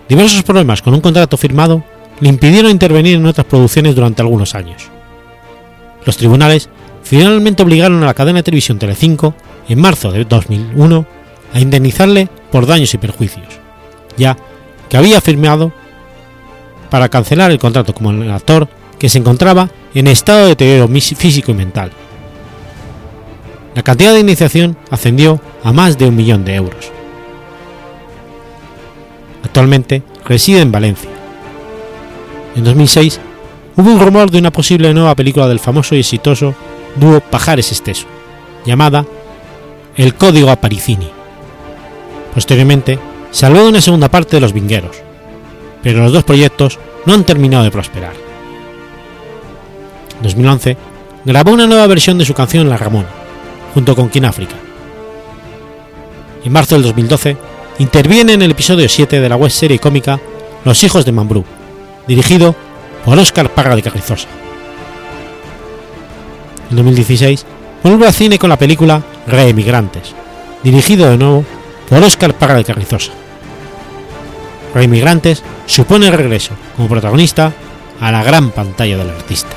diversos 0.08 0.42
problemas 0.42 0.82
con 0.82 0.92
un 0.92 1.00
contrato 1.00 1.36
firmado 1.36 1.84
le 2.20 2.28
impidieron 2.28 2.70
intervenir 2.70 3.16
en 3.16 3.26
otras 3.26 3.46
producciones 3.46 3.94
durante 3.94 4.22
algunos 4.22 4.54
años. 4.54 4.90
Los 6.04 6.16
tribunales 6.16 6.68
finalmente 7.02 7.62
obligaron 7.62 8.02
a 8.02 8.06
la 8.06 8.14
cadena 8.14 8.40
de 8.40 8.44
televisión 8.44 8.78
Telecinco, 8.78 9.34
en 9.68 9.80
marzo 9.80 10.10
de 10.10 10.24
2001, 10.24 11.06
a 11.54 11.60
indemnizarle 11.60 12.28
por 12.50 12.66
daños 12.66 12.92
y 12.94 12.98
perjuicios, 12.98 13.46
ya 14.16 14.36
que 14.88 14.96
había 14.96 15.20
firmado 15.20 15.72
para 16.90 17.08
cancelar 17.08 17.52
el 17.52 17.58
contrato 17.58 17.94
como 17.94 18.10
el 18.10 18.30
actor 18.30 18.68
que 19.02 19.08
se 19.08 19.18
encontraba 19.18 19.68
en 19.96 20.06
estado 20.06 20.42
de 20.42 20.50
deterioro 20.50 20.86
físico 20.86 21.50
y 21.50 21.54
mental. 21.54 21.90
La 23.74 23.82
cantidad 23.82 24.12
de 24.12 24.20
indemnización 24.20 24.76
ascendió 24.92 25.40
a 25.64 25.72
más 25.72 25.98
de 25.98 26.06
un 26.06 26.14
millón 26.14 26.44
de 26.44 26.54
euros. 26.54 26.92
Actualmente 29.44 30.04
reside 30.24 30.60
en 30.60 30.70
Valencia. 30.70 31.10
En 32.54 32.62
2006 32.62 33.18
hubo 33.76 33.90
un 33.90 33.98
rumor 33.98 34.30
de 34.30 34.38
una 34.38 34.52
posible 34.52 34.94
nueva 34.94 35.16
película 35.16 35.48
del 35.48 35.58
famoso 35.58 35.96
y 35.96 35.98
exitoso 35.98 36.54
dúo 36.94 37.20
Pajares 37.20 37.72
Esteso, 37.72 38.06
llamada 38.64 39.04
El 39.96 40.14
Código 40.14 40.48
Aparicini. 40.48 41.10
Posteriormente 42.32 43.00
se 43.32 43.50
de 43.50 43.66
una 43.66 43.80
segunda 43.80 44.08
parte 44.08 44.36
de 44.36 44.42
Los 44.42 44.52
Vingueros, 44.52 44.96
pero 45.82 46.04
los 46.04 46.12
dos 46.12 46.22
proyectos 46.22 46.78
no 47.04 47.14
han 47.14 47.24
terminado 47.24 47.64
de 47.64 47.72
prosperar. 47.72 48.31
En 50.22 50.28
2011 50.28 50.76
grabó 51.24 51.50
una 51.50 51.66
nueva 51.66 51.88
versión 51.88 52.16
de 52.16 52.24
su 52.24 52.32
canción 52.32 52.68
La 52.68 52.76
Ramona, 52.76 53.08
junto 53.74 53.96
con 53.96 54.08
King 54.08 54.22
África. 54.22 54.54
En 56.44 56.52
marzo 56.52 56.76
del 56.76 56.84
2012 56.84 57.36
interviene 57.80 58.34
en 58.34 58.42
el 58.42 58.52
episodio 58.52 58.88
7 58.88 59.18
de 59.18 59.28
la 59.28 59.34
web 59.34 59.50
serie 59.50 59.80
cómica 59.80 60.20
Los 60.64 60.84
Hijos 60.84 61.04
de 61.04 61.10
Mambrú, 61.10 61.44
dirigido 62.06 62.54
por 63.04 63.18
Óscar 63.18 63.50
Parra 63.50 63.74
de 63.74 63.82
Carrizosa. 63.82 64.28
En 66.70 66.76
2016 66.76 67.44
vuelve 67.82 68.06
al 68.06 68.14
cine 68.14 68.38
con 68.38 68.50
la 68.50 68.58
película 68.58 69.02
Reemigrantes, 69.26 70.14
dirigido 70.62 71.10
de 71.10 71.18
nuevo 71.18 71.44
por 71.88 72.00
Óscar 72.00 72.34
Parra 72.34 72.54
de 72.54 72.64
Carrizosa. 72.64 73.10
Reemigrantes 74.72 75.42
supone 75.66 76.06
el 76.06 76.12
regreso 76.12 76.52
como 76.76 76.88
protagonista 76.88 77.52
a 78.00 78.12
la 78.12 78.22
gran 78.22 78.50
pantalla 78.52 78.98
del 78.98 79.10
artista. 79.10 79.56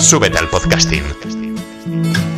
Súbete 0.00 0.38
al 0.38 0.48
podcasting.– 0.48 1.04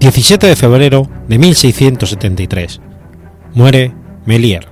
17 0.00 0.46
de 0.46 0.56
febrero 0.56 1.08
de 1.28 1.38
1673. 1.38 2.80
Muere 3.54 3.94
Melier. 4.24 4.66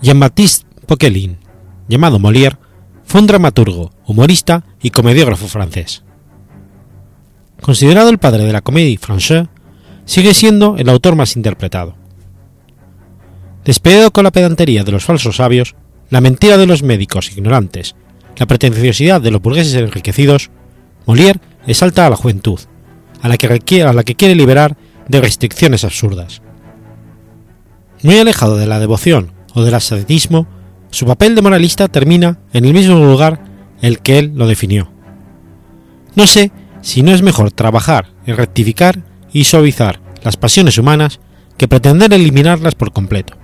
Jean-Baptiste 0.00 0.66
Poquelin, 0.86 1.38
llamado 1.88 2.18
Molière, 2.18 2.58
fue 3.04 3.20
un 3.20 3.26
dramaturgo, 3.26 3.90
humorista 4.06 4.64
y 4.80 4.90
comediógrafo 4.90 5.48
francés. 5.48 6.02
Considerado 7.62 8.10
el 8.10 8.18
padre 8.18 8.44
de 8.44 8.52
la 8.52 8.60
comédie 8.60 8.98
française, 8.98 9.48
sigue 10.04 10.34
siendo 10.34 10.76
el 10.76 10.88
autor 10.88 11.14
más 11.14 11.36
interpretado. 11.36 11.94
Despedido 13.64 14.12
con 14.12 14.24
la 14.24 14.32
pedantería 14.32 14.82
de 14.82 14.90
los 14.90 15.04
falsos 15.04 15.36
sabios, 15.36 15.76
la 16.10 16.20
mentira 16.20 16.56
de 16.56 16.66
los 16.66 16.82
médicos 16.82 17.30
ignorantes, 17.30 17.94
la 18.36 18.46
pretenciosidad 18.46 19.20
de 19.20 19.30
los 19.30 19.40
burgueses 19.40 19.74
enriquecidos, 19.74 20.50
Molière 21.06 21.40
exalta 21.66 22.06
a 22.06 22.10
la 22.10 22.16
juventud, 22.16 22.58
a 23.22 23.28
la, 23.28 23.36
que 23.36 23.46
requiere, 23.46 23.88
a 23.88 23.92
la 23.92 24.02
que 24.02 24.16
quiere 24.16 24.34
liberar 24.34 24.76
de 25.08 25.20
restricciones 25.20 25.84
absurdas. 25.84 26.42
Muy 28.02 28.18
alejado 28.18 28.56
de 28.56 28.66
la 28.66 28.80
devoción 28.80 29.32
o 29.54 29.62
del 29.62 29.74
ascetismo, 29.74 30.48
su 30.90 31.06
papel 31.06 31.36
de 31.36 31.42
moralista 31.42 31.86
termina 31.86 32.40
en 32.52 32.64
el 32.64 32.74
mismo 32.74 32.96
lugar 32.96 33.44
el 33.80 34.00
que 34.00 34.18
él 34.18 34.32
lo 34.34 34.48
definió. 34.48 34.90
No 36.16 36.26
sé 36.26 36.50
si 36.82 37.02
no 37.02 37.12
es 37.12 37.22
mejor 37.22 37.50
trabajar 37.52 38.08
en 38.26 38.36
rectificar 38.36 39.02
y 39.32 39.44
suavizar 39.44 40.00
las 40.22 40.36
pasiones 40.36 40.76
humanas 40.76 41.20
que 41.56 41.68
pretender 41.68 42.12
eliminarlas 42.12 42.74
por 42.74 42.92
completo. 42.92 43.34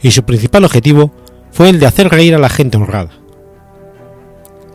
Y 0.00 0.10
su 0.10 0.24
principal 0.24 0.64
objetivo 0.64 1.12
fue 1.52 1.68
el 1.68 1.78
de 1.78 1.86
hacer 1.86 2.08
reír 2.08 2.34
a 2.34 2.38
la 2.38 2.48
gente 2.48 2.76
honrada. 2.76 3.10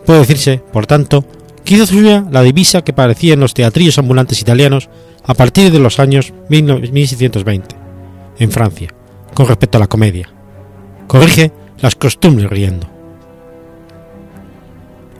Puede 0.05 0.19
decirse, 0.19 0.63
por 0.71 0.85
tanto, 0.85 1.25
que 1.65 1.75
hizo 1.75 1.85
suya 1.85 2.25
la 2.31 2.43
divisa 2.43 2.83
que 2.83 2.93
parecía 2.93 3.33
en 3.33 3.41
los 3.41 3.53
teatrillos 3.53 3.97
ambulantes 3.97 4.39
italianos 4.39 4.89
a 5.25 5.33
partir 5.33 5.71
de 5.71 5.79
los 5.79 5.99
años 5.99 6.33
1620, 6.49 7.75
en 8.39 8.51
Francia, 8.51 8.93
con 9.33 9.47
respecto 9.47 9.77
a 9.77 9.81
la 9.81 9.87
comedia. 9.87 10.29
Corrige 11.07 11.51
las 11.79 11.95
costumbres 11.95 12.49
riendo. 12.49 12.87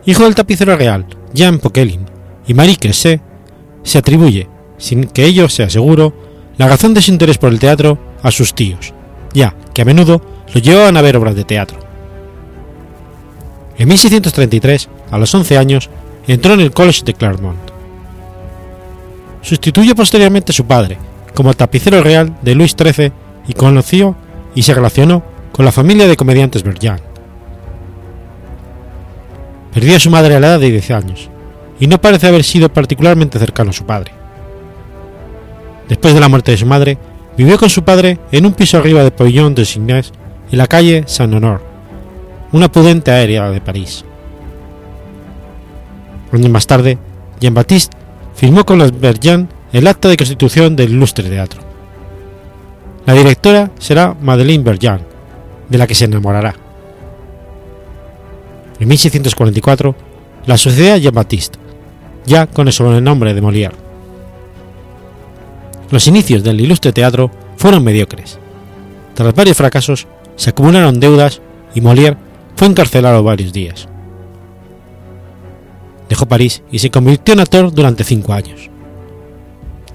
Hijo 0.06 0.24
del 0.24 0.36
tapicero 0.36 0.78
real 0.78 1.06
Jean 1.34 1.60
Poquelin 1.60 2.17
y 2.48 2.54
Marie 2.54 2.78
Cressé, 2.78 3.22
se 3.84 3.98
atribuye, 3.98 4.48
sin 4.78 5.06
que 5.06 5.26
ello 5.26 5.50
sea 5.50 5.70
seguro, 5.70 6.14
la 6.58 6.68
razón 6.68 6.94
de 6.94 7.02
su 7.02 7.12
interés 7.12 7.38
por 7.38 7.52
el 7.52 7.60
teatro 7.60 8.00
a 8.24 8.32
sus 8.32 8.56
tíos, 8.56 8.94
ya 9.34 9.54
que 9.74 9.82
a 9.82 9.86
menudo 9.86 10.22
lo 10.54 10.62
llevaban 10.62 10.98
a 10.98 11.02
ver 11.02 11.18
obras 11.18 11.36
de 11.36 11.44
teatro. 11.44 11.80
En 13.78 13.88
1633, 13.88 14.90
a 15.12 15.18
los 15.18 15.34
11 15.34 15.58
años, 15.58 15.90
entró 16.28 16.54
en 16.54 16.62
el 16.62 16.72
College 16.72 17.04
de 17.06 17.14
Claremont. 17.14 17.60
Sustituyó 19.42 19.94
posteriormente 19.96 20.52
a 20.52 20.56
su 20.56 20.66
padre 20.66 20.98
como 21.36 21.54
tapicero 21.54 22.02
real 22.02 22.36
de 22.42 22.56
Luis 22.56 22.76
XIII 22.76 23.12
y 23.48 23.54
conoció 23.54 24.16
y 24.56 24.64
se 24.64 24.74
relacionó 24.74 25.24
con 25.52 25.66
la 25.66 25.72
familia 25.72 26.08
de 26.08 26.18
comediantes 26.18 26.64
Berjan. 26.64 27.00
Perdió 29.74 29.96
a 29.96 30.00
su 30.00 30.10
madre 30.10 30.36
a 30.36 30.40
la 30.40 30.48
edad 30.48 30.60
de 30.60 30.72
10 30.72 30.92
años 30.92 31.30
y 31.80 31.88
no 31.88 32.02
parece 32.02 32.28
haber 32.28 32.44
sido 32.44 32.70
particularmente 32.70 33.40
cercano 33.40 33.70
a 33.70 33.74
su 33.74 33.86
padre. 33.86 34.12
Después 35.88 36.14
de 36.14 36.20
la 36.20 36.30
muerte 36.30 36.52
de 36.52 36.58
su 36.58 36.66
madre, 36.66 36.98
vivió 37.38 37.58
con 37.58 37.70
su 37.70 37.84
padre 37.84 38.20
en 38.32 38.46
un 38.46 38.54
piso 38.54 38.78
arriba 38.78 39.04
de 39.04 39.12
Pavillon 39.12 39.56
de 39.56 39.66
Signes 39.66 40.12
en 40.52 40.58
la 40.58 40.68
calle 40.68 41.04
Saint-Honor, 41.08 41.62
una 42.52 42.72
pudente 42.72 43.12
aérea 43.12 43.50
de 43.50 43.62
París. 43.62 44.04
Años 46.32 46.50
más 46.50 46.68
tarde, 46.68 46.98
Jean-Baptiste 47.40 47.96
firmó 48.36 48.66
con 48.66 48.80
los 48.80 49.00
Berjan 49.00 49.48
el 49.72 49.88
acta 49.88 50.10
de 50.10 50.18
constitución 50.18 50.76
del 50.76 50.92
ilustre 50.92 51.30
teatro. 51.30 51.62
La 53.06 53.14
directora 53.14 53.72
será 53.80 54.16
Madeleine 54.20 54.64
Berjan, 54.64 55.02
de 55.70 55.78
la 55.78 55.88
que 55.88 55.96
se 55.96 56.06
enamorará. 56.06 56.56
En 58.80 58.88
1644, 58.88 59.96
la 60.46 60.58
Sociedad 60.58 60.98
Jean-Baptiste, 60.98 61.58
ya 62.28 62.46
con 62.46 62.68
el 62.68 62.74
sobrenombre 62.74 63.34
de 63.34 63.42
Molière. 63.42 63.74
Los 65.90 66.08
inicios 66.08 66.44
del 66.44 66.62
ilustre 66.62 66.92
teatro 66.92 67.32
fueron 67.56 67.84
mediocres. 67.84 68.38
Tras 69.16 69.34
varios 69.34 69.58
fracasos, 69.58 70.06
se 70.36 70.52
acumularon 70.52 71.00
deudas 71.00 71.42
y 71.74 71.82
Molière 71.82 72.18
fue 72.56 72.68
encarcelado 72.68 73.24
varios 73.24 73.54
días. 73.54 73.88
Dejó 76.10 76.26
París 76.26 76.62
y 76.72 76.80
se 76.80 76.92
convirtió 76.92 77.34
en 77.34 77.40
actor 77.40 77.74
durante 77.74 78.04
cinco 78.04 78.34
años. 78.34 78.70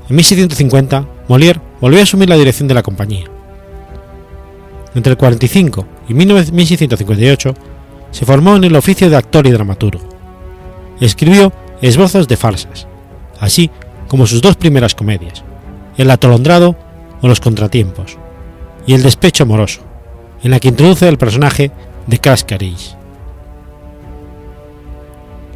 En 0.08 0.16
1650, 0.16 1.06
Molière 1.28 1.60
volvió 1.80 2.00
a 2.00 2.02
asumir 2.02 2.28
la 2.28 2.36
dirección 2.36 2.66
de 2.66 2.74
la 2.74 2.82
compañía. 2.82 3.26
Entre 4.94 5.12
el 5.12 5.16
45 5.16 5.86
y 6.08 6.14
1658 6.14 7.54
se 8.10 8.26
formó 8.26 8.56
en 8.56 8.64
el 8.64 8.76
oficio 8.76 9.08
de 9.08 9.16
actor 9.16 9.46
y 9.46 9.50
dramaturgo. 9.50 10.02
Escribió 11.00 11.52
esbozos 11.82 12.28
de 12.28 12.36
farsas, 12.36 12.86
así 13.40 13.70
como 14.08 14.26
sus 14.26 14.40
dos 14.42 14.56
primeras 14.56 14.94
comedias, 14.94 15.42
El 15.96 16.10
atolondrado 16.10 16.76
o 17.20 17.28
Los 17.28 17.40
contratiempos, 17.40 18.16
y 18.86 18.94
El 18.94 19.02
despecho 19.02 19.44
amoroso, 19.44 19.80
en 20.42 20.50
la 20.52 20.60
que 20.60 20.68
introduce 20.68 21.08
el 21.08 21.18
personaje 21.18 21.70
de 22.06 22.18
Cascaris. 22.18 22.96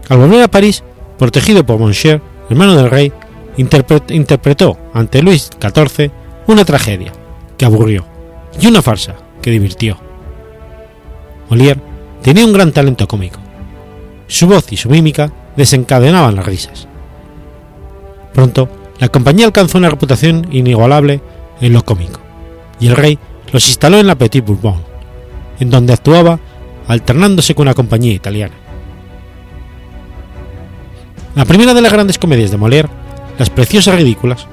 Al 0.09 0.19
volver 0.19 0.43
a 0.43 0.49
París, 0.49 0.85
protegido 1.19 1.65
por 1.67 1.79
Monsieur, 1.81 2.21
hermano 2.49 2.77
del 2.77 2.91
rey, 2.91 3.13
interpre- 3.57 4.15
interpretó 4.15 4.79
ante 4.95 5.23
Luis 5.23 5.51
XIV 5.61 6.11
una 6.47 6.65
tragedia 6.65 7.13
que 7.59 7.65
aburrió 7.65 8.05
y 8.61 8.69
una 8.69 8.83
farsa 8.83 9.17
que 9.43 9.51
divirtió. 9.51 9.99
Molière 11.51 11.81
tenía 12.23 12.45
un 12.45 12.53
gran 12.53 12.73
talento 12.73 13.09
cómico. 13.09 13.41
Su 14.29 14.47
voz 14.47 14.71
y 14.73 14.77
su 14.77 14.89
mímica 14.89 15.33
desencadenaban 15.57 16.37
las 16.37 16.47
risas. 16.47 16.89
Pronto, 18.33 18.69
la 18.99 19.09
compañía 19.09 19.47
alcanzó 19.47 19.79
una 19.79 19.91
reputación 19.91 20.47
inigualable 20.51 21.21
en 21.61 21.73
lo 21.73 21.85
cómico, 21.85 22.21
y 22.81 22.89
el 22.89 22.97
rey 22.97 23.19
los 23.53 23.67
instaló 23.69 23.99
en 23.99 24.07
la 24.07 24.17
Petit 24.17 24.45
Bourbon, 24.45 24.83
en 25.61 25.71
donde 25.71 25.93
actuaba 25.93 26.39
alternándose 26.89 27.55
con 27.55 27.63
una 27.63 27.75
compañía 27.75 28.13
italiana. 28.13 28.55
La 31.35 31.45
primera 31.45 31.75
de 31.75 31.83
las 31.83 31.93
grandes 31.93 32.19
comedias 32.19 32.51
de 32.51 32.59
Molière, 32.59 32.89
Las 33.39 33.51
Preciosas 33.51 33.97
Ridículas, 33.97 34.47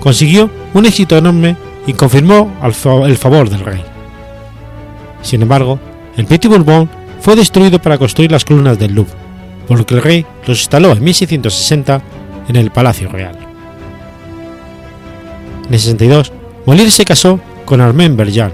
consiguió 0.00 0.50
un 0.74 0.84
éxito 0.84 1.16
enorme 1.16 1.56
y 1.86 1.94
confirmó 1.94 2.52
el 2.62 3.16
favor 3.16 3.48
del 3.48 3.60
rey. 3.60 3.82
Sin 5.22 5.42
embargo, 5.42 5.78
el 6.16 6.26
Petit 6.26 6.50
Bourbon 6.50 6.88
fue 7.20 7.36
destruido 7.36 7.80
para 7.80 7.98
construir 7.98 8.30
las 8.30 8.44
columnas 8.44 8.78
del 8.78 8.94
Louvre, 8.94 9.25
por 9.66 9.78
lo 9.78 9.86
que 9.86 9.94
el 9.94 10.02
rey 10.02 10.26
los 10.46 10.60
instaló 10.60 10.92
en 10.92 11.02
1660 11.02 12.02
en 12.48 12.56
el 12.56 12.70
Palacio 12.70 13.08
Real. 13.08 13.36
En 15.66 15.74
el 15.74 15.80
62, 15.80 16.32
Molière 16.64 16.90
se 16.90 17.04
casó 17.04 17.40
con 17.64 17.80
Armand 17.80 18.16
Berjan, 18.16 18.52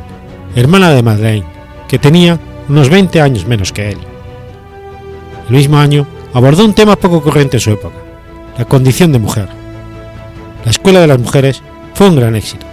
hermana 0.57 0.91
de 0.91 1.03
Madeleine, 1.03 1.47
que 1.89 1.99
tenía 1.99 2.39
unos 2.69 2.89
20 2.89 3.21
años 3.21 3.47
menos 3.47 3.73
que 3.73 3.91
él. 3.91 3.99
El 5.49 5.57
mismo 5.57 5.79
año 5.79 6.07
abordó 6.33 6.65
un 6.65 6.75
tema 6.75 6.97
poco 6.97 7.23
corriente 7.23 7.59
en 7.59 7.61
su 7.61 7.71
época, 7.71 7.97
la 8.57 8.65
condición 8.65 9.13
de 9.13 9.19
mujer. 9.19 9.49
La 10.65 10.71
Escuela 10.71 11.01
de 11.01 11.07
las 11.07 11.19
Mujeres 11.19 11.63
fue 11.95 12.09
un 12.09 12.17
gran 12.17 12.35
éxito. 12.35 12.67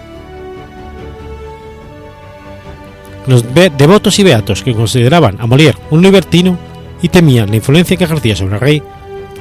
Los 3.27 3.43
devotos 3.53 4.17
y 4.19 4.23
beatos 4.23 4.63
que 4.63 4.73
consideraban 4.73 5.35
a 5.39 5.45
Molière 5.45 5.77
un 5.91 6.01
libertino 6.01 6.57
y 7.01 7.09
temían 7.09 7.49
la 7.49 7.57
influencia 7.57 7.97
que 7.97 8.03
ejercía 8.03 8.35
sobre 8.35 8.55
el 8.55 8.61
rey, 8.61 8.83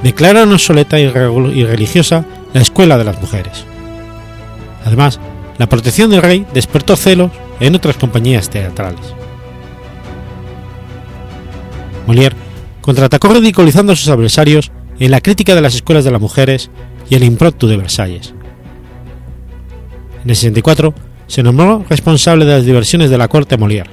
declararon 0.03 0.53
obsoleta 0.53 0.99
y 0.99 1.09
religiosa 1.09 2.25
la 2.53 2.61
Escuela 2.61 2.97
de 2.97 3.03
las 3.03 3.19
Mujeres. 3.21 3.65
Además, 4.85 5.19
la 5.57 5.67
protección 5.67 6.09
del 6.09 6.21
rey 6.21 6.45
despertó 6.53 6.95
celos 6.95 7.31
en 7.59 7.75
otras 7.75 7.97
compañías 7.97 8.49
teatrales. 8.49 9.13
Molière 12.07 12.35
contraatacó 12.81 13.27
ridiculizando 13.27 13.93
a 13.93 13.95
sus 13.95 14.07
adversarios 14.07 14.71
en 14.99 15.11
la 15.11 15.21
crítica 15.21 15.53
de 15.53 15.61
las 15.61 15.75
escuelas 15.75 16.05
de 16.05 16.11
las 16.11 16.21
mujeres 16.21 16.71
y 17.09 17.15
el 17.15 17.23
impromptu 17.23 17.67
de 17.67 17.77
Versalles. 17.77 18.33
En 20.23 20.29
el 20.29 20.35
64 20.35 20.93
se 21.27 21.43
nombró 21.43 21.85
responsable 21.89 22.45
de 22.45 22.53
las 22.53 22.65
diversiones 22.65 23.09
de 23.09 23.17
la 23.17 23.27
corte 23.27 23.57
Molière. 23.57 23.89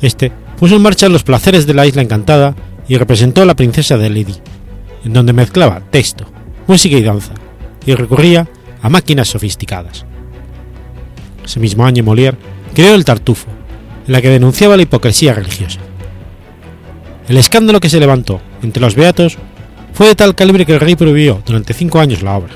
Este 0.00 0.32
puso 0.60 0.76
en 0.76 0.82
marcha 0.82 1.08
los 1.08 1.22
placeres 1.22 1.66
de 1.66 1.72
la 1.72 1.86
isla 1.86 2.02
encantada 2.02 2.54
y 2.86 2.98
representó 2.98 3.40
a 3.40 3.46
la 3.46 3.56
princesa 3.56 3.96
de 3.96 4.10
Lady, 4.10 4.36
en 5.06 5.14
donde 5.14 5.32
mezclaba 5.32 5.80
texto, 5.90 6.26
música 6.66 6.98
y 6.98 7.02
danza, 7.02 7.32
y 7.86 7.94
recurría 7.94 8.46
a 8.82 8.90
máquinas 8.90 9.28
sofisticadas. 9.28 10.04
Ese 11.42 11.60
mismo 11.60 11.86
año 11.86 12.04
Molière 12.04 12.36
creó 12.74 12.94
el 12.94 13.06
Tartufo, 13.06 13.48
en 14.06 14.12
la 14.12 14.20
que 14.20 14.28
denunciaba 14.28 14.76
la 14.76 14.82
hipocresía 14.82 15.32
religiosa. 15.32 15.80
El 17.26 17.38
escándalo 17.38 17.80
que 17.80 17.88
se 17.88 17.98
levantó 17.98 18.42
entre 18.62 18.82
los 18.82 18.94
beatos 18.94 19.38
fue 19.94 20.08
de 20.08 20.14
tal 20.14 20.34
calibre 20.34 20.66
que 20.66 20.74
el 20.74 20.80
rey 20.80 20.94
prohibió 20.94 21.42
durante 21.46 21.72
cinco 21.72 22.00
años 22.00 22.22
la 22.22 22.36
obra. 22.36 22.52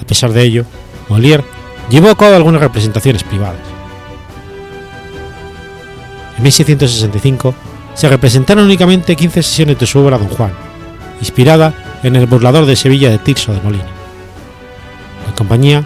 A 0.00 0.06
pesar 0.06 0.32
de 0.32 0.44
ello, 0.44 0.64
Molière 1.08 1.42
llevó 1.90 2.10
a 2.10 2.16
cabo 2.16 2.36
algunas 2.36 2.60
representaciones 2.60 3.24
privadas. 3.24 3.73
En 6.36 6.42
1665 6.42 7.54
se 7.94 8.08
representaron 8.08 8.64
únicamente 8.64 9.16
15 9.16 9.42
sesiones 9.42 9.78
de 9.78 9.86
su 9.86 10.00
obra 10.00 10.18
Don 10.18 10.28
Juan, 10.28 10.52
inspirada 11.20 11.98
en 12.02 12.16
el 12.16 12.26
burlador 12.26 12.66
de 12.66 12.76
Sevilla 12.76 13.10
de 13.10 13.18
Tirso 13.18 13.52
de 13.52 13.60
Molina. 13.60 13.86
La 15.26 15.34
compañía, 15.34 15.84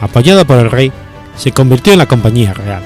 apoyada 0.00 0.44
por 0.44 0.58
el 0.58 0.70
rey, 0.70 0.92
se 1.36 1.52
convirtió 1.52 1.92
en 1.92 1.98
la 1.98 2.06
Compañía 2.06 2.54
Real. 2.54 2.82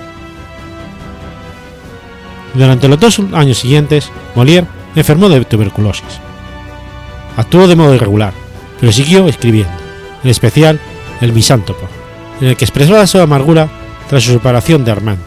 Durante 2.54 2.88
los 2.88 2.98
dos 2.98 3.20
años 3.32 3.58
siguientes, 3.58 4.11
Molière 4.34 4.66
enfermó 4.96 5.28
de 5.28 5.44
tuberculosis. 5.44 6.20
Actuó 7.36 7.68
de 7.68 7.76
modo 7.76 7.94
irregular, 7.94 8.32
pero 8.80 8.92
siguió 8.92 9.28
escribiendo, 9.28 9.72
en 10.24 10.30
especial 10.30 10.80
El 11.20 11.32
Misántropo, 11.32 11.88
en 12.40 12.48
el 12.48 12.56
que 12.56 12.64
expresaba 12.64 13.06
su 13.06 13.20
amargura 13.20 13.68
tras 14.08 14.24
su 14.24 14.32
separación 14.32 14.84
de 14.84 14.90
Armand, 14.90 15.20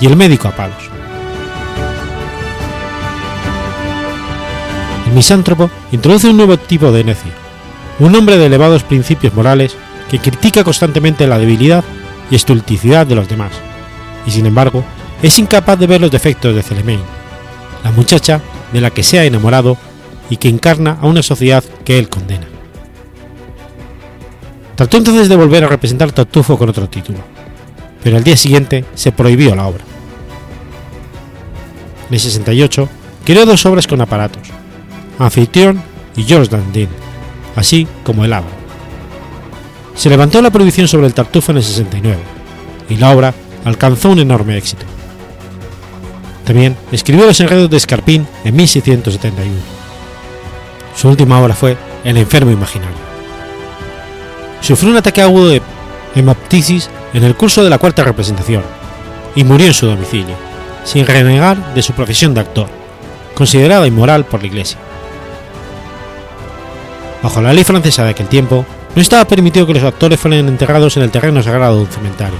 y 0.00 0.06
El 0.06 0.16
médico 0.16 0.48
a 0.48 0.52
palos. 0.52 0.97
El 5.08 5.14
misántropo 5.14 5.70
introduce 5.90 6.28
un 6.28 6.36
nuevo 6.36 6.58
tipo 6.58 6.92
de 6.92 7.02
necio, 7.02 7.32
un 7.98 8.14
hombre 8.14 8.36
de 8.36 8.44
elevados 8.44 8.82
principios 8.82 9.32
morales 9.32 9.74
que 10.10 10.18
critica 10.18 10.62
constantemente 10.62 11.26
la 11.26 11.38
debilidad 11.38 11.82
y 12.30 12.34
estulticidad 12.34 13.06
de 13.06 13.14
los 13.14 13.26
demás, 13.26 13.52
y 14.26 14.30
sin 14.30 14.44
embargo 14.44 14.84
es 15.22 15.38
incapaz 15.38 15.78
de 15.78 15.86
ver 15.86 16.02
los 16.02 16.10
defectos 16.10 16.54
de 16.54 16.62
Celemane, 16.62 17.00
la 17.84 17.90
muchacha 17.90 18.42
de 18.70 18.82
la 18.82 18.90
que 18.90 19.02
se 19.02 19.18
ha 19.18 19.24
enamorado 19.24 19.78
y 20.28 20.36
que 20.36 20.50
encarna 20.50 20.98
a 21.00 21.06
una 21.06 21.22
sociedad 21.22 21.64
que 21.86 21.98
él 21.98 22.10
condena. 22.10 22.46
Trató 24.76 24.98
entonces 24.98 25.30
de 25.30 25.36
volver 25.36 25.64
a 25.64 25.68
representar 25.68 26.12
Tartufo 26.12 26.58
con 26.58 26.68
otro 26.68 26.86
título, 26.86 27.20
pero 28.02 28.18
al 28.18 28.24
día 28.24 28.36
siguiente 28.36 28.84
se 28.94 29.10
prohibió 29.10 29.54
la 29.54 29.68
obra. 29.68 29.84
En 32.08 32.14
el 32.14 32.20
68 32.20 32.88
creó 33.24 33.46
dos 33.46 33.64
obras 33.64 33.86
con 33.86 34.02
aparatos, 34.02 34.48
Anfitrión 35.18 35.82
y 36.16 36.24
George 36.24 36.50
Dandin, 36.50 36.88
así 37.56 37.86
como 38.04 38.24
El 38.24 38.32
Ágora. 38.32 38.54
Se 39.94 40.08
levantó 40.08 40.40
la 40.40 40.50
prohibición 40.50 40.86
sobre 40.86 41.06
el 41.06 41.14
Tartufo 41.14 41.52
en 41.52 41.58
el 41.58 41.64
69, 41.64 42.18
y 42.88 42.96
la 42.96 43.10
obra 43.10 43.34
alcanzó 43.64 44.10
un 44.10 44.20
enorme 44.20 44.56
éxito. 44.56 44.84
También 46.44 46.76
escribió 46.92 47.26
Los 47.26 47.40
enredos 47.40 47.68
de 47.68 47.76
Escarpín 47.76 48.26
en 48.44 48.56
1671. 48.56 49.54
Su 50.96 51.08
última 51.08 51.40
obra 51.40 51.54
fue 51.54 51.76
El 52.04 52.16
enfermo 52.16 52.50
imaginario. 52.50 52.96
Sufrió 54.60 54.90
un 54.90 54.96
ataque 54.96 55.20
agudo 55.20 55.48
de 55.48 55.62
hemoptisis 56.14 56.88
en 57.12 57.24
el 57.24 57.36
curso 57.36 57.62
de 57.62 57.70
la 57.70 57.78
cuarta 57.78 58.04
representación 58.04 58.62
y 59.34 59.44
murió 59.44 59.66
en 59.66 59.74
su 59.74 59.86
domicilio, 59.86 60.34
sin 60.84 61.06
renegar 61.06 61.74
de 61.74 61.82
su 61.82 61.92
profesión 61.92 62.34
de 62.34 62.40
actor, 62.40 62.68
considerada 63.34 63.86
inmoral 63.86 64.24
por 64.24 64.40
la 64.40 64.46
Iglesia. 64.46 64.78
Bajo 67.22 67.42
la 67.42 67.52
ley 67.52 67.64
francesa 67.64 68.04
de 68.04 68.10
aquel 68.10 68.28
tiempo, 68.28 68.64
no 68.94 69.02
estaba 69.02 69.24
permitido 69.24 69.66
que 69.66 69.74
los 69.74 69.82
actores 69.82 70.20
fueran 70.20 70.48
enterrados 70.48 70.96
en 70.96 71.02
el 71.02 71.10
terreno 71.10 71.42
sagrado 71.42 71.76
de 71.76 71.82
un 71.82 71.90
cementerio. 71.90 72.38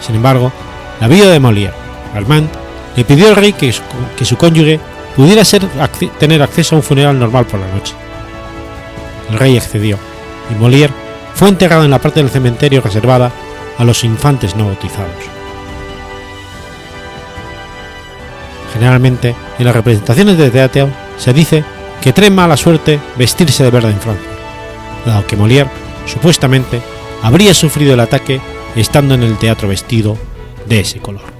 Sin 0.00 0.14
embargo, 0.16 0.52
la 1.00 1.08
viuda 1.08 1.30
de 1.30 1.40
Molière, 1.40 1.72
Armand, 2.14 2.48
le 2.96 3.04
pidió 3.04 3.28
al 3.28 3.36
rey 3.36 3.52
que 3.52 3.72
su, 3.72 4.36
cónyuge 4.36 4.78
pudiera 5.16 5.42
tener 6.18 6.42
acceso 6.42 6.74
a 6.74 6.78
un 6.78 6.82
funeral 6.84 7.18
normal 7.18 7.46
por 7.46 7.60
la 7.60 7.68
noche. 7.68 7.94
El 9.30 9.38
rey 9.38 9.56
accedió, 9.56 9.98
y 10.50 10.54
Molière 10.54 10.92
fue 11.34 11.48
enterrado 11.48 11.84
en 11.84 11.90
la 11.90 11.98
parte 11.98 12.20
del 12.20 12.30
cementerio 12.30 12.80
reservada 12.80 13.32
a 13.78 13.84
los 13.84 14.04
infantes 14.04 14.54
no 14.54 14.66
bautizados. 14.66 15.10
Generalmente, 18.72 19.34
en 19.58 19.64
las 19.64 19.74
representaciones 19.74 20.38
de 20.38 20.50
teatro 20.50 20.88
se 21.18 21.32
dice 21.32 21.64
que 22.02 22.12
trae 22.12 22.30
mala 22.30 22.56
suerte 22.56 23.00
vestirse 23.16 23.62
de 23.62 23.70
verde 23.70 23.90
en 23.90 24.00
Francia, 24.00 24.28
dado 25.06 25.26
que 25.26 25.36
Molière, 25.36 25.70
supuestamente, 26.06 26.82
habría 27.22 27.54
sufrido 27.54 27.94
el 27.94 28.00
ataque 28.00 28.40
estando 28.74 29.14
en 29.14 29.22
el 29.22 29.38
teatro 29.38 29.68
vestido 29.68 30.18
de 30.66 30.80
ese 30.80 30.98
color. 30.98 31.31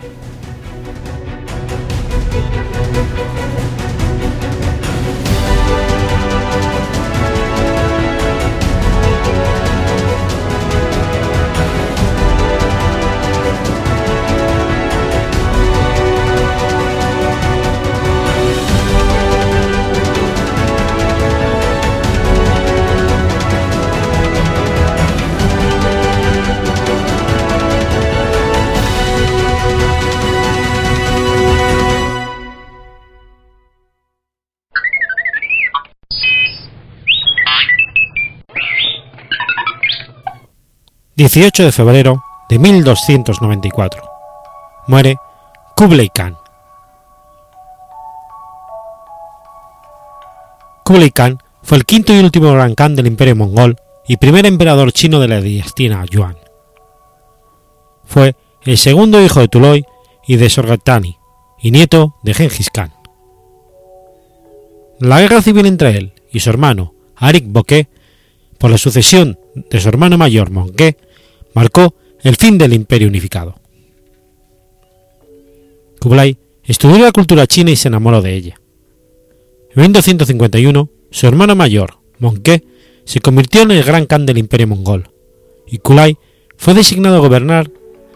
18 41.34 41.64
de 41.64 41.72
febrero 41.72 42.22
de 42.50 42.58
1294. 42.58 44.02
Muere 44.86 45.16
Kublai 45.74 46.10
Khan. 46.10 46.36
Kublai 50.84 51.10
Khan 51.10 51.38
fue 51.62 51.78
el 51.78 51.86
quinto 51.86 52.12
y 52.12 52.18
último 52.18 52.52
gran 52.52 52.74
Khan 52.74 52.96
del 52.96 53.06
Imperio 53.06 53.34
Mongol 53.34 53.76
y 54.06 54.18
primer 54.18 54.44
emperador 54.44 54.92
chino 54.92 55.20
de 55.20 55.28
la 55.28 55.40
dinastía 55.40 56.04
Yuan. 56.10 56.36
Fue 58.04 58.36
el 58.60 58.76
segundo 58.76 59.18
hijo 59.24 59.40
de 59.40 59.48
Tuloy 59.48 59.86
y 60.26 60.36
de 60.36 60.50
Sorgatani, 60.50 61.16
y 61.62 61.70
nieto 61.70 62.14
de 62.22 62.34
Genghis 62.34 62.68
Khan. 62.68 62.92
La 64.98 65.18
guerra 65.22 65.40
civil 65.40 65.64
entre 65.64 65.96
él 65.96 66.12
y 66.30 66.40
su 66.40 66.50
hermano 66.50 66.92
Arik 67.16 67.46
Bokeh 67.46 67.88
por 68.58 68.70
la 68.70 68.76
sucesión 68.76 69.38
de 69.54 69.80
su 69.80 69.88
hermano 69.88 70.18
mayor 70.18 70.50
Mongke 70.50 70.98
marcó 71.54 71.94
el 72.22 72.36
fin 72.36 72.58
del 72.58 72.72
imperio 72.72 73.08
unificado. 73.08 73.56
Kublai 76.00 76.36
estudió 76.64 76.98
la 76.98 77.12
cultura 77.12 77.46
china 77.46 77.70
y 77.70 77.76
se 77.76 77.88
enamoró 77.88 78.22
de 78.22 78.34
ella. 78.34 78.60
En 79.74 79.82
1251, 79.82 80.88
su 81.10 81.26
hermano 81.26 81.54
mayor, 81.54 81.98
Mongke, 82.18 82.64
se 83.04 83.20
convirtió 83.20 83.62
en 83.62 83.72
el 83.72 83.84
gran 83.84 84.06
Khan 84.06 84.26
del 84.26 84.38
imperio 84.38 84.68
mongol, 84.68 85.10
y 85.66 85.78
Kublai 85.78 86.18
fue 86.56 86.74
designado 86.74 87.16
a 87.16 87.20
gobernar 87.20 87.70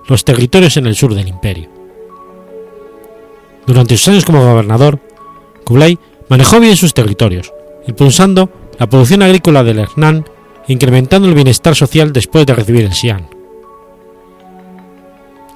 los 0.09 0.25
territorios 0.25 0.77
en 0.77 0.87
el 0.87 0.95
sur 0.95 1.15
del 1.15 1.29
imperio. 1.29 1.69
Durante 3.67 3.97
sus 3.97 4.09
años 4.09 4.25
como 4.25 4.45
gobernador, 4.45 5.01
Kublai 5.65 5.99
manejó 6.29 6.61
bien 6.61 6.77
sus 6.77 6.95
territorios, 6.95 7.53
impulsando 7.87 8.51
la 8.79 8.89
producción 8.89 9.23
agrícola 9.23 9.65
del 9.65 9.81
Hernán 9.81 10.25
incrementando 10.69 11.29
el 11.29 11.35
bienestar 11.35 11.75
social 11.75 12.13
después 12.13 12.47
de 12.47 12.55
recibir 12.55 12.85
el 12.85 12.93
Xi'an. 12.95 13.29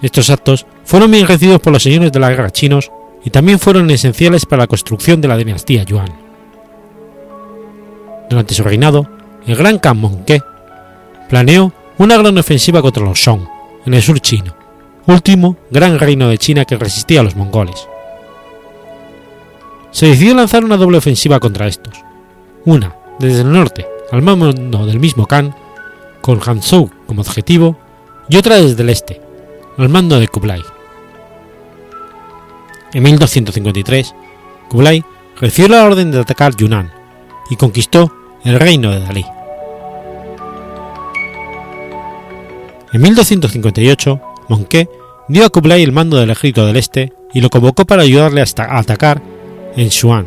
Estos 0.03 0.31
actos 0.31 0.67
fueron 0.85 1.11
bien 1.11 1.27
recibidos 1.27 1.61
por 1.61 1.73
los 1.73 1.83
señores 1.83 2.13
de 2.13 2.21
la 2.21 2.31
guerra 2.31 2.51
chinos 2.51 2.91
y 3.25 3.31
también 3.31 3.59
fueron 3.59 3.91
esenciales 3.91 4.47
para 4.47 4.63
la 4.63 4.67
construcción 4.67 5.21
de 5.21 5.29
la 5.29 5.37
dinastía 5.37 5.83
Yuan. 5.83 6.13
Durante 8.31 8.55
su 8.55 8.63
reinado, 8.63 9.09
el 9.47 9.57
gran 9.57 9.79
Khan 9.79 9.99
Mongke 9.99 10.43
planeó 11.29 11.73
una 11.99 12.17
gran 12.17 12.39
ofensiva 12.39 12.81
contra 12.81 13.05
los 13.05 13.23
Song, 13.23 13.43
en 13.85 13.95
el 13.95 14.03
sur 14.03 14.21
chino, 14.21 14.55
último 15.07 15.57
gran 15.71 15.99
reino 15.99 16.29
de 16.29 16.39
China 16.39 16.65
que 16.65 16.77
resistía 16.77 17.21
a 17.21 17.25
los 17.25 17.37
mongoles. 17.37 17.87
Se 19.91 20.07
decidió 20.07 20.35
lanzar 20.35 20.65
una 20.65 20.77
doble 20.77 20.99
ofensiva 20.99 21.41
contra 21.41 21.67
estos, 21.67 21.95
una 22.65 22.95
desde 23.19 23.43
el 23.43 23.53
norte 23.53 23.87
al 24.11 24.23
mando 24.23 24.87
del 24.87 25.01
mismo 25.01 25.27
Khan, 25.27 25.55
con 26.21 26.41
Hanzhou 26.41 26.91
como 27.07 27.23
objetivo, 27.23 27.77
y 28.29 28.37
otra 28.37 28.57
desde 28.57 28.83
el 28.83 28.91
este, 28.91 29.21
al 29.77 29.89
mando 29.89 30.19
de 30.19 30.29
Kublai. 30.29 30.63
En 32.93 33.03
1253, 33.03 34.15
Kublai 34.69 35.05
recibió 35.41 35.69
la 35.69 35.85
orden 35.85 36.11
de 36.11 36.21
atacar 36.21 36.55
Yunnan 36.57 36.93
y 37.51 37.57
conquistó 37.57 38.13
el 38.45 38.59
reino 38.59 38.91
de 38.91 39.01
Dalí. 39.01 39.25
En 42.93 43.01
1258, 43.01 44.21
Monke 44.49 44.89
dio 45.29 45.45
a 45.45 45.51
Kublai 45.51 45.83
el 45.83 45.93
mando 45.93 46.17
del 46.17 46.31
ejército 46.31 46.67
del 46.67 46.77
este 46.77 47.13
y 47.33 47.41
lo 47.41 47.51
convocó 47.51 47.85
para 47.85 48.03
ayudarle 48.03 48.43
a 48.43 48.79
atacar 48.79 49.23
en 49.77 49.89
Shuan 49.89 50.27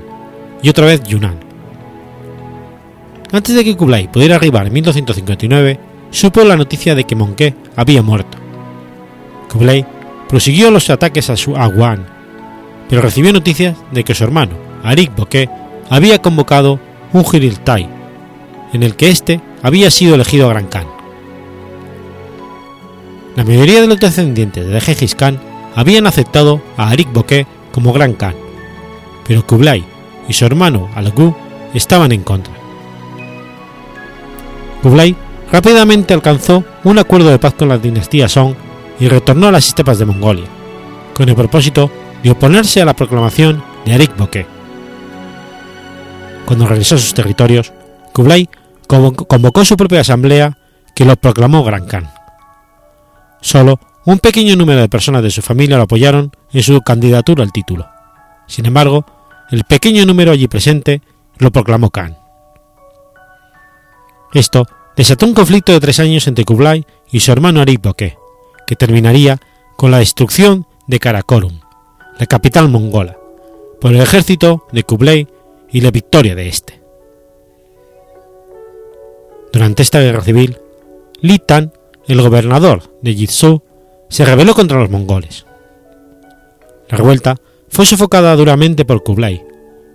y 0.62 0.70
otra 0.70 0.86
vez 0.86 1.04
Yunnan. 1.04 1.53
Antes 3.34 3.56
de 3.56 3.64
que 3.64 3.76
Kublai 3.76 4.12
pudiera 4.12 4.36
arribar 4.36 4.68
en 4.68 4.74
1259, 4.74 5.80
supo 6.12 6.44
la 6.44 6.56
noticia 6.56 6.94
de 6.94 7.04
que 7.04 7.16
Monke 7.16 7.56
había 7.76 8.04
muerto. 8.04 8.38
Kublai 9.52 9.88
prosiguió 10.30 10.70
los 10.70 10.88
ataques 10.92 11.32
a, 11.32 11.36
su, 11.36 11.56
a 11.58 11.68
pero 12.88 13.02
recibió 13.02 13.34
noticias 13.34 13.76
de 13.92 14.04
que 14.04 14.14
su 14.14 14.24
hermano, 14.24 14.56
Arik 14.84 15.16
Bokeh, 15.16 15.50
había 15.90 16.22
convocado 16.22 16.80
un 17.12 17.26
Jiriltai, 17.26 17.90
en 18.72 18.84
el 18.84 18.96
que 18.96 19.10
éste 19.10 19.42
había 19.64 19.90
sido 19.90 20.14
elegido 20.14 20.48
Gran 20.50 20.68
Khan. 20.68 20.86
La 23.36 23.44
mayoría 23.44 23.82
de 23.82 23.88
los 23.88 24.00
descendientes 24.00 24.68
de 24.68 24.80
Genghis 24.80 25.16
Khan 25.16 25.42
habían 25.76 26.06
aceptado 26.06 26.62
a 26.78 26.90
Arik 26.90 27.12
Bokeh 27.12 27.48
como 27.72 27.94
Gran 27.94 28.14
Khan, 28.14 28.36
pero 29.28 29.48
Kublai 29.48 29.84
y 30.30 30.34
su 30.34 30.46
hermano 30.46 30.88
Algu 30.94 31.36
estaban 31.74 32.12
en 32.12 32.22
contra. 32.22 32.63
Kublai 34.84 35.16
rápidamente 35.50 36.14
alcanzó 36.14 36.66
un 36.84 37.00
acuerdo 37.00 37.30
de 37.30 37.40
paz 37.40 37.54
con 37.54 37.70
la 37.70 37.78
dinastía 37.78 38.28
Song 38.28 38.54
y 39.00 39.08
retornó 39.08 39.48
a 39.48 39.52
las 39.52 39.68
estepas 39.68 39.98
de 39.98 40.06
Mongolia, 40.06 40.46
con 41.14 41.30
el 41.30 41.36
propósito 41.36 41.90
de 42.22 42.32
oponerse 42.32 42.82
a 42.82 42.86
la 42.86 42.94
proclamación 42.94 43.64
de 43.86 43.94
Arik 43.94 44.16
Bokeh. 44.18 44.46
Cuando 46.46 46.68
regresó 46.68 46.96
a 46.96 46.98
sus 46.98 47.14
territorios, 47.14 47.72
Kublai 48.12 48.50
convocó 48.86 49.64
su 49.64 49.78
propia 49.78 50.02
asamblea 50.02 50.58
que 50.94 51.06
lo 51.06 51.16
proclamó 51.16 51.64
Gran 51.64 51.86
Khan. 51.88 52.10
Solo 53.40 53.80
un 54.06 54.20
pequeño 54.20 54.58
número 54.58 54.82
de 54.82 54.90
personas 54.90 55.24
de 55.24 55.32
su 55.32 55.42
familia 55.42 55.78
lo 55.78 55.84
apoyaron 55.84 56.32
en 56.52 56.62
su 56.62 56.82
candidatura 56.82 57.42
al 57.42 57.54
título. 57.54 57.88
Sin 58.48 58.66
embargo, 58.66 59.06
el 59.50 59.64
pequeño 59.64 60.06
número 60.06 60.34
allí 60.34 60.50
presente 60.50 61.02
lo 61.38 61.52
proclamó 61.52 61.90
Khan. 61.90 62.18
Esto 64.34 64.66
desató 64.96 65.26
un 65.26 65.34
conflicto 65.34 65.72
de 65.72 65.80
tres 65.80 66.00
años 66.00 66.28
entre 66.28 66.46
Kublai 66.46 66.86
y 67.12 67.20
su 67.20 67.32
hermano 67.32 67.62
Arik 67.62 67.82
Bokeh, 67.82 68.18
que 68.66 68.76
terminaría 68.76 69.40
con 69.78 69.92
la 69.92 70.00
destrucción 70.00 70.66
de 70.88 71.00
Karakorum, 71.00 71.60
la 72.20 72.26
capital 72.26 72.70
mongola, 72.70 73.18
por 73.80 73.94
el 73.94 74.02
ejército 74.02 74.66
de 74.72 74.84
Kublai 74.84 75.28
y 75.72 75.82
la 75.82 75.92
victoria 75.92 76.36
de 76.36 76.48
este. 76.48 76.82
Durante 79.52 79.84
esta 79.84 80.00
guerra 80.00 80.22
civil, 80.22 80.58
Li 81.22 81.40
Tan, 81.40 81.72
el 82.08 82.22
gobernador 82.22 82.98
de 83.02 83.14
Jitsu, 83.14 83.62
se 84.10 84.26
rebeló 84.26 84.56
contra 84.56 84.80
los 84.80 84.90
mongoles. 84.90 85.46
La 86.90 86.98
revuelta 86.98 87.38
fue 87.70 87.86
sofocada 87.86 88.36
duramente 88.36 88.86
por 88.86 89.04
Kublai, 89.04 89.46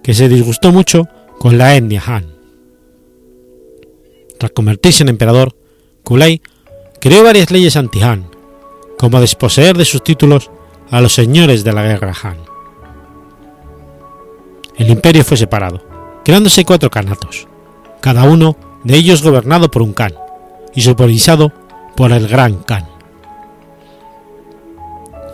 que 0.02 0.14
se 0.14 0.28
disgustó 0.28 0.72
mucho 0.72 1.08
con 1.38 1.58
la 1.58 1.74
etnia 1.74 2.02
Han. 2.06 2.37
Tras 4.38 4.52
convertirse 4.52 5.02
en 5.02 5.08
emperador, 5.08 5.54
Kublai 6.04 6.40
creó 7.00 7.24
varias 7.24 7.50
leyes 7.50 7.76
anti-Han, 7.76 8.30
como 8.96 9.20
desposeer 9.20 9.76
de 9.76 9.84
sus 9.84 10.02
títulos 10.02 10.50
a 10.90 11.00
los 11.00 11.12
señores 11.12 11.64
de 11.64 11.72
la 11.72 11.82
guerra 11.82 12.14
Han. 12.22 12.38
El 14.76 14.90
imperio 14.90 15.24
fue 15.24 15.36
separado, 15.36 15.82
creándose 16.24 16.64
cuatro 16.64 16.88
kanatos, 16.88 17.48
cada 18.00 18.24
uno 18.24 18.56
de 18.84 18.96
ellos 18.96 19.22
gobernado 19.22 19.70
por 19.70 19.82
un 19.82 19.92
Khan 19.92 20.14
y 20.72 20.82
supervisado 20.82 21.52
por 21.96 22.12
el 22.12 22.28
Gran 22.28 22.58
Khan. 22.58 22.86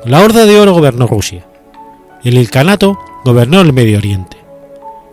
La 0.07 0.23
Horda 0.23 0.47
de 0.47 0.59
Oro 0.59 0.73
gobernó 0.73 1.07
Rusia, 1.07 1.47
el 2.23 2.39
Ilkhanato 2.39 2.99
gobernó 3.23 3.61
el 3.61 3.75
Medio 3.75 3.99
Oriente, 3.99 4.39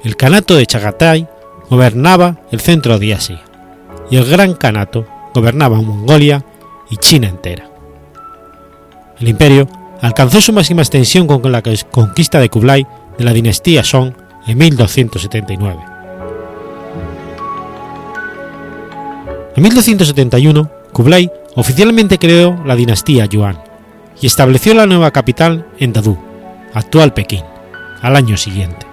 el 0.03 0.15
Kanato 0.15 0.55
de 0.55 0.65
Chagatai 0.65 1.27
gobernaba 1.69 2.37
el 2.51 2.61
centro 2.61 2.97
de 2.97 3.13
Asia 3.13 3.50
y 4.11 4.17
el 4.17 4.25
Gran 4.29 4.53
Kanato 4.53 5.07
gobernaba 5.33 5.81
Mongolia 5.81 6.43
y 6.89 6.97
China 6.97 7.29
entera. 7.29 7.67
El 9.19 9.29
imperio 9.29 9.67
alcanzó 10.01 10.41
su 10.41 10.51
máxima 10.53 10.81
extensión 10.81 11.25
con 11.25 11.51
la 11.51 11.63
conquista 11.89 12.39
de 12.39 12.49
Kublai 12.49 12.85
de 13.17 13.23
la 13.23 13.33
dinastía 13.33 13.83
Song 13.83 14.13
en 14.45 14.57
1279. 14.57 15.79
En 19.55 19.63
1271, 19.63 20.71
Kublai 20.91 21.31
oficialmente 21.55 22.17
creó 22.17 22.61
la 22.65 22.75
dinastía 22.75 23.25
Yuan 23.25 23.61
y 24.21 24.27
estableció 24.27 24.73
la 24.73 24.85
nueva 24.85 25.11
capital 25.11 25.67
en 25.79 25.93
Dadu, 25.93 26.17
actual 26.73 27.13
Pekín, 27.13 27.43
al 28.01 28.15
año 28.15 28.37
siguiente. 28.37 28.85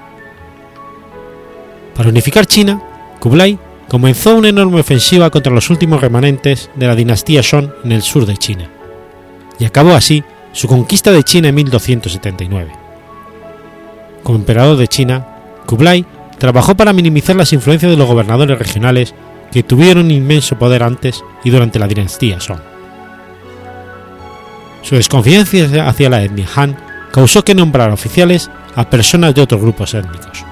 Para 1.97 2.11
unificar 2.11 2.47
China, 2.47 2.83
Kublai 3.19 3.59
comenzó 3.89 4.37
una 4.37 4.51
enorme 4.51 4.81
ofensiva 4.81 5.31
contra 5.31 5.53
los 5.53 5.71
últimos 5.71 6.01
remanentes 6.01 6.71
de 6.77 6.87
la 6.87 6.95
dinastía 6.95 7.43
Song 7.43 7.71
en 7.85 7.93
el 7.93 8.03
sur 8.03 8.27
de 8.27 8.37
China, 8.37 8.69
y 9.59 9.65
acabó 9.65 9.93
así 9.93 10.23
su 10.53 10.69
conquista 10.69 11.11
de 11.11 11.25
China 11.25 11.49
en 11.49 11.55
1279. 11.55 12.73
Como 14.23 14.39
emperador 14.39 14.77
de 14.77 14.89
China, 14.89 15.27
Kublai 15.67 16.05
trabajó 16.39 16.77
para 16.77 16.93
minimizar 16.93 17.35
las 17.37 17.53
influencias 17.53 17.91
de 17.91 17.97
los 17.97 18.07
gobernadores 18.07 18.59
regionales 18.59 19.15
que 19.51 19.63
tuvieron 19.63 20.11
inmenso 20.11 20.59
poder 20.59 20.83
antes 20.83 21.25
y 21.43 21.51
durante 21.51 21.79
la 21.79 21.87
dinastía 21.87 22.41
Song. 22.41 22.61
Su 24.83 24.95
desconfianza 24.95 25.89
hacia 25.89 26.11
la 26.11 26.23
etnia 26.23 26.47
Han 26.55 26.77
causó 27.13 27.45
que 27.45 27.55
nombrara 27.55 27.95
oficiales 27.95 28.51
a 28.75 28.89
personas 28.89 29.35
de 29.35 29.43
otros 29.43 29.61
grupos 29.61 29.95
étnicos. 29.95 30.48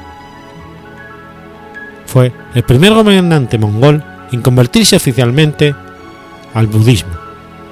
Fue 2.16 2.32
el 2.54 2.62
primer 2.62 2.94
gobernante 2.94 3.58
mongol 3.58 4.02
en 4.32 4.40
convertirse 4.40 4.96
oficialmente 4.96 5.74
al 6.54 6.66
budismo, 6.66 7.12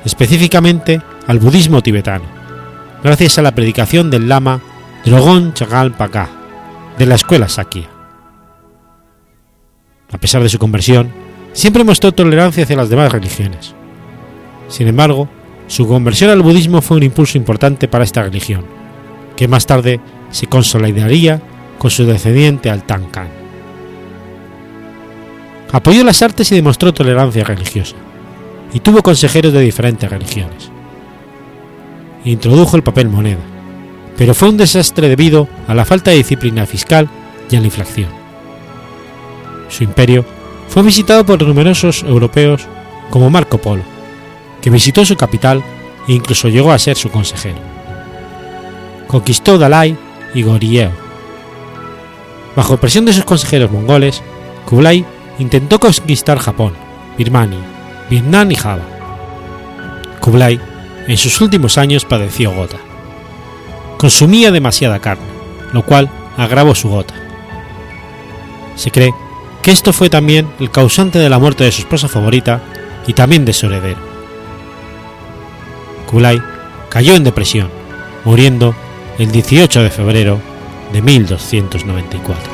específicamente 0.05 1.01
al 1.27 1.39
budismo 1.39 1.81
tibetano, 1.81 2.27
gracias 3.03 3.39
a 3.39 3.43
la 3.43 3.55
predicación 3.55 4.11
del 4.11 4.29
lama 4.29 4.61
Drogon 5.07 5.55
Chagal 5.55 5.93
Paka 5.93 6.29
de 6.99 7.07
la 7.07 7.15
escuela 7.15 7.49
Sakya. 7.49 7.89
A 10.13 10.19
pesar 10.19 10.43
de 10.43 10.51
su 10.51 10.59
conversión, 10.59 11.11
siempre 11.55 11.83
mostró 11.83 12.13
tolerancia 12.13 12.65
hacia 12.65 12.77
las 12.77 12.91
demás 12.91 13.11
religiones. 13.13 13.75
Sin 14.69 14.89
embargo, 14.89 15.27
su 15.69 15.89
conversión 15.89 16.29
al 16.29 16.43
budismo 16.43 16.83
fue 16.83 16.99
un 16.99 17.05
impulso 17.05 17.39
importante 17.39 17.89
para 17.89 18.05
esta 18.05 18.23
religión, 18.23 18.67
que 19.37 19.49
más 19.49 19.65
tarde 19.65 20.01
se 20.31 20.49
consolidaría 20.49 21.41
con 21.79 21.91
su 21.91 22.05
descendiente 22.05 22.69
Altan 22.69 23.07
Khan. 23.07 23.44
Apoyó 25.73 26.05
las 26.05 26.23
artes 26.23 26.51
y 26.53 26.55
demostró 26.55 26.95
tolerancia 26.95 27.45
religiosa, 27.45 27.97
y 28.73 28.81
tuvo 28.81 29.03
consejeros 29.03 29.53
de 29.53 29.61
diferentes 29.61 30.09
religiones. 30.09 30.71
Introdujo 32.25 32.77
el 32.77 32.83
papel 32.83 33.09
moneda, 33.09 33.41
pero 34.17 34.35
fue 34.35 34.49
un 34.49 34.57
desastre 34.57 35.09
debido 35.09 35.49
a 35.67 35.75
la 35.75 35.85
falta 35.85 36.11
de 36.11 36.19
disciplina 36.19 36.67
fiscal 36.67 37.09
y 37.51 37.57
a 37.57 37.61
la 37.61 37.67
inflación. 37.67 38.09
Su 39.69 39.85
imperio 39.85 40.25
fue 40.69 40.83
visitado 40.83 41.27
por 41.27 41.43
numerosos 41.43 42.03
europeos 42.03 42.67
como 43.11 43.31
Marco 43.31 43.59
Polo, 43.59 43.83
que 44.61 44.71
visitó 44.71 45.05
su 45.05 45.17
capital 45.17 45.63
e 46.09 46.13
incluso 46.13 46.49
llegó 46.49 46.73
a 46.73 46.79
ser 46.79 46.97
su 46.97 47.11
consejero. 47.11 47.59
Conquistó 49.07 49.59
Dalai 49.59 49.97
y 50.35 50.43
Goryeo. 50.43 50.91
Bajo 52.57 52.77
presión 52.77 53.05
de 53.05 53.13
sus 53.13 53.25
consejeros 53.25 53.71
mongoles, 53.71 54.23
Kublai 54.65 55.05
intentó 55.39 55.81
conquistar 55.81 56.39
Japón, 56.39 56.75
Birmania, 57.19 57.61
Vietnam 58.11 58.51
y 58.51 58.55
Java. 58.55 58.83
Kublai 60.21 60.61
en 61.07 61.17
sus 61.17 61.41
últimos 61.41 61.79
años 61.79 62.05
padeció 62.05 62.53
gota. 62.53 62.79
Consumía 63.99 64.51
demasiada 64.51 64.99
carne, 65.01 65.27
lo 65.73 65.85
cual 65.85 66.11
agravó 66.37 66.75
su 66.75 66.89
gota. 66.89 67.15
Se 68.77 68.91
cree 68.91 69.13
que 69.63 69.71
esto 69.71 69.93
fue 69.93 70.11
también 70.11 70.49
el 70.61 70.71
causante 70.71 71.19
de 71.19 71.29
la 71.29 71.39
muerte 71.39 71.65
de 71.65 71.73
su 71.73 71.83
esposa 71.83 72.09
favorita 72.09 72.61
y 73.07 73.13
también 73.13 73.45
de 73.45 73.53
su 73.53 73.67
heredero. 73.67 74.01
Kublai 76.07 76.43
cayó 76.91 77.15
en 77.17 77.25
depresión, 77.25 77.71
muriendo 78.25 78.75
el 79.19 79.31
18 79.31 79.83
de 79.83 79.91
febrero 79.91 80.41
de 80.93 81.03
1294. 81.03 82.54